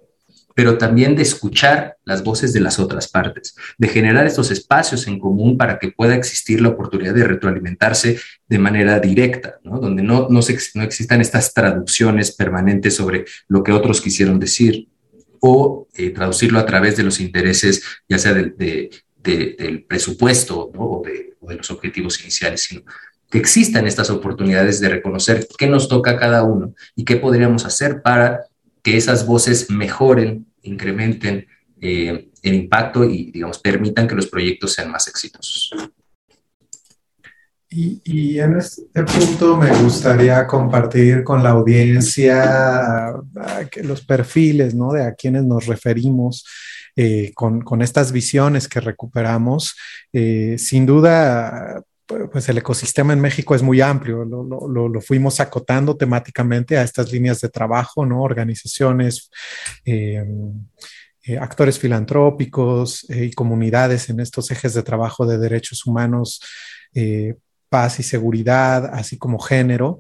pero 0.55 0.79
también 0.79 1.15
de 1.15 1.23
escuchar 1.23 1.99
las 2.05 2.25
voces 2.25 2.55
de 2.55 2.61
las 2.61 2.79
otras 2.79 3.09
partes, 3.09 3.55
de 3.77 3.89
generar 3.89 4.27
estos 4.27 4.51
espacios 4.51 5.07
en 5.09 5.19
común 5.19 5.59
para 5.59 5.79
que 5.79 5.93
pueda 5.93 6.15
existir 6.15 6.63
la 6.63 6.71
oportunidad 6.71 7.13
de 7.13 7.25
retroalimentarse 7.25 8.19
de 8.49 8.59
manera 8.59 8.99
directa, 8.99 9.57
¿no? 9.63 9.79
donde 9.79 10.03
no, 10.03 10.27
no, 10.31 10.41
no 10.75 10.83
existan 10.83 11.21
estas 11.21 11.53
traducciones 11.53 12.35
permanentes 12.35 12.97
sobre 12.97 13.27
lo 13.49 13.63
que 13.63 13.73
otros 13.73 14.01
quisieron 14.01 14.41
decir 14.41 14.89
o 15.47 15.87
eh, 15.93 16.09
traducirlo 16.09 16.59
a 16.59 16.65
través 16.65 16.97
de 16.97 17.03
los 17.03 17.21
intereses, 17.21 17.83
ya 18.09 18.19
sea 18.19 18.33
de, 18.33 18.89
del 19.25 19.85
presupuesto 19.85 20.71
o, 20.77 21.03
de, 21.05 21.35
los 21.57 21.71
objetivos 21.71 22.21
iniciales, 22.23 22.63
sino 22.63 22.83
que 23.31 23.39
existan 23.39 23.87
estas 23.87 24.11
oportunidades 24.11 24.81
de 24.81 24.89
reconocer 24.89 25.47
qué 25.59 25.67
nos 25.67 25.89
toca 25.89 26.13
a 26.13 26.19
cada 26.19 26.43
uno 26.45 26.75
y 26.95 27.05
qué 27.05 27.17
podríamos 27.17 27.65
hacer 27.65 28.03
para 28.03 28.47
que 28.83 28.97
esas 28.97 29.27
voces 29.27 29.71
mejoren, 29.71 30.47
incrementen 30.63 31.47
eh, 31.81 32.29
el 32.43 32.55
impacto 32.55 33.05
y, 33.05 33.31
digamos, 33.31 33.59
permitan 33.59 34.07
que 34.07 34.15
los 34.15 34.27
proyectos 34.27 34.73
sean 34.75 34.91
más 34.91 35.09
exitosos. 35.09 35.71
Y, 37.71 38.01
y, 38.05 38.39
en 38.39 38.57
este 38.57 39.03
punto 39.03 39.57
me 39.57 39.75
gustaría 39.83 40.47
compartir 40.47 41.25
con 41.25 41.43
la 41.43 41.51
audiencia 41.51 43.09
ah, 43.09 43.69
los 43.83 44.05
perfiles 44.05 44.75
¿no? 44.75 44.93
de 44.93 45.03
a 45.05 45.15
quienes 45.15 45.43
nos 45.43 45.67
referimos 45.67 46.47
eh, 46.97 47.33
con, 47.35 47.61
con, 47.63 47.83
estas 47.83 48.13
visiones 48.13 48.69
que 48.69 48.81
recuperamos. 48.81 49.77
Eh, 50.13 50.57
sin 50.59 50.87
duda, 50.87 51.83
pues 52.31 52.49
el 52.49 52.59
ecosistema 52.59 53.13
en 53.13 53.21
México 53.21 53.55
es 53.55 53.63
muy 53.63 53.81
amplio, 53.81 54.25
lo, 54.25 54.45
lo, 54.45 54.89
lo, 54.89 55.01
fuimos 55.01 55.41
acotando 55.41 55.97
temáticamente 55.97 56.77
a 56.77 56.83
estas 56.83 57.11
líneas 57.11 57.41
de 57.41 57.49
trabajo, 57.49 58.07
¿no? 58.07 58.23
Organizaciones, 58.23 59.29
eh, 59.85 60.23
actores 61.41 61.81
filantrópicos 61.81 63.07
y 63.09 63.33
comunidades 63.33 64.09
en 64.11 64.21
estos 64.21 64.51
ejes 64.53 64.75
de 64.75 64.83
trabajo 64.83 65.27
de 65.27 65.39
derechos 65.39 65.87
humanos, 65.87 66.41
paz 67.69 67.99
y 67.99 68.03
seguridad, 68.05 68.87
así 68.93 69.19
como 69.19 69.39
género. 69.41 69.99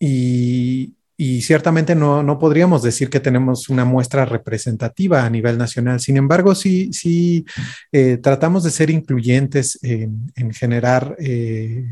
y, 0.00 0.94
y 1.16 1.42
ciertamente 1.42 1.94
no, 1.94 2.22
no, 2.22 2.38
podríamos 2.38 2.82
decir 2.82 3.10
que 3.10 3.20
tenemos 3.20 3.68
una 3.68 3.84
muestra 3.84 4.24
representativa 4.24 5.24
a 5.24 5.30
nivel 5.30 5.58
nacional. 5.58 6.00
Sin 6.00 6.16
embargo, 6.16 6.54
sí, 6.54 6.92
sí 6.92 7.44
eh, 7.92 8.18
tratamos 8.22 8.64
de 8.64 8.70
ser 8.70 8.90
incluyentes 8.90 9.78
en, 9.82 10.32
en 10.36 10.52
generar 10.52 11.14
eh, 11.18 11.84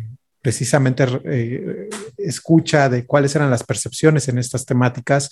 precisamente 0.43 1.07
eh, 1.25 1.89
escucha 2.17 2.89
de 2.89 3.05
cuáles 3.05 3.37
eran 3.37 3.51
las 3.51 3.63
percepciones 3.63 4.27
en 4.29 4.39
estas 4.39 4.65
temáticas 4.65 5.31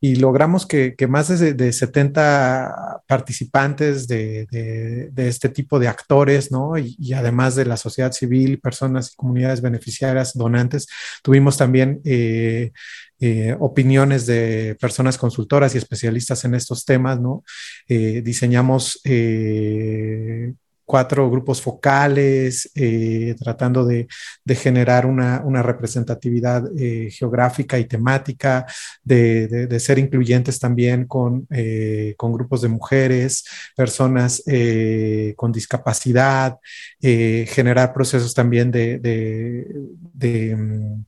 y 0.00 0.16
logramos 0.16 0.66
que, 0.66 0.96
que 0.96 1.06
más 1.06 1.28
de, 1.28 1.54
de, 1.54 1.72
70 1.72 3.02
participantes 3.06 4.08
de, 4.08 4.46
de, 4.50 5.28
este 5.28 5.48
tipo 5.48 5.78
de 5.78 5.88
actores, 5.88 6.50
¿no? 6.50 6.76
Y, 6.76 7.12
además 7.12 7.54
de 7.54 7.66
la 7.66 7.76
sociedad 7.76 8.12
civil, 8.12 8.60
personas 8.60 9.12
y 9.12 9.16
comunidades 9.16 9.60
beneficiarias, 9.60 10.34
donantes, 10.34 10.86
tuvimos 11.22 11.56
también 11.56 12.00
eh, 13.20 13.56
opiniones 13.58 14.26
de 14.26 14.76
personas 14.80 15.18
consultoras 15.18 15.74
y 15.74 15.78
especialistas 15.78 16.44
en 16.44 16.54
estos 16.54 16.84
temas, 16.84 17.20
¿no? 17.20 17.42
Eh, 17.88 18.22
diseñamos 18.22 19.00
eh, 19.02 20.54
cuatro 20.84 21.28
grupos 21.28 21.60
focales, 21.60 22.70
tratando 23.38 23.84
de, 23.84 24.06
generar 24.54 25.04
una, 25.04 25.62
representatividad 25.62 26.62
geográfica 27.10 27.78
y 27.78 27.84
temática, 27.84 28.64
de, 29.02 29.78
ser 29.80 29.98
incluyentes 29.98 30.58
también 30.58 31.04
con, 31.04 31.46
grupos 32.18 32.62
de 32.62 32.68
mujeres, 32.68 33.44
personas 33.76 34.42
con 35.36 35.52
discapacidad, 35.52 36.56
generar 37.02 37.92
procesos 37.92 38.32
también 38.32 38.70
de, 38.70 38.98
de 38.98 40.56
mm, 40.56 41.04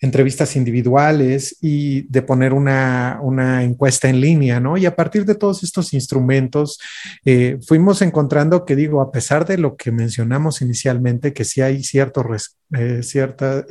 entrevistas 0.00 0.56
individuales 0.56 1.56
y 1.60 2.02
de 2.02 2.22
poner 2.22 2.52
una, 2.52 3.18
una, 3.22 3.62
encuesta 3.62 4.08
en 4.08 4.20
línea, 4.20 4.58
¿no? 4.58 4.76
Y 4.76 4.86
a 4.86 4.96
partir 4.96 5.24
de 5.26 5.34
todos 5.34 5.62
estos 5.62 5.92
instrumentos, 5.92 6.78
eh, 7.24 7.58
fuimos 7.66 8.00
encontrando 8.00 8.64
que, 8.64 8.76
digo, 8.76 9.02
a 9.02 9.12
pesar 9.12 9.46
de 9.46 9.58
lo 9.58 9.76
que 9.76 9.92
mencionamos 9.92 10.62
inicialmente, 10.62 11.32
que 11.32 11.44
sí 11.44 11.60
hay 11.60 11.82
cierto, 11.84 12.24
eh, 12.76 13.02
cierta... 13.02 13.64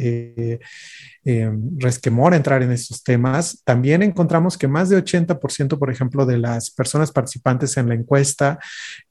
Eh, 1.26 1.52
resquemor 1.78 2.34
entrar 2.34 2.64
en 2.64 2.72
estos 2.72 3.04
temas. 3.04 3.62
También 3.66 4.02
encontramos 4.04 4.58
que 4.58 4.68
más 4.68 4.90
de 4.90 4.98
80%, 4.98 5.78
por 5.78 5.92
ejemplo, 5.92 6.26
de 6.26 6.38
las 6.38 6.72
personas 6.72 7.12
participantes 7.12 7.76
en 7.78 7.90
la 7.90 7.96
encuesta 7.96 8.58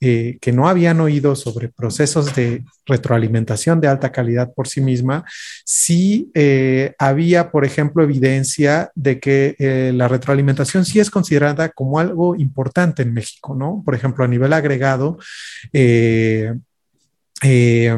eh, 0.00 0.38
que 0.40 0.52
no 0.52 0.68
habían 0.68 1.00
oído 1.00 1.36
sobre 1.36 1.68
procesos 1.68 2.34
de 2.34 2.64
retroalimentación 2.88 3.80
de 3.80 3.88
alta 3.88 4.10
calidad 4.10 4.52
por 4.54 4.66
sí 4.66 4.80
misma, 4.80 5.24
sí 5.64 6.30
eh, 6.34 6.94
había, 6.98 7.50
por 7.50 7.64
ejemplo, 7.64 8.02
evidencia 8.02 8.90
de 8.94 9.20
que 9.20 9.54
eh, 9.58 9.92
la 9.94 10.08
retroalimentación 10.08 10.84
sí 10.84 10.98
es 10.98 11.10
considerada 11.10 11.68
como 11.68 11.98
algo 11.98 12.34
importante 12.36 13.02
en 13.02 13.12
México, 13.12 13.54
¿no? 13.54 13.82
Por 13.84 13.94
ejemplo, 13.94 14.24
a 14.24 14.28
nivel 14.28 14.52
agregado, 14.52 15.18
eh, 15.72 16.54
eh, 17.42 17.96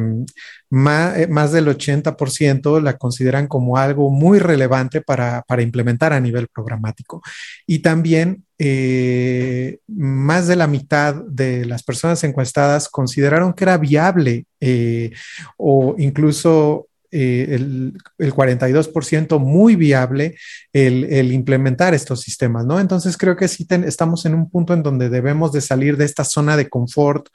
más, 0.68 1.18
eh, 1.18 1.26
más, 1.28 1.52
del 1.52 1.68
80% 1.68 2.80
la 2.80 2.96
consideran 2.96 3.46
como 3.46 3.76
algo 3.76 4.10
muy 4.10 4.38
relevante 4.38 5.00
para, 5.00 5.42
para 5.42 5.62
implementar 5.62 6.12
a 6.12 6.20
nivel 6.20 6.48
programático. 6.48 7.22
Y 7.66 7.80
también 7.80 8.44
eh, 8.58 9.78
más 9.88 10.46
de 10.46 10.56
la 10.56 10.66
mitad 10.66 11.14
de 11.14 11.64
las 11.64 11.82
personas 11.82 12.22
encuestadas 12.24 12.90
consideraron 12.90 13.54
que 13.54 13.64
era 13.64 13.78
viable 13.78 14.44
eh, 14.60 15.12
o 15.56 15.94
incluso 15.96 16.86
eh, 17.10 17.46
el, 17.56 17.98
el, 18.18 18.32
42% 18.32 19.40
muy 19.40 19.74
viable 19.74 20.36
el, 20.72 21.32
implementar 21.32 21.92
estos 21.92 22.20
sistemas, 22.20 22.64
¿no? 22.66 22.78
Entonces 22.78 23.16
creo 23.16 23.34
que 23.34 23.48
sí 23.48 23.66
estamos 23.86 24.26
en 24.26 24.34
un 24.34 24.48
punto 24.48 24.74
en 24.74 24.84
donde 24.84 25.08
debemos 25.08 25.50
de 25.50 25.60
salir 25.60 25.96
de 25.96 26.04
esta 26.04 26.22
zona 26.22 26.56
de 26.56 26.68
confort 26.68 27.26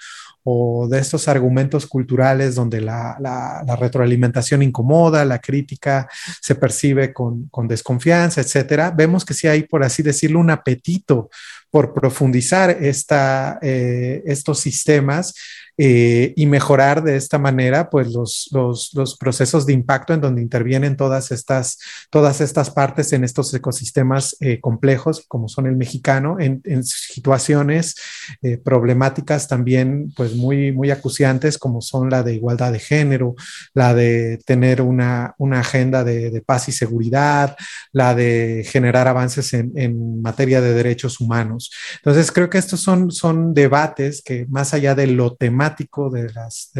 o 0.47 0.87
de 0.87 0.99
estos 0.99 1.27
argumentos 1.27 1.87
culturales 1.87 2.53
donde 2.53 2.79
la, 2.79 3.17
la, 3.19 3.75
retroalimentación 3.75 4.61
incomoda, 4.61 5.25
la 5.25 5.39
crítica 5.39 6.07
se 6.39 6.53
percibe 6.53 7.11
con, 7.11 7.47
con, 7.49 7.67
desconfianza, 7.67 8.41
etcétera, 8.41 8.91
vemos 8.91 9.25
que 9.25 9.33
sí 9.33 9.47
hay, 9.47 9.63
por 9.63 9.83
así 9.83 10.03
decirlo, 10.03 10.39
un 10.39 10.51
apetito 10.51 11.31
por 11.71 11.95
profundizar 11.95 12.69
esta, 12.69 13.57
eh, 13.63 14.21
estos 14.27 14.59
sistemas 14.59 15.33
eh, 15.77 16.31
y 16.37 16.45
mejorar 16.45 17.03
de 17.03 17.17
esta 17.17 17.37
manera 17.37 17.89
pues 17.89 18.13
los, 18.13 18.47
los, 18.53 19.17
procesos 19.19 19.65
de 19.65 19.73
impacto 19.73 20.13
en 20.13 20.21
donde 20.21 20.41
intervienen 20.41 20.95
todas 20.95 21.33
estas, 21.33 21.79
todas 22.09 22.39
estas 22.39 22.69
partes 22.69 23.11
en 23.11 23.25
estos 23.25 23.53
ecosistemas 23.53 24.37
eh, 24.39 24.61
complejos 24.61 25.25
como 25.27 25.49
son 25.49 25.67
el 25.67 25.75
mexicano 25.75 26.37
en, 26.39 26.61
situaciones 26.85 27.95
eh, 28.41 28.57
problemáticas 28.57 29.49
también 29.49 30.13
pues 30.15 30.33
muy, 30.35 30.71
muy 30.71 30.91
acuciantes 30.91 31.57
como 31.57 31.81
son 31.81 32.09
la 32.09 32.23
de 32.23 32.35
igualdad 32.35 32.71
de 32.71 32.79
género, 32.79 33.35
la 33.73 33.93
de 33.93 34.39
tener 34.45 34.81
una, 34.81 35.35
una 35.37 35.59
agenda 35.59 36.05
de, 36.05 36.41
paz 36.45 36.69
y 36.69 36.71
seguridad, 36.71 37.57
la 37.91 38.15
de 38.15 38.65
generar 38.65 39.09
avances 39.09 39.53
en, 39.53 39.73
en 39.75 40.21
materia 40.21 40.61
de 40.61 40.73
derechos 40.73 41.19
humanos. 41.19 41.69
Entonces 41.97 42.31
creo 42.31 42.49
que 42.49 42.59
estos 42.59 42.79
son, 42.79 43.11
son 43.11 43.53
debates 43.53 44.21
que 44.21 44.45
más 44.47 44.73
allá 44.73 44.95
de 44.95 45.07
lo 45.07 45.35
temático 45.35 45.64
de, 46.09 46.31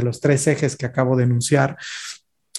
los 0.02 0.20
tres 0.20 0.48
ejes 0.48 0.76
que 0.76 0.86
acabo 0.86 1.16
de 1.16 1.24
enunciar, 1.24 1.78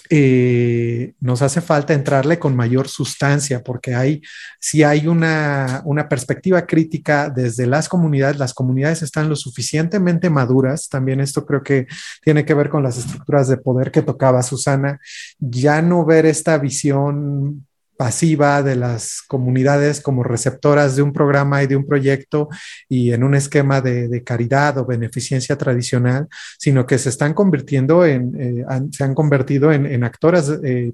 eh, 0.09 1.13
nos 1.19 1.41
hace 1.41 1.59
falta 1.59 1.93
entrarle 1.93 2.39
con 2.39 2.55
mayor 2.55 2.87
sustancia, 2.87 3.61
porque 3.61 3.93
hay, 3.93 4.21
si 4.59 4.83
hay 4.83 5.07
una, 5.07 5.81
una, 5.83 6.07
perspectiva 6.07 6.65
crítica 6.65 7.29
desde 7.29 7.67
las 7.67 7.89
comunidades, 7.89 8.37
las 8.37 8.53
comunidades 8.53 9.01
están 9.01 9.27
lo 9.27 9.35
suficientemente 9.35 10.29
maduras, 10.29 10.87
también 10.87 11.19
esto 11.19 11.45
creo 11.45 11.61
que 11.61 11.87
tiene 12.21 12.45
que 12.45 12.53
ver 12.53 12.69
con 12.69 12.83
las 12.83 12.97
estructuras 12.97 13.49
de 13.49 13.57
poder 13.57 13.91
que 13.91 14.01
tocaba 14.01 14.43
Susana, 14.43 14.97
ya 15.39 15.81
no 15.81 16.05
ver 16.05 16.25
esta 16.25 16.57
visión 16.57 17.66
pasiva 17.97 18.61
de 18.63 18.75
las 18.75 19.21
comunidades 19.27 20.01
como 20.01 20.23
receptoras 20.23 20.95
de 20.95 21.01
un 21.01 21.11
programa 21.11 21.63
y 21.63 21.67
de 21.67 21.75
un 21.75 21.85
proyecto 21.85 22.47
y 22.87 23.11
en 23.11 23.23
un 23.23 23.35
esquema 23.35 23.81
de, 23.81 24.23
caridad 24.23 24.77
o 24.77 24.85
beneficencia 24.85 25.57
tradicional, 25.57 26.27
sino 26.57 26.85
que 26.85 26.97
se 26.97 27.09
están 27.09 27.33
convirtiendo 27.33 28.05
en, 28.05 28.33
eh, 28.39 28.65
se 28.91 29.03
han 29.03 29.13
convertido 29.13 29.71
en, 29.71 29.85
en 29.85 30.03
actoras 30.03 30.51
eh, 30.63 30.93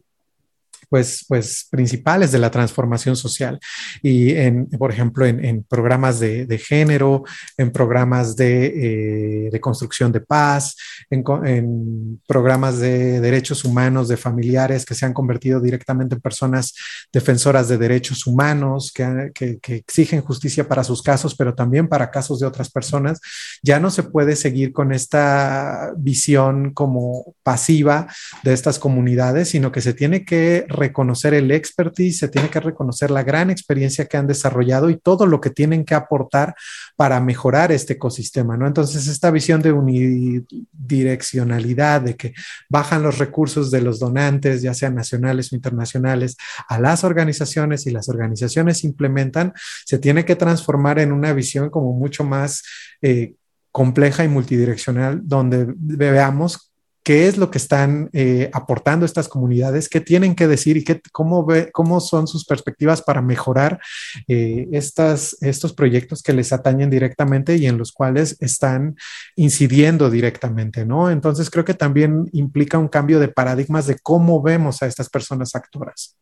pues, 0.94 1.26
pues, 1.28 1.66
principales 1.72 2.32
de 2.32 2.38
la 2.38 2.52
transformación 2.52 3.16
social. 3.16 3.60
Y, 4.04 4.30
en, 4.36 4.68
por 4.68 4.92
ejemplo, 4.92 5.26
en, 5.26 5.64
programas 5.64 6.20
de, 6.20 6.62
género, 6.64 7.24
en 7.58 7.72
programas 7.72 8.36
de, 8.36 9.48
eh, 9.52 9.60
construcción 9.60 10.12
de 10.12 10.22
paz, 10.22 10.76
en, 11.10 12.22
programas 12.28 12.78
de 12.78 13.20
derechos 13.22 13.66
humanos 13.66 14.08
de 14.08 14.18
familiares 14.18 14.86
que 14.86 14.94
se 14.94 15.08
han 15.08 15.14
convertido 15.14 15.60
directamente 15.60 16.14
en 16.14 16.22
personas 16.22 16.76
defensoras 17.12 17.68
de 17.70 17.80
derechos 17.80 18.28
humanos, 18.28 18.92
que, 18.94 19.32
que 19.34 19.76
exigen 19.76 20.22
justicia 20.22 20.68
para 20.68 20.84
sus 20.84 21.02
casos, 21.02 21.34
pero 21.34 21.56
también 21.56 21.88
para 21.88 22.12
casos 22.12 22.40
de 22.40 22.46
otras 22.46 22.70
personas. 22.70 23.20
Ya 23.64 23.80
no 23.80 23.90
se 23.90 24.04
puede 24.04 24.36
seguir 24.36 24.74
con 24.74 24.94
esta 24.94 25.92
visión 25.98 26.72
como 26.72 27.34
pasiva 27.42 28.06
de 28.44 28.54
estas 28.54 28.78
comunidades, 28.78 29.50
sino 29.50 29.72
que 29.72 29.82
se 29.82 29.96
tiene 29.96 30.24
que 30.24 30.68
reconocer 30.84 31.34
el 31.34 31.50
expertise, 31.52 32.20
se 32.20 32.28
tiene 32.28 32.50
que 32.50 32.60
reconocer 32.60 33.10
la 33.12 33.24
gran 33.24 33.50
experiencia 33.50 34.06
que 34.06 34.18
han 34.18 34.28
desarrollado 34.28 34.90
y 34.90 34.98
todo 34.98 35.26
lo 35.26 35.40
que 35.40 35.50
tienen 35.50 35.86
que 35.86 35.96
aportar 35.96 36.56
para 36.96 37.20
mejorar 37.22 37.72
este 37.72 37.94
ecosistema, 37.94 38.58
¿no? 38.58 38.68
Entonces, 38.68 39.08
esta 39.08 39.32
visión 39.32 39.62
de 39.62 39.72
unidireccionalidad, 39.72 42.02
de 42.02 42.16
que 42.16 42.34
bajan 42.70 43.02
los 43.02 43.18
recursos 43.18 43.72
de 43.72 43.82
los 43.82 44.00
donantes, 44.00 44.62
ya 44.62 44.74
sean 44.74 44.96
nacionales 44.96 45.52
o 45.52 45.56
internacionales, 45.56 46.36
a 46.68 46.80
las 46.80 47.04
organizaciones 47.04 47.88
y 47.88 47.92
las 47.92 48.10
organizaciones 48.10 48.84
implementan, 48.84 49.54
se 49.86 50.00
tiene 50.00 50.26
que 50.26 50.36
transformar 50.36 51.00
en 51.00 51.12
una 51.12 51.34
visión 51.34 51.70
como 51.70 51.94
mucho 51.94 52.24
más 52.24 52.64
eh, 53.02 53.36
compleja 53.72 54.24
y 54.24 54.28
multidireccional, 54.28 55.22
donde 55.24 55.74
veamos 55.78 56.73
qué 57.04 57.28
es 57.28 57.38
lo 57.38 57.52
que 57.52 57.58
están 57.58 58.10
eh, 58.14 58.50
aportando 58.54 59.06
estas 59.06 59.28
comunidades, 59.28 59.90
qué 59.90 60.00
tienen 60.00 60.36
que 60.36 60.48
decir 60.48 60.78
y 60.78 60.84
qué, 60.84 61.02
cómo, 61.12 61.46
cómo 61.72 62.00
son 62.00 62.28
sus 62.28 62.46
perspectivas 62.46 63.02
para 63.02 63.22
mejorar 63.22 63.80
eh, 64.28 64.68
estas, 64.72 65.36
estos 65.42 65.74
proyectos 65.74 66.24
que 66.24 66.34
les 66.34 66.54
atañen 66.54 66.90
directamente 66.90 67.58
y 67.58 67.68
en 67.68 67.78
los 67.78 67.92
cuales 67.92 68.38
están 68.40 68.96
incidiendo 69.36 70.10
directamente, 70.10 70.86
¿no? 70.86 71.12
Entonces 71.12 71.50
creo 71.50 71.66
que 71.66 71.74
también 71.74 72.30
implica 72.32 72.78
un 72.78 72.88
cambio 72.88 73.20
de 73.20 73.28
paradigmas 73.28 73.86
de 73.86 74.00
cómo 74.00 74.42
vemos 74.42 74.82
a 74.82 74.88
estas 74.88 75.10
personas 75.10 75.56
actoras. 75.56 76.16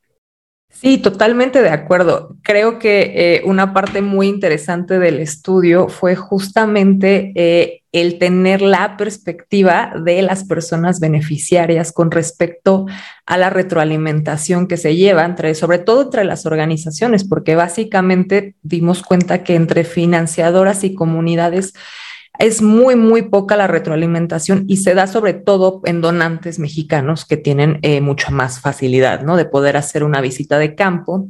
Sí, 0.71 0.97
totalmente 0.97 1.61
de 1.61 1.69
acuerdo. 1.69 2.37
Creo 2.41 2.79
que 2.79 3.11
eh, 3.15 3.41
una 3.45 3.73
parte 3.73 4.01
muy 4.01 4.27
interesante 4.27 4.97
del 4.97 5.19
estudio 5.19 5.89
fue 5.89 6.15
justamente 6.15 7.33
eh, 7.35 7.83
el 7.91 8.17
tener 8.17 8.61
la 8.61 8.97
perspectiva 8.97 9.93
de 10.03 10.21
las 10.21 10.43
personas 10.45 10.99
beneficiarias 10.99 11.91
con 11.91 12.09
respecto 12.09 12.85
a 13.25 13.37
la 13.37 13.49
retroalimentación 13.49 14.67
que 14.67 14.77
se 14.77 14.95
lleva 14.95 15.25
entre, 15.25 15.53
sobre 15.55 15.77
todo 15.77 16.03
entre 16.03 16.23
las 16.23 16.45
organizaciones, 16.45 17.25
porque 17.25 17.55
básicamente 17.55 18.55
dimos 18.63 19.03
cuenta 19.03 19.43
que 19.43 19.55
entre 19.55 19.83
financiadoras 19.83 20.83
y 20.83 20.95
comunidades 20.95 21.73
es 22.41 22.61
muy, 22.61 22.95
muy 22.95 23.21
poca 23.23 23.55
la 23.55 23.67
retroalimentación 23.67 24.65
y 24.67 24.77
se 24.77 24.95
da 24.95 25.05
sobre 25.05 25.33
todo 25.33 25.81
en 25.85 26.01
donantes 26.01 26.57
mexicanos 26.57 27.25
que 27.25 27.37
tienen 27.37 27.77
eh, 27.83 28.01
mucha 28.01 28.31
más 28.31 28.59
facilidad, 28.59 29.21
¿no? 29.21 29.37
De 29.37 29.45
poder 29.45 29.77
hacer 29.77 30.03
una 30.03 30.21
visita 30.21 30.57
de 30.57 30.73
campo. 30.75 31.27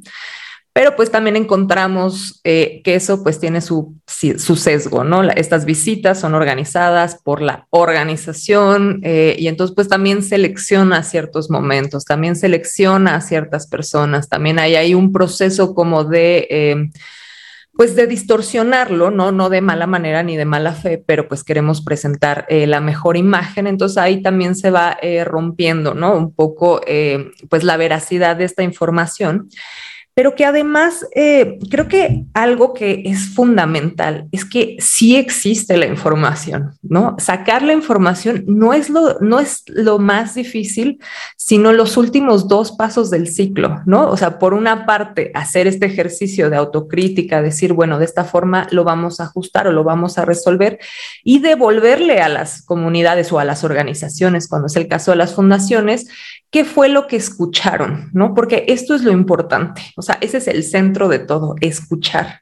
Pero 0.73 0.95
pues 0.95 1.11
también 1.11 1.35
encontramos 1.35 2.39
eh, 2.45 2.81
que 2.85 2.95
eso 2.95 3.23
pues 3.23 3.41
tiene 3.41 3.59
su, 3.59 3.93
sesgo, 4.07 5.03
¿no? 5.03 5.21
estas 5.31 5.65
visitas 5.65 6.21
son 6.21 6.33
organizadas 6.33 7.19
por 7.21 7.41
la 7.41 7.67
organización 7.71 9.01
eh, 9.03 9.35
y 9.37 9.49
entonces 9.49 9.75
pues 9.75 9.89
también 9.89 10.23
selecciona 10.23 11.03
ciertos 11.03 11.49
momentos, 11.49 12.05
también 12.05 12.37
selecciona 12.37 13.15
a 13.15 13.21
ciertas 13.21 13.67
personas, 13.67 14.29
también 14.29 14.59
hay 14.59 14.93
un 14.93 15.11
proceso 15.11 15.75
como 15.75 16.05
de 16.05 16.89
pues 17.73 17.95
de 17.95 18.05
distorsionarlo, 18.05 19.11
¿no? 19.11 19.31
No 19.31 19.49
de 19.49 19.61
mala 19.61 19.87
manera 19.87 20.23
ni 20.23 20.37
de 20.37 20.45
mala 20.45 20.73
fe, 20.73 21.01
pero 21.05 21.27
pues 21.27 21.43
queremos 21.43 21.81
presentar 21.81 22.45
eh, 22.49 22.67
la 22.67 22.81
mejor 22.81 23.17
imagen. 23.17 23.65
Entonces 23.65 23.97
ahí 23.97 24.21
también 24.21 24.55
se 24.55 24.71
va 24.71 24.97
eh, 25.01 25.23
rompiendo, 25.23 25.93
¿no? 25.93 26.15
Un 26.15 26.33
poco, 26.33 26.81
eh, 26.85 27.31
pues 27.49 27.63
la 27.63 27.77
veracidad 27.77 28.35
de 28.35 28.45
esta 28.45 28.63
información 28.63 29.49
pero 30.13 30.35
que 30.35 30.45
además 30.45 31.05
eh, 31.15 31.57
creo 31.69 31.87
que 31.87 32.25
algo 32.33 32.73
que 32.73 33.03
es 33.05 33.29
fundamental 33.33 34.27
es 34.31 34.43
que 34.43 34.75
sí 34.79 35.15
existe 35.15 35.77
la 35.77 35.85
información, 35.85 36.73
¿no? 36.81 37.15
Sacar 37.17 37.61
la 37.63 37.73
información 37.73 38.43
no 38.47 38.73
es 38.73 38.89
lo, 38.89 39.19
no 39.19 39.39
es 39.39 39.63
lo 39.67 39.99
más 39.99 40.35
difícil, 40.35 40.99
sino 41.37 41.71
los 41.71 41.95
últimos 41.95 42.47
dos 42.47 42.73
pasos 42.73 43.09
del 43.09 43.27
ciclo, 43.27 43.81
¿no? 43.85 44.09
O 44.09 44.17
sea, 44.17 44.37
por 44.37 44.53
una 44.53 44.85
parte, 44.85 45.31
hacer 45.33 45.67
este 45.67 45.85
ejercicio 45.85 46.49
de 46.49 46.57
autocrítica, 46.57 47.41
decir, 47.41 47.73
bueno, 47.73 47.97
de 47.97 48.05
esta 48.05 48.25
forma 48.25 48.67
lo 48.71 48.83
vamos 48.83 49.19
a 49.19 49.23
ajustar 49.23 49.67
o 49.67 49.71
lo 49.71 49.83
vamos 49.83 50.17
a 50.17 50.25
resolver 50.25 50.79
y 51.23 51.39
devolverle 51.39 52.19
a 52.21 52.29
las 52.29 52.63
comunidades 52.63 53.31
o 53.31 53.39
a 53.39 53.45
las 53.45 53.63
organizaciones, 53.63 54.47
cuando 54.47 54.67
es 54.67 54.75
el 54.75 54.87
caso 54.87 55.11
de 55.11 55.17
las 55.17 55.33
fundaciones, 55.33 56.07
qué 56.51 56.65
fue 56.65 56.89
lo 56.89 57.07
que 57.07 57.15
escucharon, 57.15 58.09
¿no? 58.13 58.33
Porque 58.33 58.65
esto 58.67 58.93
es 58.93 59.03
lo 59.03 59.11
importante, 59.11 59.81
o 59.95 60.01
sea, 60.01 60.17
ese 60.21 60.37
es 60.37 60.47
el 60.47 60.63
centro 60.63 61.07
de 61.07 61.19
todo, 61.19 61.55
escuchar. 61.61 62.41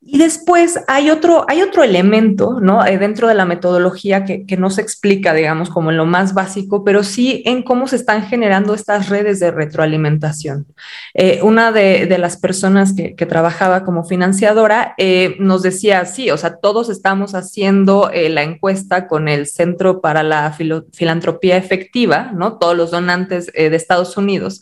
Y 0.00 0.16
después 0.16 0.78
hay 0.86 1.10
otro, 1.10 1.44
hay 1.48 1.60
otro 1.60 1.82
elemento, 1.82 2.60
¿no? 2.60 2.86
Eh, 2.86 2.98
dentro 2.98 3.26
de 3.26 3.34
la 3.34 3.44
metodología 3.44 4.24
que, 4.24 4.56
no 4.56 4.70
se 4.70 4.80
explica, 4.80 5.34
digamos, 5.34 5.70
como 5.70 5.90
en 5.90 5.96
lo 5.96 6.06
más 6.06 6.34
básico, 6.34 6.84
pero 6.84 7.02
sí 7.02 7.42
en 7.44 7.64
cómo 7.64 7.88
se 7.88 7.96
están 7.96 8.22
generando 8.22 8.74
estas 8.74 9.08
redes 9.08 9.40
de 9.40 9.50
retroalimentación. 9.50 10.66
Eh, 11.14 11.40
una 11.42 11.72
de, 11.72 12.16
las 12.16 12.36
personas 12.36 12.94
que, 12.94 13.26
trabajaba 13.26 13.84
como 13.84 14.04
financiadora 14.04 14.94
eh, 14.98 15.36
nos 15.40 15.62
decía, 15.62 16.04
sí, 16.06 16.30
o 16.30 16.36
sea, 16.36 16.56
todos 16.56 16.88
estamos 16.88 17.34
haciendo 17.34 18.10
la 18.14 18.42
encuesta 18.42 19.08
con 19.08 19.28
el 19.28 19.46
Centro 19.46 20.00
para 20.00 20.22
la 20.22 20.56
Filantropía 20.92 21.56
Efectiva, 21.56 22.30
¿no? 22.34 22.58
Todos 22.58 22.76
los 22.76 22.90
donantes 22.90 23.46
de 23.46 23.74
Estados 23.74 24.16
Unidos. 24.16 24.60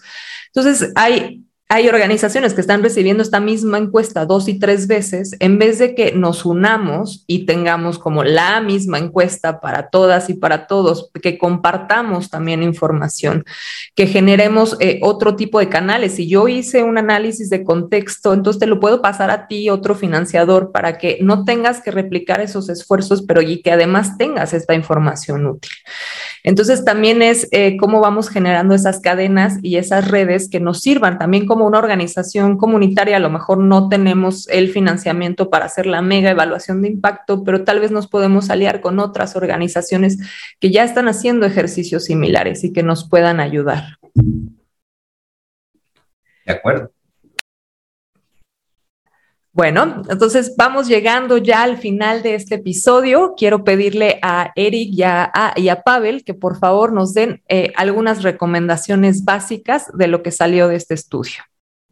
Entonces, 0.53 0.93
hay 0.95 1.47
hay 1.69 1.89
organizaciones 1.89 2.55
que 2.55 2.61
están 2.61 2.81
recibiendo 2.85 3.25
esta 3.25 3.41
misma 3.41 3.79
encuesta 3.79 4.25
dos 4.25 4.47
y 4.47 4.61
tres 4.61 4.87
veces, 4.87 5.35
en 5.41 5.59
vez 5.59 5.81
de 5.81 5.97
que 5.97 6.13
nos 6.13 6.45
unamos 6.45 7.25
y 7.27 7.45
tengamos 7.45 7.99
como 7.99 8.23
la 8.23 8.61
misma 8.61 8.99
encuesta 8.99 9.61
para 9.61 9.89
todas 9.89 10.31
y 10.31 10.35
para 10.35 10.69
todos, 10.69 11.11
que 11.21 11.39
compartamos 11.39 12.31
también 12.31 12.63
información, 12.63 13.45
que 13.97 14.07
generemos 14.07 14.77
eh, 14.79 15.01
otro 15.03 15.35
tipo 15.35 15.59
de 15.59 15.69
canales. 15.69 16.15
Si 16.15 16.29
yo 16.29 16.47
hice 16.47 16.85
un 16.85 16.99
análisis 16.99 17.51
de 17.51 17.65
contexto, 17.65 18.33
entonces 18.33 18.61
te 18.61 18.67
lo 18.67 18.79
puedo 18.79 19.03
pasar 19.03 19.33
a 19.33 19.49
ti, 19.49 19.69
otro 19.69 19.97
financiador, 19.97 20.71
para 20.71 20.99
que 20.99 21.19
no 21.21 21.45
tengas 21.45 21.81
que 21.81 21.91
replicar 21.91 22.41
esos 22.41 22.69
esfuerzos, 22.69 23.23
pero 23.23 23.43
y 23.43 23.61
que 23.61 23.73
además 23.73 24.17
tengas 24.19 24.53
esta 24.53 24.75
información 24.75 25.47
útil. 25.47 25.73
Entonces 26.45 26.85
también 26.85 27.23
es 27.23 27.49
eh, 27.51 27.77
cómo 27.77 27.99
vamos 27.99 28.29
generando 28.29 28.73
esas 28.73 29.01
cadenas 29.01 29.59
y 29.63 29.79
esas 29.79 30.09
redes 30.09 30.49
que 30.49 30.61
nos 30.61 30.81
sirvan 30.81 31.19
también 31.19 31.45
como 31.45 31.56
una 31.65 31.79
organización 31.79 32.57
comunitaria. 32.59 33.17
A 33.17 33.21
lo 33.21 33.31
mejor 33.31 33.59
no 33.59 33.89
tenemos 33.89 34.49
el 34.49 34.71
financiamiento 34.71 35.49
para 35.49 35.65
hacer 35.65 35.87
la 35.87 36.03
mega 36.03 36.31
evaluación 36.31 36.83
de 36.83 36.89
impacto, 36.89 37.45
pero 37.45 37.65
tal 37.65 37.81
vez 37.81 37.91
nos 37.91 38.09
podemos 38.09 38.51
aliar 38.51 38.81
con 38.81 38.99
otras 38.99 39.37
organizaciones 39.37 40.19
que 40.61 40.71
ya 40.71 40.85
están 40.85 41.09
haciendo 41.09 41.47
ejercicios 41.47 42.05
similares 42.05 42.65
y 42.65 42.73
que 42.73 42.83
nos 42.83 43.09
puedan 43.09 43.41
ayudar. 43.41 43.97
De 46.45 46.53
acuerdo. 46.53 46.96
Bueno, 49.57 50.03
entonces 50.11 50.55
vamos 50.55 50.87
llegando 50.87 51.39
ya 51.39 51.63
al 51.63 51.79
final 51.79 52.23
de 52.23 52.35
este 52.35 52.57
episodio. 52.57 53.33
Quiero 53.39 53.65
pedirle 53.65 54.19
a 54.21 54.53
Eric 54.55 54.91
y 54.93 55.03
a, 55.03 55.83
Pavel 55.83 56.25
que 56.25 56.35
por 56.35 56.59
favor 56.59 56.93
nos 56.93 57.15
den 57.15 57.43
eh, 57.49 57.73
algunas 57.75 58.23
recomendaciones 58.23 59.25
básicas 59.25 59.87
de 59.95 60.09
lo 60.09 60.23
que 60.23 60.31
salió 60.31 60.69
de 60.69 60.77
este 60.77 60.93
estudio. 60.93 61.37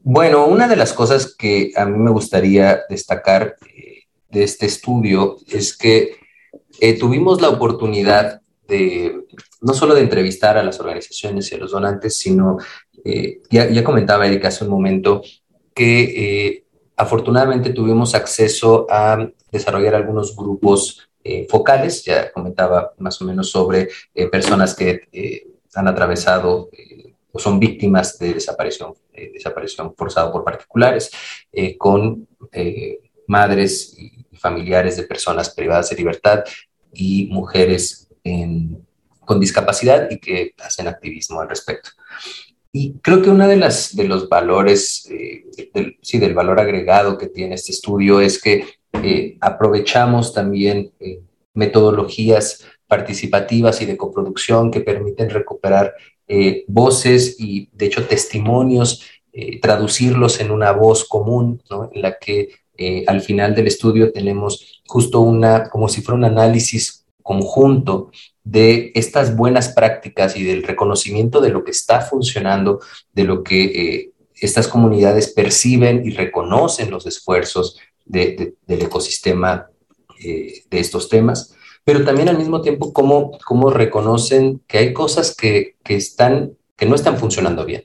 Bueno, 0.00 0.44
una 0.44 0.68
de 0.68 0.76
las 0.76 0.92
cosas 0.92 1.34
que 1.34 1.72
a 1.74 1.86
mí 1.86 1.98
me 1.98 2.10
gustaría 2.10 2.80
destacar 2.90 3.56
eh, 3.74 4.02
de 4.28 4.42
este 4.42 4.66
estudio 4.66 5.38
es 5.48 5.74
que 5.74 6.16
eh, 6.80 6.98
tuvimos 6.98 7.40
la 7.40 7.48
oportunidad 7.48 8.42
de, 8.68 9.22
no 9.62 9.72
solo 9.72 9.94
de 9.94 10.02
entrevistar 10.02 10.58
a 10.58 10.62
las 10.62 10.80
organizaciones 10.80 11.50
y 11.50 11.54
a 11.54 11.58
los 11.58 11.70
donantes, 11.70 12.18
sino, 12.18 12.58
ya, 13.48 13.70
ya, 13.70 13.82
comentaba 13.82 14.26
Erika 14.26 14.48
hace 14.48 14.64
un 14.64 14.70
momento, 14.70 15.22
que 15.74 16.63
afortunadamente 16.96 17.70
tuvimos 17.70 18.14
acceso 18.14 18.86
a 18.90 19.28
desarrollar 19.50 19.94
algunos 19.94 20.36
grupos 20.36 21.08
eh, 21.22 21.46
focales, 21.48 22.04
ya 22.04 22.32
comentaba 22.32 22.92
más 22.98 23.20
o 23.20 23.24
menos 23.24 23.50
sobre 23.50 23.88
personas 24.30 24.74
que 24.74 25.08
han 25.74 25.88
atravesado 25.88 26.68
o 27.32 27.38
son 27.38 27.58
víctimas 27.58 28.18
de 28.18 28.34
desaparición, 28.34 28.94
desaparición 29.12 29.94
forzada 29.96 30.30
por 30.30 30.44
particulares, 30.44 31.10
con 31.78 32.28
madres 33.26 33.96
y 33.98 34.36
familiares 34.36 34.96
de 34.96 35.04
personas 35.04 35.52
privadas 35.54 35.90
de 35.90 35.96
libertad 35.96 36.44
y 36.92 37.26
mujeres 37.32 38.08
con 39.24 39.40
discapacidad 39.40 40.10
y 40.10 40.18
que 40.18 40.54
hacen 40.58 40.88
activismo 40.88 41.40
al 41.40 41.48
respecto. 41.48 41.90
Y 42.76 42.94
creo 42.94 43.22
que 43.22 43.30
uno 43.30 43.46
de, 43.46 43.54
las, 43.54 43.94
de 43.94 44.02
los 44.02 44.28
valores, 44.28 45.08
eh, 45.08 45.44
del, 45.72 45.96
sí, 46.02 46.18
del 46.18 46.34
valor 46.34 46.58
agregado 46.58 47.16
que 47.16 47.28
tiene 47.28 47.54
este 47.54 47.70
estudio 47.70 48.20
es 48.20 48.42
que 48.42 48.64
eh, 48.94 49.36
aprovechamos 49.40 50.34
también 50.34 50.90
eh, 50.98 51.20
metodologías 51.54 52.64
participativas 52.88 53.80
y 53.80 53.86
de 53.86 53.96
coproducción 53.96 54.72
que 54.72 54.80
permiten 54.80 55.30
recuperar 55.30 55.94
voces 56.66 57.36
y, 57.38 57.68
de 57.72 57.86
hecho, 57.86 58.06
testimonios, 58.06 59.02
traducirlos 59.60 60.40
en 60.40 60.50
una 60.50 60.72
voz 60.72 61.04
común, 61.04 61.62
¿no? 61.70 61.90
en 61.92 62.00
la 62.00 62.18
que 62.18 62.48
al 63.06 63.20
final 63.20 63.54
del 63.54 63.66
estudio 63.66 64.10
tenemos 64.10 64.82
justo 64.86 65.20
una, 65.20 65.68
como 65.68 65.86
si 65.86 66.00
fuera 66.00 66.16
un 66.16 66.24
análisis 66.24 67.03
conjunto 67.24 68.12
de 68.44 68.92
estas 68.94 69.34
buenas 69.34 69.70
prácticas 69.70 70.36
y 70.36 70.44
del 70.44 70.62
reconocimiento 70.62 71.40
de 71.40 71.48
lo 71.48 71.64
que 71.64 71.70
está 71.70 72.02
funcionando, 72.02 72.80
de 73.12 73.24
lo 73.24 73.42
que 73.42 73.64
eh, 73.64 74.10
estas 74.34 74.68
comunidades 74.68 75.32
perciben 75.32 76.04
y 76.04 76.10
reconocen 76.10 76.90
los 76.90 77.06
esfuerzos 77.06 77.78
del 78.04 78.54
ecosistema 78.66 79.70
eh, 80.22 80.62
de 80.70 80.78
estos 80.78 81.08
temas, 81.08 81.54
pero 81.82 82.04
también 82.04 82.28
al 82.28 82.38
mismo 82.38 82.60
tiempo 82.60 82.92
cómo, 82.92 83.38
cómo 83.46 83.70
reconocen 83.70 84.60
que 84.66 84.78
hay 84.78 84.92
cosas 84.92 85.34
que, 85.34 85.76
que, 85.82 85.96
están 85.96 86.52
que 86.76 86.86
no 86.86 86.94
están 86.94 87.18
funcionando 87.18 87.64
bien. 87.64 87.84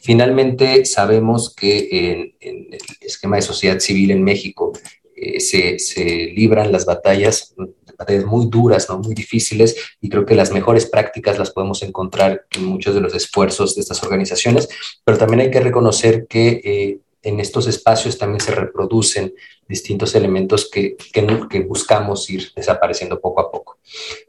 Finalmente, 0.00 0.86
sabemos 0.86 1.54
que 1.54 1.88
en, 1.90 2.34
el 2.40 2.78
esquema 3.00 3.36
de 3.36 3.42
sociedad 3.42 3.78
civil 3.80 4.12
en 4.12 4.22
México 4.22 4.72
eh, 5.14 5.40
se, 5.40 5.78
se, 5.78 6.04
libran 6.34 6.72
las 6.72 6.86
batallas 6.86 7.54
batallas 8.02 8.24
muy 8.24 8.46
duras, 8.46 8.88
¿no? 8.88 8.98
muy 8.98 9.14
difíciles, 9.14 9.76
y 10.00 10.08
creo 10.08 10.26
que 10.26 10.34
las 10.34 10.52
mejores 10.52 10.86
prácticas 10.86 11.38
las 11.38 11.50
podemos 11.50 11.82
encontrar 11.82 12.46
en 12.56 12.64
muchos 12.64 12.94
de 12.94 13.00
los 13.00 13.14
esfuerzos 13.14 13.74
de 13.74 13.80
estas 13.80 14.02
organizaciones, 14.02 14.68
pero 15.04 15.18
también 15.18 15.40
hay 15.40 15.50
que 15.50 15.60
reconocer 15.60 16.26
que 16.26 16.60
eh, 16.64 16.98
en 17.22 17.40
estos 17.40 17.66
espacios 17.66 18.18
también 18.18 18.40
se 18.40 18.52
reproducen 18.52 19.32
distintos 19.68 20.14
elementos 20.14 20.68
que, 20.70 20.96
que, 21.12 21.60
buscamos 21.60 22.28
ir 22.28 22.50
desapareciendo 22.54 23.20
poco 23.20 23.40
a 23.40 23.50
poco. 23.50 23.78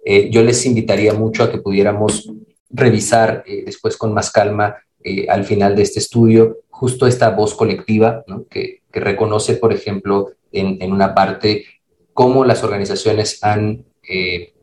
Eh, 0.05 0.29
yo 0.29 0.43
les 0.43 0.65
invitaría 0.65 1.13
mucho 1.13 1.43
a 1.43 1.51
que 1.51 1.57
pudiéramos 1.57 2.31
revisar 2.69 3.43
eh, 3.47 3.63
después 3.65 3.97
con 3.97 4.13
más 4.13 4.31
calma 4.31 4.77
al 5.27 5.43
final 5.43 5.75
de 5.75 5.81
este 5.81 5.99
estudio 5.99 6.59
justo 6.69 7.07
esta 7.07 7.29
voz 7.29 7.53
colectiva 7.55 8.23
¿no? 8.27 8.45
que, 8.47 8.81
que, 8.91 8.99
reconoce, 8.99 9.55
por 9.55 9.71
ejemplo, 9.71 10.31
en, 10.51 10.81
en 10.81 10.91
una 10.91 11.13
parte 11.13 11.65
cómo 12.13 12.45
las 12.45 12.63
organizaciones 12.63 13.43
han, 13.43 13.85
eh, 14.07 14.53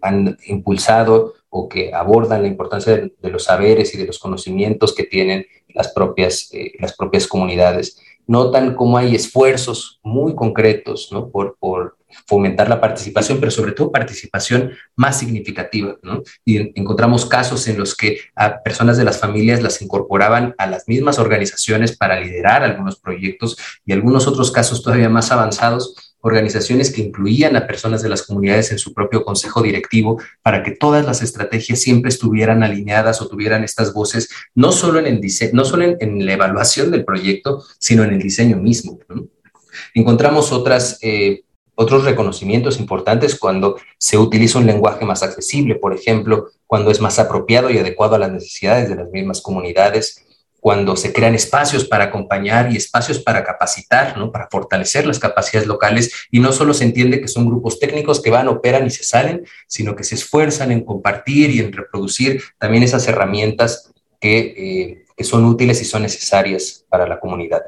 han 0.00 0.36
impulsado 0.46 1.34
o 1.48 1.68
que 1.68 1.94
abordan 1.94 2.42
la 2.42 2.48
importancia 2.48 2.96
de, 2.96 3.30
los 3.30 3.44
saberes 3.44 3.94
y 3.94 3.98
de 3.98 4.06
los 4.06 4.18
conocimientos 4.18 4.94
que 4.94 5.04
tienen 5.04 5.46
las 5.68 5.92
propias, 5.92 6.48
eh, 6.52 6.72
las 6.78 6.94
propias 6.96 7.26
comunidades. 7.26 8.00
Notan 8.26 8.74
cómo 8.74 8.98
hay 8.98 9.14
esfuerzos 9.14 10.00
muy 10.02 10.34
concretos 10.34 11.10
¿no? 11.12 11.30
por, 11.30 11.56
por 11.58 11.96
fomentar 12.26 12.68
la 12.68 12.80
participación, 12.80 13.38
pero 13.38 13.50
sobre 13.50 13.72
todo 13.72 13.92
participación 13.92 14.72
más 14.96 15.18
significativa. 15.18 15.96
¿no? 16.02 16.22
Y 16.44 16.78
encontramos 16.78 17.26
casos 17.26 17.68
en 17.68 17.78
los 17.78 17.94
que 17.94 18.18
a 18.34 18.62
personas 18.62 18.96
de 18.96 19.04
las 19.04 19.18
familias 19.18 19.62
las 19.62 19.82
incorporaban 19.82 20.54
a 20.58 20.66
las 20.66 20.88
mismas 20.88 21.18
organizaciones 21.18 21.96
para 21.96 22.20
liderar 22.20 22.62
algunos 22.62 22.98
proyectos 22.98 23.56
y 23.84 23.92
algunos 23.92 24.26
otros 24.26 24.50
casos 24.50 24.82
todavía 24.82 25.08
más 25.08 25.30
avanzados 25.30 26.05
organizaciones 26.26 26.90
que 26.90 27.02
incluían 27.02 27.54
a 27.54 27.68
personas 27.68 28.02
de 28.02 28.08
las 28.08 28.22
comunidades 28.22 28.72
en 28.72 28.80
su 28.80 28.92
propio 28.92 29.24
consejo 29.24 29.62
directivo 29.62 30.20
para 30.42 30.64
que 30.64 30.72
todas 30.72 31.06
las 31.06 31.22
estrategias 31.22 31.80
siempre 31.80 32.08
estuvieran 32.08 32.64
alineadas 32.64 33.22
o 33.22 33.28
tuvieran 33.28 33.62
estas 33.62 33.94
voces, 33.94 34.28
no 34.52 34.72
solo 34.72 34.98
en, 34.98 35.06
el 35.06 35.20
diseño, 35.20 35.52
no 35.54 35.64
solo 35.64 35.84
en, 35.84 36.26
la 36.26 36.32
evaluación 36.32 36.90
del 36.90 37.04
proyecto, 37.04 37.62
sino 37.78 38.02
en 38.02 38.12
el 38.12 38.18
diseño 38.18 38.56
mismo. 38.56 38.98
Encontramos 39.94 40.52
eh, 41.02 41.44
otros 41.76 42.04
reconocimientos 42.04 42.80
importantes 42.80 43.38
cuando 43.38 43.76
se 43.96 44.18
utiliza 44.18 44.58
un 44.58 44.66
lenguaje 44.66 45.04
más 45.04 45.22
accesible, 45.22 45.76
por 45.76 45.94
ejemplo, 45.94 46.48
cuando 46.66 46.90
es 46.90 47.00
más 47.00 47.20
apropiado 47.20 47.70
y 47.70 47.78
adecuado 47.78 48.16
a 48.16 48.18
las 48.18 48.32
necesidades 48.32 48.88
de 48.88 48.96
las 48.96 49.10
mismas 49.10 49.40
comunidades, 49.40 50.25
cuando 50.66 50.96
se 50.96 51.12
crean 51.12 51.36
espacios 51.36 51.84
para 51.84 52.06
acompañar 52.06 52.72
y 52.72 52.76
espacios 52.76 53.20
para 53.20 53.44
capacitar, 53.44 54.18
¿no? 54.18 54.32
para 54.32 54.48
fortalecer 54.50 55.06
las 55.06 55.20
capacidades 55.20 55.68
locales 55.68 56.26
y 56.28 56.40
no 56.40 56.50
solo 56.50 56.74
se 56.74 56.82
entiende 56.82 57.20
que 57.20 57.28
son 57.28 57.46
grupos 57.46 57.78
técnicos 57.78 58.20
que 58.20 58.30
van, 58.30 58.48
operan 58.48 58.84
y 58.84 58.90
se 58.90 59.04
salen, 59.04 59.46
sino 59.68 59.94
que 59.94 60.02
se 60.02 60.16
esfuerzan 60.16 60.72
en 60.72 60.80
compartir 60.84 61.50
y 61.50 61.60
en 61.60 61.72
reproducir 61.72 62.42
también 62.58 62.82
esas 62.82 63.06
herramientas 63.06 63.92
que, 64.20 64.38
eh, 64.38 65.04
que 65.16 65.22
son 65.22 65.44
útiles 65.44 65.80
y 65.82 65.84
son 65.84 66.02
necesarias 66.02 66.84
para 66.88 67.06
la 67.06 67.20
comunidad. 67.20 67.62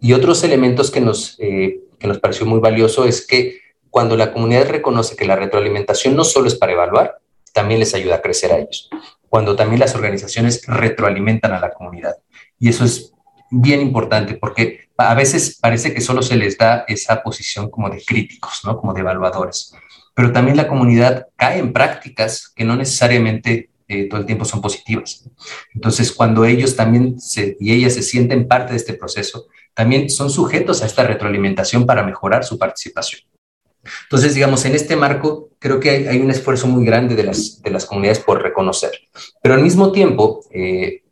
Y 0.00 0.12
otros 0.12 0.42
elementos 0.42 0.90
que 0.90 1.00
nos, 1.00 1.36
eh, 1.38 1.82
que 2.00 2.08
nos 2.08 2.18
pareció 2.18 2.44
muy 2.44 2.58
valioso 2.58 3.04
es 3.04 3.24
que 3.24 3.60
cuando 3.88 4.16
la 4.16 4.32
comunidad 4.32 4.68
reconoce 4.68 5.14
que 5.14 5.26
la 5.26 5.36
retroalimentación 5.36 6.16
no 6.16 6.24
solo 6.24 6.48
es 6.48 6.56
para 6.56 6.72
evaluar, 6.72 7.20
también 7.52 7.78
les 7.78 7.94
ayuda 7.94 8.16
a 8.16 8.20
crecer 8.20 8.50
a 8.50 8.58
ellos. 8.58 8.90
Cuando 9.28 9.54
también 9.54 9.78
las 9.78 9.94
organizaciones 9.94 10.66
retroalimentan 10.66 11.52
a 11.52 11.60
la 11.60 11.70
comunidad. 11.70 12.16
Y 12.62 12.68
eso 12.68 12.84
es 12.84 13.12
bien 13.50 13.80
importante 13.80 14.34
porque 14.34 14.88
a 14.96 15.14
veces 15.14 15.58
parece 15.60 15.92
que 15.92 16.00
solo 16.00 16.22
se 16.22 16.36
les 16.36 16.56
da 16.56 16.84
esa 16.86 17.20
posición 17.20 17.68
como 17.68 17.90
de 17.90 18.00
críticos, 18.04 18.60
¿no? 18.64 18.78
Como 18.78 18.94
de 18.94 19.00
evaluadores. 19.00 19.74
Pero 20.14 20.30
también 20.30 20.56
la 20.56 20.68
comunidad 20.68 21.26
cae 21.34 21.58
en 21.58 21.72
prácticas 21.72 22.48
que 22.54 22.62
no 22.62 22.76
necesariamente 22.76 23.70
eh, 23.88 24.08
todo 24.08 24.20
el 24.20 24.26
tiempo 24.26 24.44
son 24.44 24.62
positivas. 24.62 25.28
Entonces, 25.74 26.12
cuando 26.12 26.44
ellos 26.44 26.76
también 26.76 27.16
y 27.58 27.72
ellas 27.72 27.94
se 27.94 28.02
sienten 28.02 28.46
parte 28.46 28.74
de 28.74 28.76
este 28.76 28.94
proceso, 28.94 29.48
también 29.74 30.08
son 30.08 30.30
sujetos 30.30 30.82
a 30.82 30.86
esta 30.86 31.02
retroalimentación 31.02 31.84
para 31.84 32.04
mejorar 32.04 32.44
su 32.44 32.60
participación. 32.60 33.22
Entonces, 34.04 34.36
digamos, 34.36 34.64
en 34.66 34.76
este 34.76 34.94
marco 34.94 35.50
creo 35.58 35.80
que 35.80 35.90
hay, 36.08 36.20
un 36.20 36.30
esfuerzo 36.30 36.68
muy 36.68 36.86
grande 36.86 37.16
de 37.16 37.24
las, 37.24 37.60
de 37.60 37.70
las 37.72 37.86
comunidades 37.86 38.20
por 38.20 38.40
reconocer, 38.40 38.92
pero 39.42 39.56
al 39.56 39.62
mismo 39.62 39.90
tiempo 39.90 40.44
eh, 40.52 41.02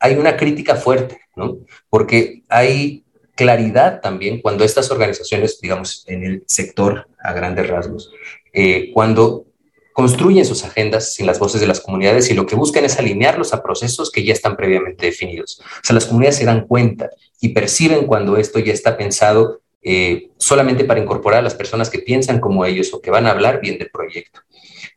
hay 0.00 0.14
una 0.16 0.36
crítica 0.36 0.76
fuerte, 0.76 1.20
¿no? 1.34 1.58
Porque 1.88 2.42
hay 2.48 3.04
claridad 3.34 4.00
también 4.00 4.40
cuando 4.40 4.64
estas 4.64 4.90
organizaciones, 4.90 5.60
digamos, 5.60 6.04
en 6.06 6.24
el 6.24 6.42
sector 6.46 7.08
a 7.22 7.32
grandes 7.32 7.68
rasgos, 7.68 8.10
eh, 8.52 8.90
cuando 8.92 9.46
construyen 9.92 10.44
sus 10.44 10.62
agendas 10.64 11.14
sin 11.14 11.26
las 11.26 11.38
voces 11.38 11.60
de 11.60 11.66
las 11.66 11.80
comunidades 11.80 12.30
y 12.30 12.34
lo 12.34 12.46
que 12.46 12.54
buscan 12.54 12.84
es 12.84 12.98
alinearlos 12.98 13.54
a 13.54 13.62
procesos 13.62 14.10
que 14.10 14.24
ya 14.24 14.32
están 14.32 14.56
previamente 14.56 15.06
definidos. 15.06 15.60
O 15.60 15.84
sea, 15.84 15.94
las 15.94 16.04
comunidades 16.04 16.36
se 16.36 16.44
dan 16.44 16.66
cuenta 16.66 17.08
y 17.40 17.50
perciben 17.50 18.06
cuando 18.06 18.36
esto 18.36 18.58
ya 18.58 18.72
está 18.72 18.96
pensado 18.96 19.62
eh, 19.82 20.30
solamente 20.36 20.84
para 20.84 21.00
incorporar 21.00 21.40
a 21.40 21.42
las 21.42 21.54
personas 21.54 21.88
que 21.88 22.00
piensan 22.00 22.40
como 22.40 22.64
ellos 22.64 22.92
o 22.92 23.00
que 23.00 23.10
van 23.10 23.26
a 23.26 23.30
hablar 23.30 23.60
bien 23.60 23.78
del 23.78 23.88
proyecto. 23.90 24.40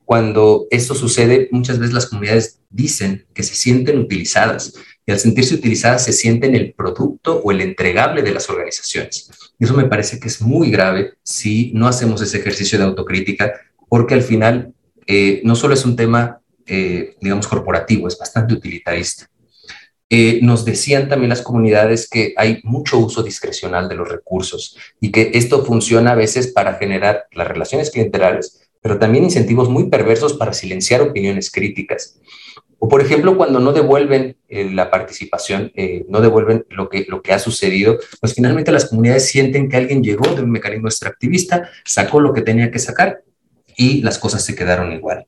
Cuando 0.09 0.65
esto 0.71 0.95
sucede, 0.95 1.49
muchas 1.51 1.77
veces 1.77 1.93
las 1.93 2.07
comunidades 2.07 2.61
dicen 2.71 3.27
que 3.31 3.43
se 3.43 3.53
sienten 3.53 3.99
utilizadas 3.99 4.73
y 5.05 5.11
al 5.11 5.19
sentirse 5.19 5.53
utilizadas 5.53 6.03
se 6.03 6.13
sienten 6.13 6.55
el 6.55 6.73
producto 6.73 7.39
o 7.43 7.51
el 7.51 7.61
entregable 7.61 8.23
de 8.23 8.31
las 8.31 8.49
organizaciones. 8.49 9.29
Y 9.59 9.65
eso 9.65 9.75
me 9.75 9.85
parece 9.85 10.19
que 10.19 10.27
es 10.27 10.41
muy 10.41 10.71
grave 10.71 11.13
si 11.21 11.71
no 11.75 11.87
hacemos 11.87 12.23
ese 12.23 12.39
ejercicio 12.39 12.79
de 12.79 12.85
autocrítica, 12.85 13.53
porque 13.87 14.15
al 14.15 14.23
final 14.23 14.73
eh, 15.05 15.41
no 15.43 15.55
solo 15.55 15.75
es 15.75 15.85
un 15.85 15.95
tema, 15.95 16.41
eh, 16.65 17.15
digamos, 17.21 17.47
corporativo, 17.47 18.07
es 18.07 18.17
bastante 18.17 18.55
utilitarista. 18.55 19.29
Eh, 20.09 20.39
nos 20.41 20.65
decían 20.65 21.07
también 21.07 21.29
las 21.29 21.43
comunidades 21.43 22.09
que 22.09 22.33
hay 22.35 22.61
mucho 22.63 22.97
uso 22.97 23.21
discrecional 23.21 23.87
de 23.87 23.93
los 23.93 24.09
recursos 24.09 24.75
y 24.99 25.11
que 25.11 25.29
esto 25.35 25.63
funciona 25.63 26.13
a 26.13 26.15
veces 26.15 26.47
para 26.47 26.79
generar 26.79 27.27
las 27.31 27.47
relaciones 27.47 27.91
clientelares, 27.91 28.68
pero 28.81 28.97
también 28.97 29.23
incentivos 29.23 29.69
muy 29.69 29.89
perversos 29.89 30.33
para 30.33 30.53
silenciar 30.53 31.01
opiniones 31.01 31.51
críticas. 31.51 32.19
O, 32.79 32.87
por 32.87 33.01
ejemplo, 33.01 33.35
cuando 33.35 33.59
no 33.59 33.73
devuelven 33.73 34.37
eh, 34.47 34.71
la 34.71 34.89
participación, 34.89 35.71
eh, 35.75 36.05
no 36.07 36.21
devuelven 36.21 36.65
lo 36.69 36.87
que, 36.87 37.05
lo 37.09 37.21
que 37.21 37.33
ha 37.33 37.39
sucedido, 37.39 37.97
pues 38.21 38.33
finalmente 38.33 38.71
las 38.71 38.85
comunidades 38.85 39.27
sienten 39.27 39.67
que 39.67 39.75
alguien 39.75 40.01
llegó 40.01 40.33
de 40.33 40.43
un 40.43 40.51
mecanismo 40.51 40.87
extractivista, 40.87 41.69
sacó 41.83 42.21
lo 42.21 42.33
que 42.33 42.41
tenía 42.41 42.71
que 42.71 42.79
sacar 42.79 43.21
y 43.75 44.01
las 44.01 44.17
cosas 44.17 44.45
se 44.45 44.55
quedaron 44.55 44.93
igual. 44.93 45.27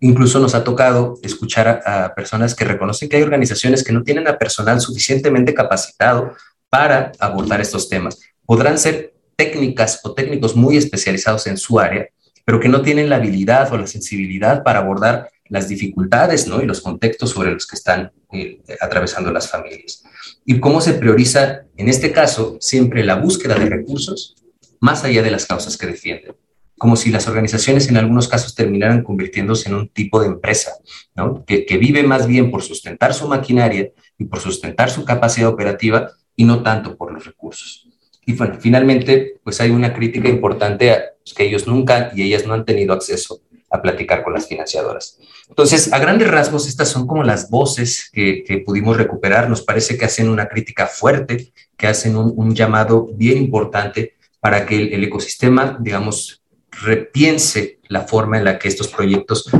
Incluso 0.00 0.40
nos 0.40 0.54
ha 0.54 0.64
tocado 0.64 1.18
escuchar 1.22 1.82
a, 1.84 2.14
personas 2.14 2.54
que 2.54 2.64
reconocen 2.64 3.08
que 3.08 3.16
hay 3.16 3.22
organizaciones 3.22 3.84
que 3.84 3.92
no 3.92 4.02
tienen 4.02 4.26
a 4.26 4.38
personal 4.38 4.80
suficientemente 4.80 5.54
capacitado 5.54 6.34
para 6.68 7.12
abordar 7.18 7.60
estos 7.60 7.88
temas. 7.88 8.20
Podrán 8.44 8.78
ser 8.78 9.14
técnicas 9.36 10.00
o 10.02 10.14
técnicos 10.14 10.56
muy 10.56 10.76
especializados 10.76 11.46
en 11.46 11.56
su 11.56 11.78
área, 11.78 12.08
pero 12.48 12.60
que 12.60 12.70
no 12.70 12.80
tienen 12.80 13.10
la 13.10 13.16
habilidad 13.16 13.70
o 13.74 13.76
la 13.76 13.86
sensibilidad 13.86 14.62
para 14.62 14.78
abordar 14.78 15.30
las 15.50 15.68
dificultades 15.68 16.48
¿no? 16.48 16.62
y 16.62 16.64
los 16.64 16.80
contextos 16.80 17.28
sobre 17.28 17.52
los 17.52 17.66
que 17.66 17.76
están 17.76 18.10
eh, 18.32 18.62
atravesando 18.80 19.30
las 19.30 19.50
familias. 19.50 20.02
Y 20.46 20.58
cómo 20.58 20.80
se 20.80 20.94
prioriza, 20.94 21.64
en 21.76 21.88
este 21.90 22.10
caso, 22.10 22.56
siempre 22.58 23.04
la 23.04 23.16
búsqueda 23.16 23.54
de 23.56 23.66
recursos 23.66 24.34
más 24.80 25.04
allá 25.04 25.22
de 25.22 25.30
las 25.30 25.44
causas 25.44 25.76
que 25.76 25.88
defienden 25.88 26.36
como 26.78 26.96
si 26.96 27.10
las 27.10 27.28
organizaciones 27.28 27.88
en 27.90 27.98
algunos 27.98 28.28
casos 28.28 28.54
terminaran 28.54 29.02
convirtiéndose 29.02 29.68
en 29.68 29.74
un 29.74 29.88
tipo 29.88 30.18
de 30.20 30.28
empresa, 30.28 30.72
¿no? 31.14 31.44
que, 31.44 31.66
que, 31.66 31.76
vive 31.76 32.02
más 32.04 32.26
bien 32.26 32.50
por 32.50 32.62
sustentar 32.62 33.12
su 33.12 33.28
maquinaria 33.28 33.90
y 34.16 34.24
por 34.24 34.40
sustentar 34.40 34.88
su 34.88 35.04
capacidad 35.04 35.50
operativa 35.50 36.12
y 36.34 36.44
no 36.44 36.62
tanto 36.62 36.96
por 36.96 37.12
los 37.12 37.26
recursos. 37.26 37.87
Y 38.28 38.36
finalmente, 38.60 39.40
pues 39.42 39.58
hay 39.62 39.70
una 39.70 39.94
crítica 39.94 40.28
importante 40.28 40.90
a 40.90 41.02
pues, 41.24 41.32
que 41.32 41.44
ellos 41.44 41.66
nunca 41.66 42.12
y 42.14 42.24
ellas 42.24 42.44
no 42.46 42.52
han 42.52 42.66
tenido 42.66 42.92
acceso 42.92 43.40
a 43.70 43.80
platicar 43.80 44.22
con 44.22 44.34
las 44.34 44.46
financiadoras. 44.46 45.18
Entonces, 45.48 45.90
a 45.94 45.98
grandes 45.98 46.28
rasgos, 46.30 46.68
estas 46.68 46.90
son 46.90 47.06
como 47.06 47.24
las 47.24 47.48
voces 47.48 48.10
que, 48.12 48.62
pudimos 48.66 48.98
recuperar. 48.98 49.48
Nos 49.48 49.62
parece 49.62 49.96
que 49.96 50.04
hacen 50.04 50.28
una 50.28 50.46
crítica 50.46 50.86
fuerte, 50.86 51.54
que 51.74 51.86
hacen 51.86 52.16
un, 52.16 52.54
llamado 52.54 53.08
bien 53.14 53.38
importante 53.38 54.16
para 54.40 54.66
que 54.66 54.76
el, 54.76 55.04
ecosistema, 55.04 55.78
digamos, 55.80 56.42
repiense 56.82 57.78
la 57.88 58.02
forma 58.02 58.36
en 58.36 58.44
la 58.44 58.58
que 58.58 58.68
estos 58.68 58.88
proyectos 58.88 59.50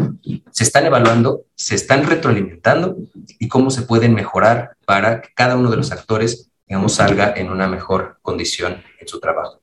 se 0.50 0.64
están 0.64 0.84
evaluando, 0.84 1.46
se 1.54 1.74
están 1.74 2.04
retroalimentando 2.04 2.98
y 3.38 3.48
cómo 3.48 3.70
se 3.70 3.80
pueden 3.80 4.12
mejorar 4.12 4.72
para 4.84 5.22
cada 5.22 5.56
uno 5.56 5.70
de 5.70 5.78
los 5.78 5.90
actores, 5.90 6.50
digamos, 6.68 6.94
salga 6.94 7.34
en 7.36 7.50
una 7.50 7.66
mejor 7.66 8.18
condición 8.22 8.82
en 9.00 9.08
su 9.08 9.18
trabajo. 9.20 9.60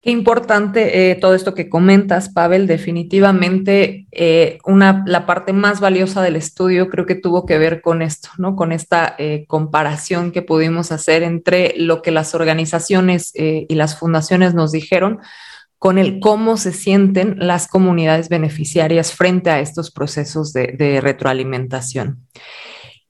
Qué 0.00 0.12
importante 0.12 1.10
eh, 1.10 1.16
todo 1.16 1.34
esto 1.34 1.52
que 1.52 1.68
comentas, 1.68 2.28
Pavel. 2.28 2.68
Definitivamente, 2.68 4.06
eh, 4.12 4.58
una, 4.64 5.02
la 5.04 5.26
parte 5.26 5.52
más 5.52 5.80
valiosa 5.80 6.22
del 6.22 6.36
estudio 6.36 6.88
creo 6.88 7.06
que 7.06 7.16
tuvo 7.16 7.44
que 7.44 7.58
ver 7.58 7.82
con 7.82 8.02
esto, 8.02 8.28
¿no? 8.38 8.54
Con 8.54 8.70
esta 8.70 9.16
eh, 9.18 9.46
comparación 9.48 10.30
que 10.30 10.42
pudimos 10.42 10.92
hacer 10.92 11.24
entre 11.24 11.74
lo 11.76 12.02
que 12.02 12.12
las 12.12 12.36
organizaciones 12.36 13.32
y 13.34 13.74
las 13.74 13.98
fundaciones 13.98 14.54
nos 14.54 14.70
dijeron 14.70 15.18
con 15.78 15.98
el 15.98 16.20
cómo 16.20 16.56
se 16.56 16.72
sienten 16.72 17.36
las 17.38 17.68
comunidades 17.68 18.28
beneficiarias 18.28 19.12
frente 19.12 19.50
a 19.50 19.60
estos 19.60 19.90
procesos 19.90 20.52
de, 20.52 21.00
retroalimentación. 21.00 22.26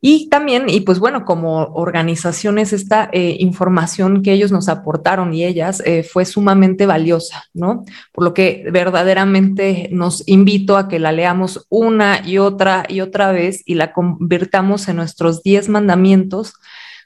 Y 0.09 0.29
también, 0.29 0.69
y 0.69 0.83
pues 0.83 1.01
bueno, 1.01 1.25
como 1.25 1.65
organizaciones, 1.75 2.73
esta 2.73 3.11
eh, 3.13 3.39
información 3.41 4.23
que 4.23 4.33
ellos 4.33 4.53
nos 4.53 4.69
aportaron 4.69 5.35
y 5.35 5.45
ellas 5.45 5.83
eh, 5.85 6.05
fue 6.05 6.25
sumamente 6.25 6.87
valiosa, 6.87 7.43
¿no? 7.53 7.85
Por 8.13 8.23
lo 8.23 8.33
que 8.33 8.65
verdaderamente 8.71 9.89
nos 9.91 10.23
invito 10.29 10.77
a 10.77 10.87
que 10.87 11.01
la 11.01 11.11
leamos 11.11 11.67
una 11.71 12.25
y 12.25 12.39
otra 12.39 12.85
y 12.89 13.01
otra 13.01 13.33
vez 13.33 13.65
y 13.67 13.75
la 13.75 13.93
convirtamos 13.93 14.87
en 14.87 14.95
nuestros 14.95 15.43
10 15.43 15.71
mandamientos 15.71 16.55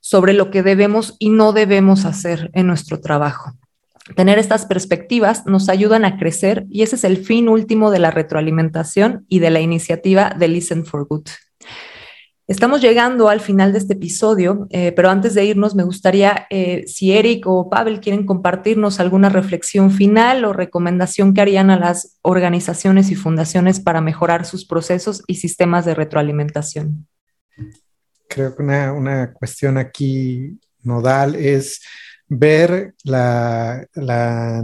sobre 0.03 0.35
lo 0.35 0.51
que 0.51 0.63
debemos 0.63 1.17
y 1.19 1.31
no 1.31 1.55
debemos 1.55 2.05
hacer 2.05 2.51
en 2.53 2.67
nuestro 2.67 3.01
trabajo. 3.01 3.55
Tener 4.15 4.39
estas 4.39 4.67
perspectivas 4.67 5.47
nos 5.47 5.71
ayudan 5.71 6.05
a 6.05 6.19
crecer 6.19 6.67
y 6.69 6.83
ese 6.83 6.97
es 6.97 7.05
el 7.05 7.17
fin 7.25 7.49
último 7.49 7.91
de 7.91 7.99
la 7.99 8.11
retroalimentación 8.11 9.25
y 9.31 9.39
de 9.39 9.49
la 9.49 9.61
iniciativa 9.61 10.37
de 10.39 10.49
Listen 10.49 10.85
for 10.85 11.07
Good. 11.07 11.29
Estamos 12.51 12.81
llegando 12.81 13.29
al 13.29 13.41
final 13.41 13.71
de 13.71 13.79
este 13.79 13.93
episodio, 13.93 14.67
eh, 14.71 14.91
pero 14.91 15.09
antes 15.09 15.35
de 15.35 15.45
irnos 15.45 15.77
me 15.77 15.85
gustaría 15.85 16.49
eh, 16.51 16.83
si 16.89 17.13
Eric 17.13 17.47
o 17.47 17.71
Pavel 17.71 18.01
quieren 18.01 18.27
compartirnos 18.27 18.99
alguna 18.99 19.29
reflexión 19.29 19.93
final 19.93 20.45
o 20.45 20.53
recomendación 20.53 21.33
que 21.33 21.43
harían 21.43 21.71
a 21.71 21.79
las 21.79 22.19
organizaciones 22.23 23.13
y 23.13 23.15
fundaciones 23.15 23.79
para 23.79 24.01
mejorar 24.01 24.47
sus 24.47 24.67
procesos 24.67 25.23
y 25.29 25.37
sistemas 25.37 25.85
de 25.85 25.95
retroalimentación. 25.95 27.07
Creo 28.29 28.57
que 28.57 28.63
una, 28.65 28.95
una 28.95 29.33
cuestión 29.33 29.79
aquí 29.79 30.59
nodal 30.83 31.37
es 31.37 31.81
ver 32.27 32.95
la, 33.05 33.87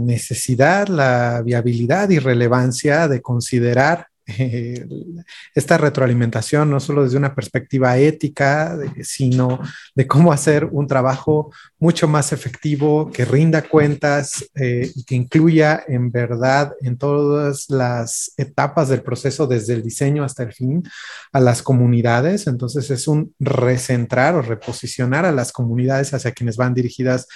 necesidad, 0.01 0.89
la 0.89 1.41
viabilidad 1.41 2.09
y 2.09 2.19
relevancia 2.19 3.07
de 3.07 3.21
considerar 3.21 4.07
esta 5.55 5.77
retroalimentación 5.77 6.69
no 6.69 6.79
solo 6.79 7.03
desde 7.03 7.17
una 7.17 7.33
perspectiva 7.33 7.97
ética, 7.97 8.77
sino 9.01 9.59
de 9.95 10.05
cómo 10.05 10.33
hacer 10.33 10.65
un 10.65 10.85
trabajo 10.85 11.51
mucho 11.79 12.07
más 12.07 12.33
efectivo, 12.33 13.09
que 13.11 13.23
rinda 13.23 13.61
cuentas 13.61 14.49
eh, 14.55 14.91
y 14.93 15.03
que 15.05 15.15
incluya 15.15 15.83
en 15.87 16.11
verdad 16.11 16.73
en 16.81 16.97
todas 16.97 17.69
las 17.69 18.33
etapas 18.37 18.89
del 18.89 19.01
proceso, 19.01 19.47
desde 19.47 19.73
el 19.73 19.83
diseño 19.83 20.23
hasta 20.23 20.43
el 20.43 20.53
fin, 20.53 20.83
a 21.31 21.39
las 21.39 21.61
comunidades. 21.61 22.47
Entonces 22.47 22.91
es 22.91 23.07
un 23.07 23.33
recentrar 23.39 24.35
o 24.35 24.41
reposicionar 24.41 25.25
a 25.25 25.31
las 25.31 25.51
comunidades 25.51 26.13
hacia 26.13 26.31
quienes 26.31 26.57
van 26.57 26.73
dirigidas 26.73 27.27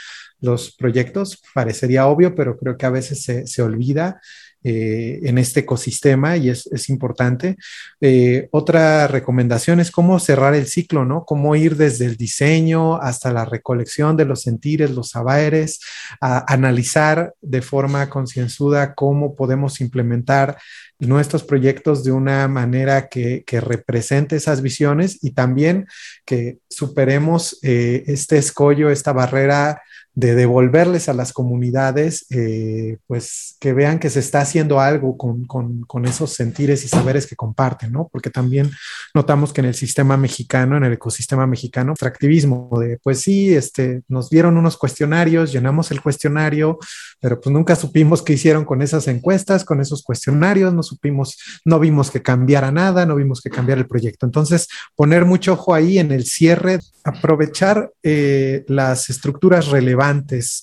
los 0.42 0.76
proyectos. 0.76 1.42
Parecería 1.54 2.08
obvio, 2.08 2.36
pero 2.36 2.58
creo 2.58 2.76
que 2.78 2.86
a 2.86 2.90
veces 2.90 3.24
se, 3.24 3.48
se 3.48 3.62
olvida 3.62 4.20
eh, 4.64 5.20
en 5.24 5.38
este 5.38 5.62
ecosistema 5.62 6.38
y 6.38 6.50
es, 6.50 6.68
es 6.68 6.90
importante. 6.90 7.58
Eh, 8.00 8.48
otra 8.52 9.08
recomendación 9.08 9.80
es 9.80 9.92
cómo 9.92 10.20
cerrar 10.20 10.54
el 10.54 10.68
ciclo, 10.68 11.04
¿no? 11.04 11.26
Cómo 11.26 11.56
ir 11.56 11.78
desde 11.78 12.06
el 12.06 12.16
diseño 12.16 12.98
hasta 12.98 13.34
la 13.34 13.46
recolección 13.46 14.18
de 14.18 14.26
los 14.26 14.42
sentires, 14.42 14.92
los 14.92 15.10
saberes, 15.10 15.80
a 16.20 16.52
analizar 16.52 17.34
de 17.42 17.62
forma 17.62 18.10
concienzuda 18.10 18.94
cómo 18.94 19.36
podemos 19.36 19.82
implementar 19.82 20.58
nuestros 21.00 21.44
proyectos 21.44 22.04
de 22.04 22.12
una 22.12 22.48
manera 22.48 23.10
que, 23.10 23.44
que, 23.46 23.60
represente 23.60 24.36
esas 24.36 24.62
visiones 24.62 25.18
y 25.24 25.32
también 25.32 25.88
que 26.26 26.60
superemos 26.70 27.58
eh, 27.64 28.04
este 28.06 28.38
escollo, 28.38 28.92
esta 28.92 29.12
barrera 29.12 29.82
de 30.14 30.36
devolverles 30.36 31.08
a 31.10 31.14
las 31.14 31.32
comunidades, 31.32 32.26
eh, 32.32 32.98
pues 33.08 33.56
que 33.60 33.74
vean 33.74 33.98
que 34.00 34.10
se 34.10 34.20
está 34.20 34.42
haciendo 34.42 34.80
algo 34.80 35.18
con, 35.18 35.46
con, 35.46 36.06
esos 36.06 36.34
sentires 36.34 36.84
y 36.84 36.88
saberes 36.88 37.28
que 37.28 37.36
comparten, 37.36 37.92
¿no? 37.92 38.10
Porque 38.12 38.30
también 38.30 38.72
notamos 39.14 39.54
que 39.54 39.62
en 39.62 39.68
el 39.68 39.76
sistema 39.76 40.18
mexicano, 40.18 40.76
en 40.78 40.84
el 40.84 40.94
ecosistema 40.94 41.48
mexicano, 41.48 41.94
activismo 42.02 42.70
de, 42.80 42.98
pues 43.02 43.22
sí, 43.22 43.54
este, 43.54 44.02
nos 44.08 44.30
dieron 44.30 44.58
unos 44.58 44.78
cuestionarios, 44.78 45.52
llenamos 45.52 45.92
el 45.92 46.02
cuestionario, 46.02 46.78
pero 47.20 47.40
pues 47.40 47.54
nunca 47.54 47.76
supimos 47.76 48.22
qué 48.22 48.34
hicieron 48.34 48.66
con 48.66 48.82
esas 48.82 49.08
encuestas, 49.08 49.64
con 49.64 49.80
esos 49.80 50.04
cuestionarios, 50.04 50.74
no 50.74 50.84
supimos, 50.84 51.38
no 51.64 51.80
vimos 51.80 52.12
que 52.12 52.22
cambiara 52.22 52.72
nada, 52.72 53.06
no 53.06 53.16
vimos 53.16 53.42
que 53.42 53.50
cambiara 53.50 53.80
el 53.80 53.88
proyecto. 53.88 54.26
Entonces, 54.26 54.68
poner 54.96 55.26
mucho 55.26 55.54
ojo 55.54 55.74
ahí 55.74 56.00
en 56.00 56.12
el 56.12 56.26
cierre, 56.26 56.80
aprovechar 57.04 57.92
eh, 58.04 58.64
las 58.68 59.10
estructuras 59.10 59.68
relevantes 59.68 60.01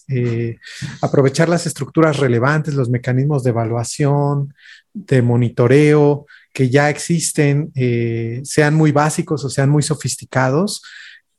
eh, 0.08 0.58
aprovechar 1.00 1.48
las 1.48 1.66
estructuras 1.66 2.18
relevantes, 2.18 2.74
los 2.74 2.90
mecanismos 2.90 3.42
de 3.42 3.50
evaluación, 3.50 4.54
de 4.92 5.22
monitoreo 5.22 6.26
que 6.52 6.70
ya 6.70 6.90
existen, 6.90 7.70
eh, 7.76 8.40
sean 8.44 8.74
muy 8.74 8.90
básicos 8.90 9.44
o 9.44 9.50
sean 9.50 9.70
muy 9.70 9.82
sofisticados, 9.82 10.82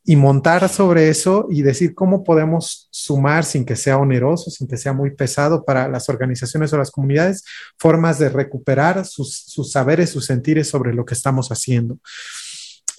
y 0.09 0.15
montar 0.15 0.67
sobre 0.69 1.09
eso 1.09 1.47
y 1.51 1.61
decir 1.61 1.93
cómo 1.93 2.23
podemos 2.23 2.87
sumar 2.89 3.45
sin 3.45 3.63
que 3.63 3.75
sea 3.75 3.97
oneroso, 3.97 4.49
sin 4.49 4.67
que 4.67 4.77
sea 4.77 4.91
muy 4.91 5.11
pesado 5.11 5.63
para 5.65 5.87
las 5.87 6.09
organizaciones 6.09 6.73
o 6.73 6.77
las 6.77 6.89
comunidades, 6.89 7.43
formas 7.77 8.17
de 8.17 8.29
recuperar 8.29 9.05
sus, 9.05 9.35
sus 9.35 9.71
saberes, 9.71 10.09
sus 10.09 10.25
sentires 10.25 10.67
sobre 10.67 10.95
lo 10.95 11.05
que 11.05 11.13
estamos 11.13 11.49
haciendo. 11.49 11.99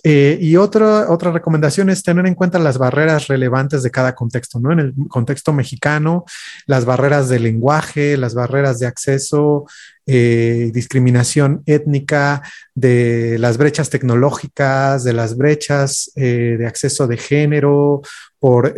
Eh, 0.02 0.38
y 0.40 0.56
otra, 0.56 1.10
otra 1.10 1.30
recomendación 1.30 1.90
es 1.90 2.02
tener 2.02 2.26
en 2.26 2.34
cuenta 2.34 2.58
las 2.58 2.78
barreras 2.78 3.28
relevantes 3.28 3.82
de 3.82 3.90
cada 3.90 4.14
contexto, 4.14 4.58
¿no? 4.58 4.72
En 4.72 4.78
el 4.78 4.94
contexto 5.08 5.52
mexicano, 5.52 6.24
las 6.66 6.84
barreras 6.84 7.28
de 7.28 7.38
lenguaje, 7.38 8.16
las 8.16 8.34
barreras 8.34 8.78
de 8.78 8.86
acceso, 8.86 9.66
eh, 10.06 10.70
discriminación 10.72 11.62
étnica, 11.66 12.42
de 12.74 13.38
las 13.38 13.58
brechas 13.58 13.90
tecnológicas, 13.90 15.04
de 15.04 15.12
las 15.12 15.36
brechas 15.36 16.10
eh, 16.16 16.56
de 16.58 16.66
acceso 16.66 17.06
de 17.06 17.16
género, 17.18 18.00
por 18.38 18.72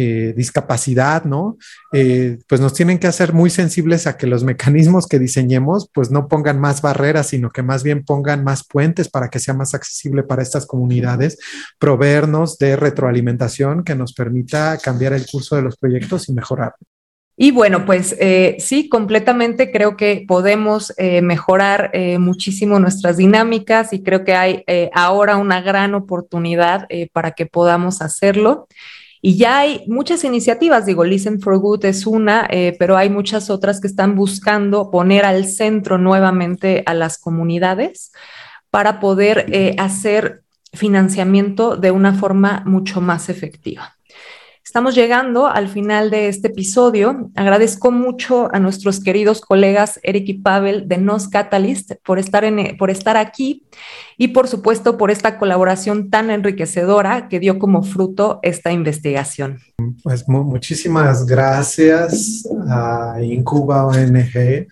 eh, 0.00 0.32
discapacidad, 0.32 1.24
¿no? 1.24 1.58
Eh, 1.92 2.38
pues 2.46 2.60
nos 2.60 2.72
tienen 2.72 3.00
que 3.00 3.08
hacer 3.08 3.32
muy 3.32 3.50
sensibles 3.50 4.06
a 4.06 4.16
que 4.16 4.28
los 4.28 4.44
mecanismos 4.44 5.08
que 5.08 5.18
diseñemos, 5.18 5.90
pues 5.92 6.12
no 6.12 6.28
pongan 6.28 6.60
más 6.60 6.82
barreras, 6.82 7.26
sino 7.26 7.50
que 7.50 7.64
más 7.64 7.82
bien 7.82 8.04
pongan 8.04 8.44
más 8.44 8.64
puentes 8.64 9.08
para 9.08 9.28
que 9.28 9.40
sea 9.40 9.54
más 9.54 9.74
accesible 9.74 10.22
para 10.22 10.42
estas 10.42 10.66
comunidades, 10.66 11.40
proveernos 11.80 12.58
de 12.58 12.76
retroalimentación 12.76 13.82
que 13.82 13.96
nos 13.96 14.12
permita 14.12 14.78
cambiar 14.78 15.14
el 15.14 15.26
curso 15.26 15.56
de 15.56 15.62
los 15.62 15.76
proyectos 15.76 16.28
y 16.28 16.32
mejorar. 16.32 16.74
Y 17.36 17.50
bueno, 17.50 17.84
pues 17.84 18.14
eh, 18.20 18.54
sí, 18.60 18.88
completamente 18.88 19.72
creo 19.72 19.96
que 19.96 20.24
podemos 20.28 20.94
mejorar 21.22 21.90
muchísimo 22.20 22.78
nuestras 22.78 23.16
dinámicas 23.16 23.92
y 23.92 24.04
creo 24.04 24.24
que 24.24 24.34
hay 24.34 24.64
ahora 24.92 25.36
una 25.38 25.60
gran 25.60 25.94
oportunidad 25.94 26.86
para 27.12 27.32
que 27.32 27.46
podamos 27.46 28.00
hacerlo. 28.00 28.68
Y 29.20 29.36
ya 29.36 29.58
hay 29.58 29.84
muchas 29.88 30.24
iniciativas, 30.24 30.86
digo, 30.86 31.04
Listen 31.04 31.40
for 31.40 31.58
Good 31.58 31.84
es 31.84 32.06
una, 32.06 32.48
pero 32.78 32.96
hay 32.96 33.10
muchas 33.10 33.50
otras 33.50 33.80
que 33.80 33.88
están 33.88 34.14
buscando 34.14 34.90
poner 34.90 35.24
al 35.24 35.44
centro 35.44 35.98
nuevamente 35.98 36.82
a 36.86 36.94
las 36.94 37.18
comunidades 37.18 38.12
para 38.70 39.00
poder 39.00 39.74
hacer 39.78 40.42
financiamiento 40.72 41.76
de 41.76 41.90
una 41.90 42.14
forma 42.14 42.62
mucho 42.64 43.00
más 43.00 43.28
efectiva. 43.28 43.97
Estamos 44.68 44.94
llegando 44.94 45.46
al 45.46 45.68
final 45.68 46.10
de 46.10 46.28
este 46.28 46.48
episodio. 46.48 47.30
Agradezco 47.34 47.90
mucho 47.90 48.54
a 48.54 48.58
nuestros 48.60 49.00
queridos 49.00 49.40
colegas 49.40 49.98
Eric 50.02 50.28
y 50.28 50.34
Pavel 50.34 50.86
de 50.86 50.98
Nos 50.98 51.26
Catalyst 51.28 51.92
por 52.04 52.18
estar, 52.18 52.44
por 52.78 52.90
estar 52.90 53.16
aquí 53.16 53.64
y 54.18 54.28
por 54.28 54.46
supuesto 54.46 54.98
por 54.98 55.10
esta 55.10 55.38
colaboración 55.38 56.10
tan 56.10 56.30
enriquecedora 56.30 57.28
que 57.30 57.40
dio 57.40 57.58
como 57.58 57.82
fruto 57.82 58.40
esta 58.42 58.70
investigación. 58.70 59.58
Pues 60.02 60.28
muchísimas 60.28 61.24
gracias 61.24 62.46
a 62.68 63.16
Incuba 63.22 63.86
ONG. 63.86 64.68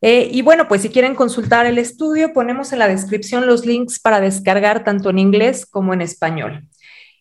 Eh, 0.00 0.28
y 0.30 0.42
bueno, 0.42 0.68
pues 0.68 0.82
si 0.82 0.90
quieren 0.90 1.14
consultar 1.14 1.66
el 1.66 1.78
estudio, 1.78 2.32
ponemos 2.32 2.72
en 2.72 2.78
la 2.78 2.88
descripción 2.88 3.46
los 3.46 3.64
links 3.64 3.98
para 3.98 4.20
descargar 4.20 4.84
tanto 4.84 5.10
en 5.10 5.18
inglés 5.18 5.66
como 5.66 5.94
en 5.94 6.02
español. 6.02 6.68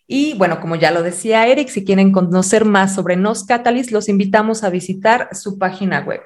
Y 0.05 0.33
bueno, 0.37 0.59
como 0.59 0.75
ya 0.75 0.91
lo 0.91 1.01
decía 1.01 1.47
Eric, 1.47 1.69
si 1.69 1.85
quieren 1.85 2.11
conocer 2.11 2.65
más 2.65 2.93
sobre 2.93 3.15
Nos 3.15 3.45
Catalyst, 3.45 3.91
los 3.91 4.09
invitamos 4.09 4.63
a 4.63 4.69
visitar 4.69 5.29
su 5.31 5.57
página 5.57 6.01
web. 6.01 6.21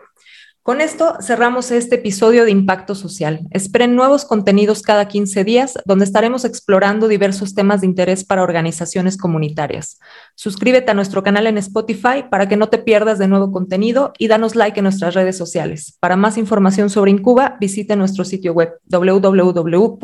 Con 0.68 0.82
esto 0.82 1.16
cerramos 1.22 1.72
este 1.72 1.96
episodio 1.96 2.44
de 2.44 2.52
Impacto 2.52 2.94
Social. 2.94 3.48
Esperen 3.52 3.96
nuevos 3.96 4.26
contenidos 4.26 4.82
cada 4.82 5.08
15 5.08 5.46
días, 5.46 5.76
donde 5.86 6.04
estaremos 6.04 6.44
explorando 6.44 7.08
diversos 7.08 7.56
temas 7.56 7.80
de 7.80 7.88
interés 7.88 8.26
para 8.26 8.44
organizaciones 8.44 9.16
comunitarias. 9.16 9.98
Suscríbete 10.36 10.92
a 10.92 10.94
nuestro 10.94 11.24
canal 11.24 11.48
en 11.48 11.58
Spotify 11.58 12.26
para 12.30 12.50
que 12.50 12.58
no 12.58 12.68
te 12.68 12.80
pierdas 12.80 13.18
de 13.18 13.30
nuevo 13.30 13.50
contenido 13.50 14.12
y 14.20 14.28
danos 14.28 14.58
like 14.58 14.78
en 14.78 14.84
nuestras 14.84 15.14
redes 15.14 15.38
sociales. 15.38 15.96
Para 16.02 16.18
más 16.18 16.38
información 16.38 16.90
sobre 16.90 17.12
Incuba, 17.12 17.56
visite 17.62 17.96
nuestro 17.96 18.26
sitio 18.26 18.52
web 18.52 18.74
www.incuba.ong. 18.90 19.98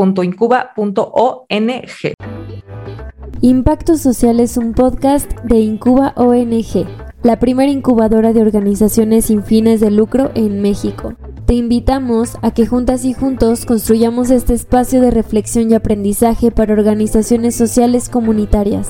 Impacto 3.41 3.97
Social 3.97 4.39
es 4.39 4.55
un 4.55 4.73
podcast 4.73 5.29
de 5.43 5.59
Incuba 5.59 6.13
ONG, 6.15 6.87
la 7.23 7.39
primera 7.39 7.71
incubadora 7.71 8.33
de 8.33 8.41
organizaciones 8.41 9.25
sin 9.25 9.43
fines 9.43 9.79
de 9.79 9.89
lucro 9.89 10.31
en 10.35 10.61
México. 10.61 11.13
Te 11.45 11.53
invitamos 11.53 12.37
a 12.41 12.51
que 12.51 12.67
juntas 12.67 13.05
y 13.05 13.13
juntos 13.13 13.65
construyamos 13.65 14.29
este 14.29 14.53
espacio 14.53 15.01
de 15.01 15.09
reflexión 15.09 15.71
y 15.71 15.73
aprendizaje 15.73 16.51
para 16.51 16.73
organizaciones 16.73 17.55
sociales 17.55 18.09
comunitarias. 18.09 18.89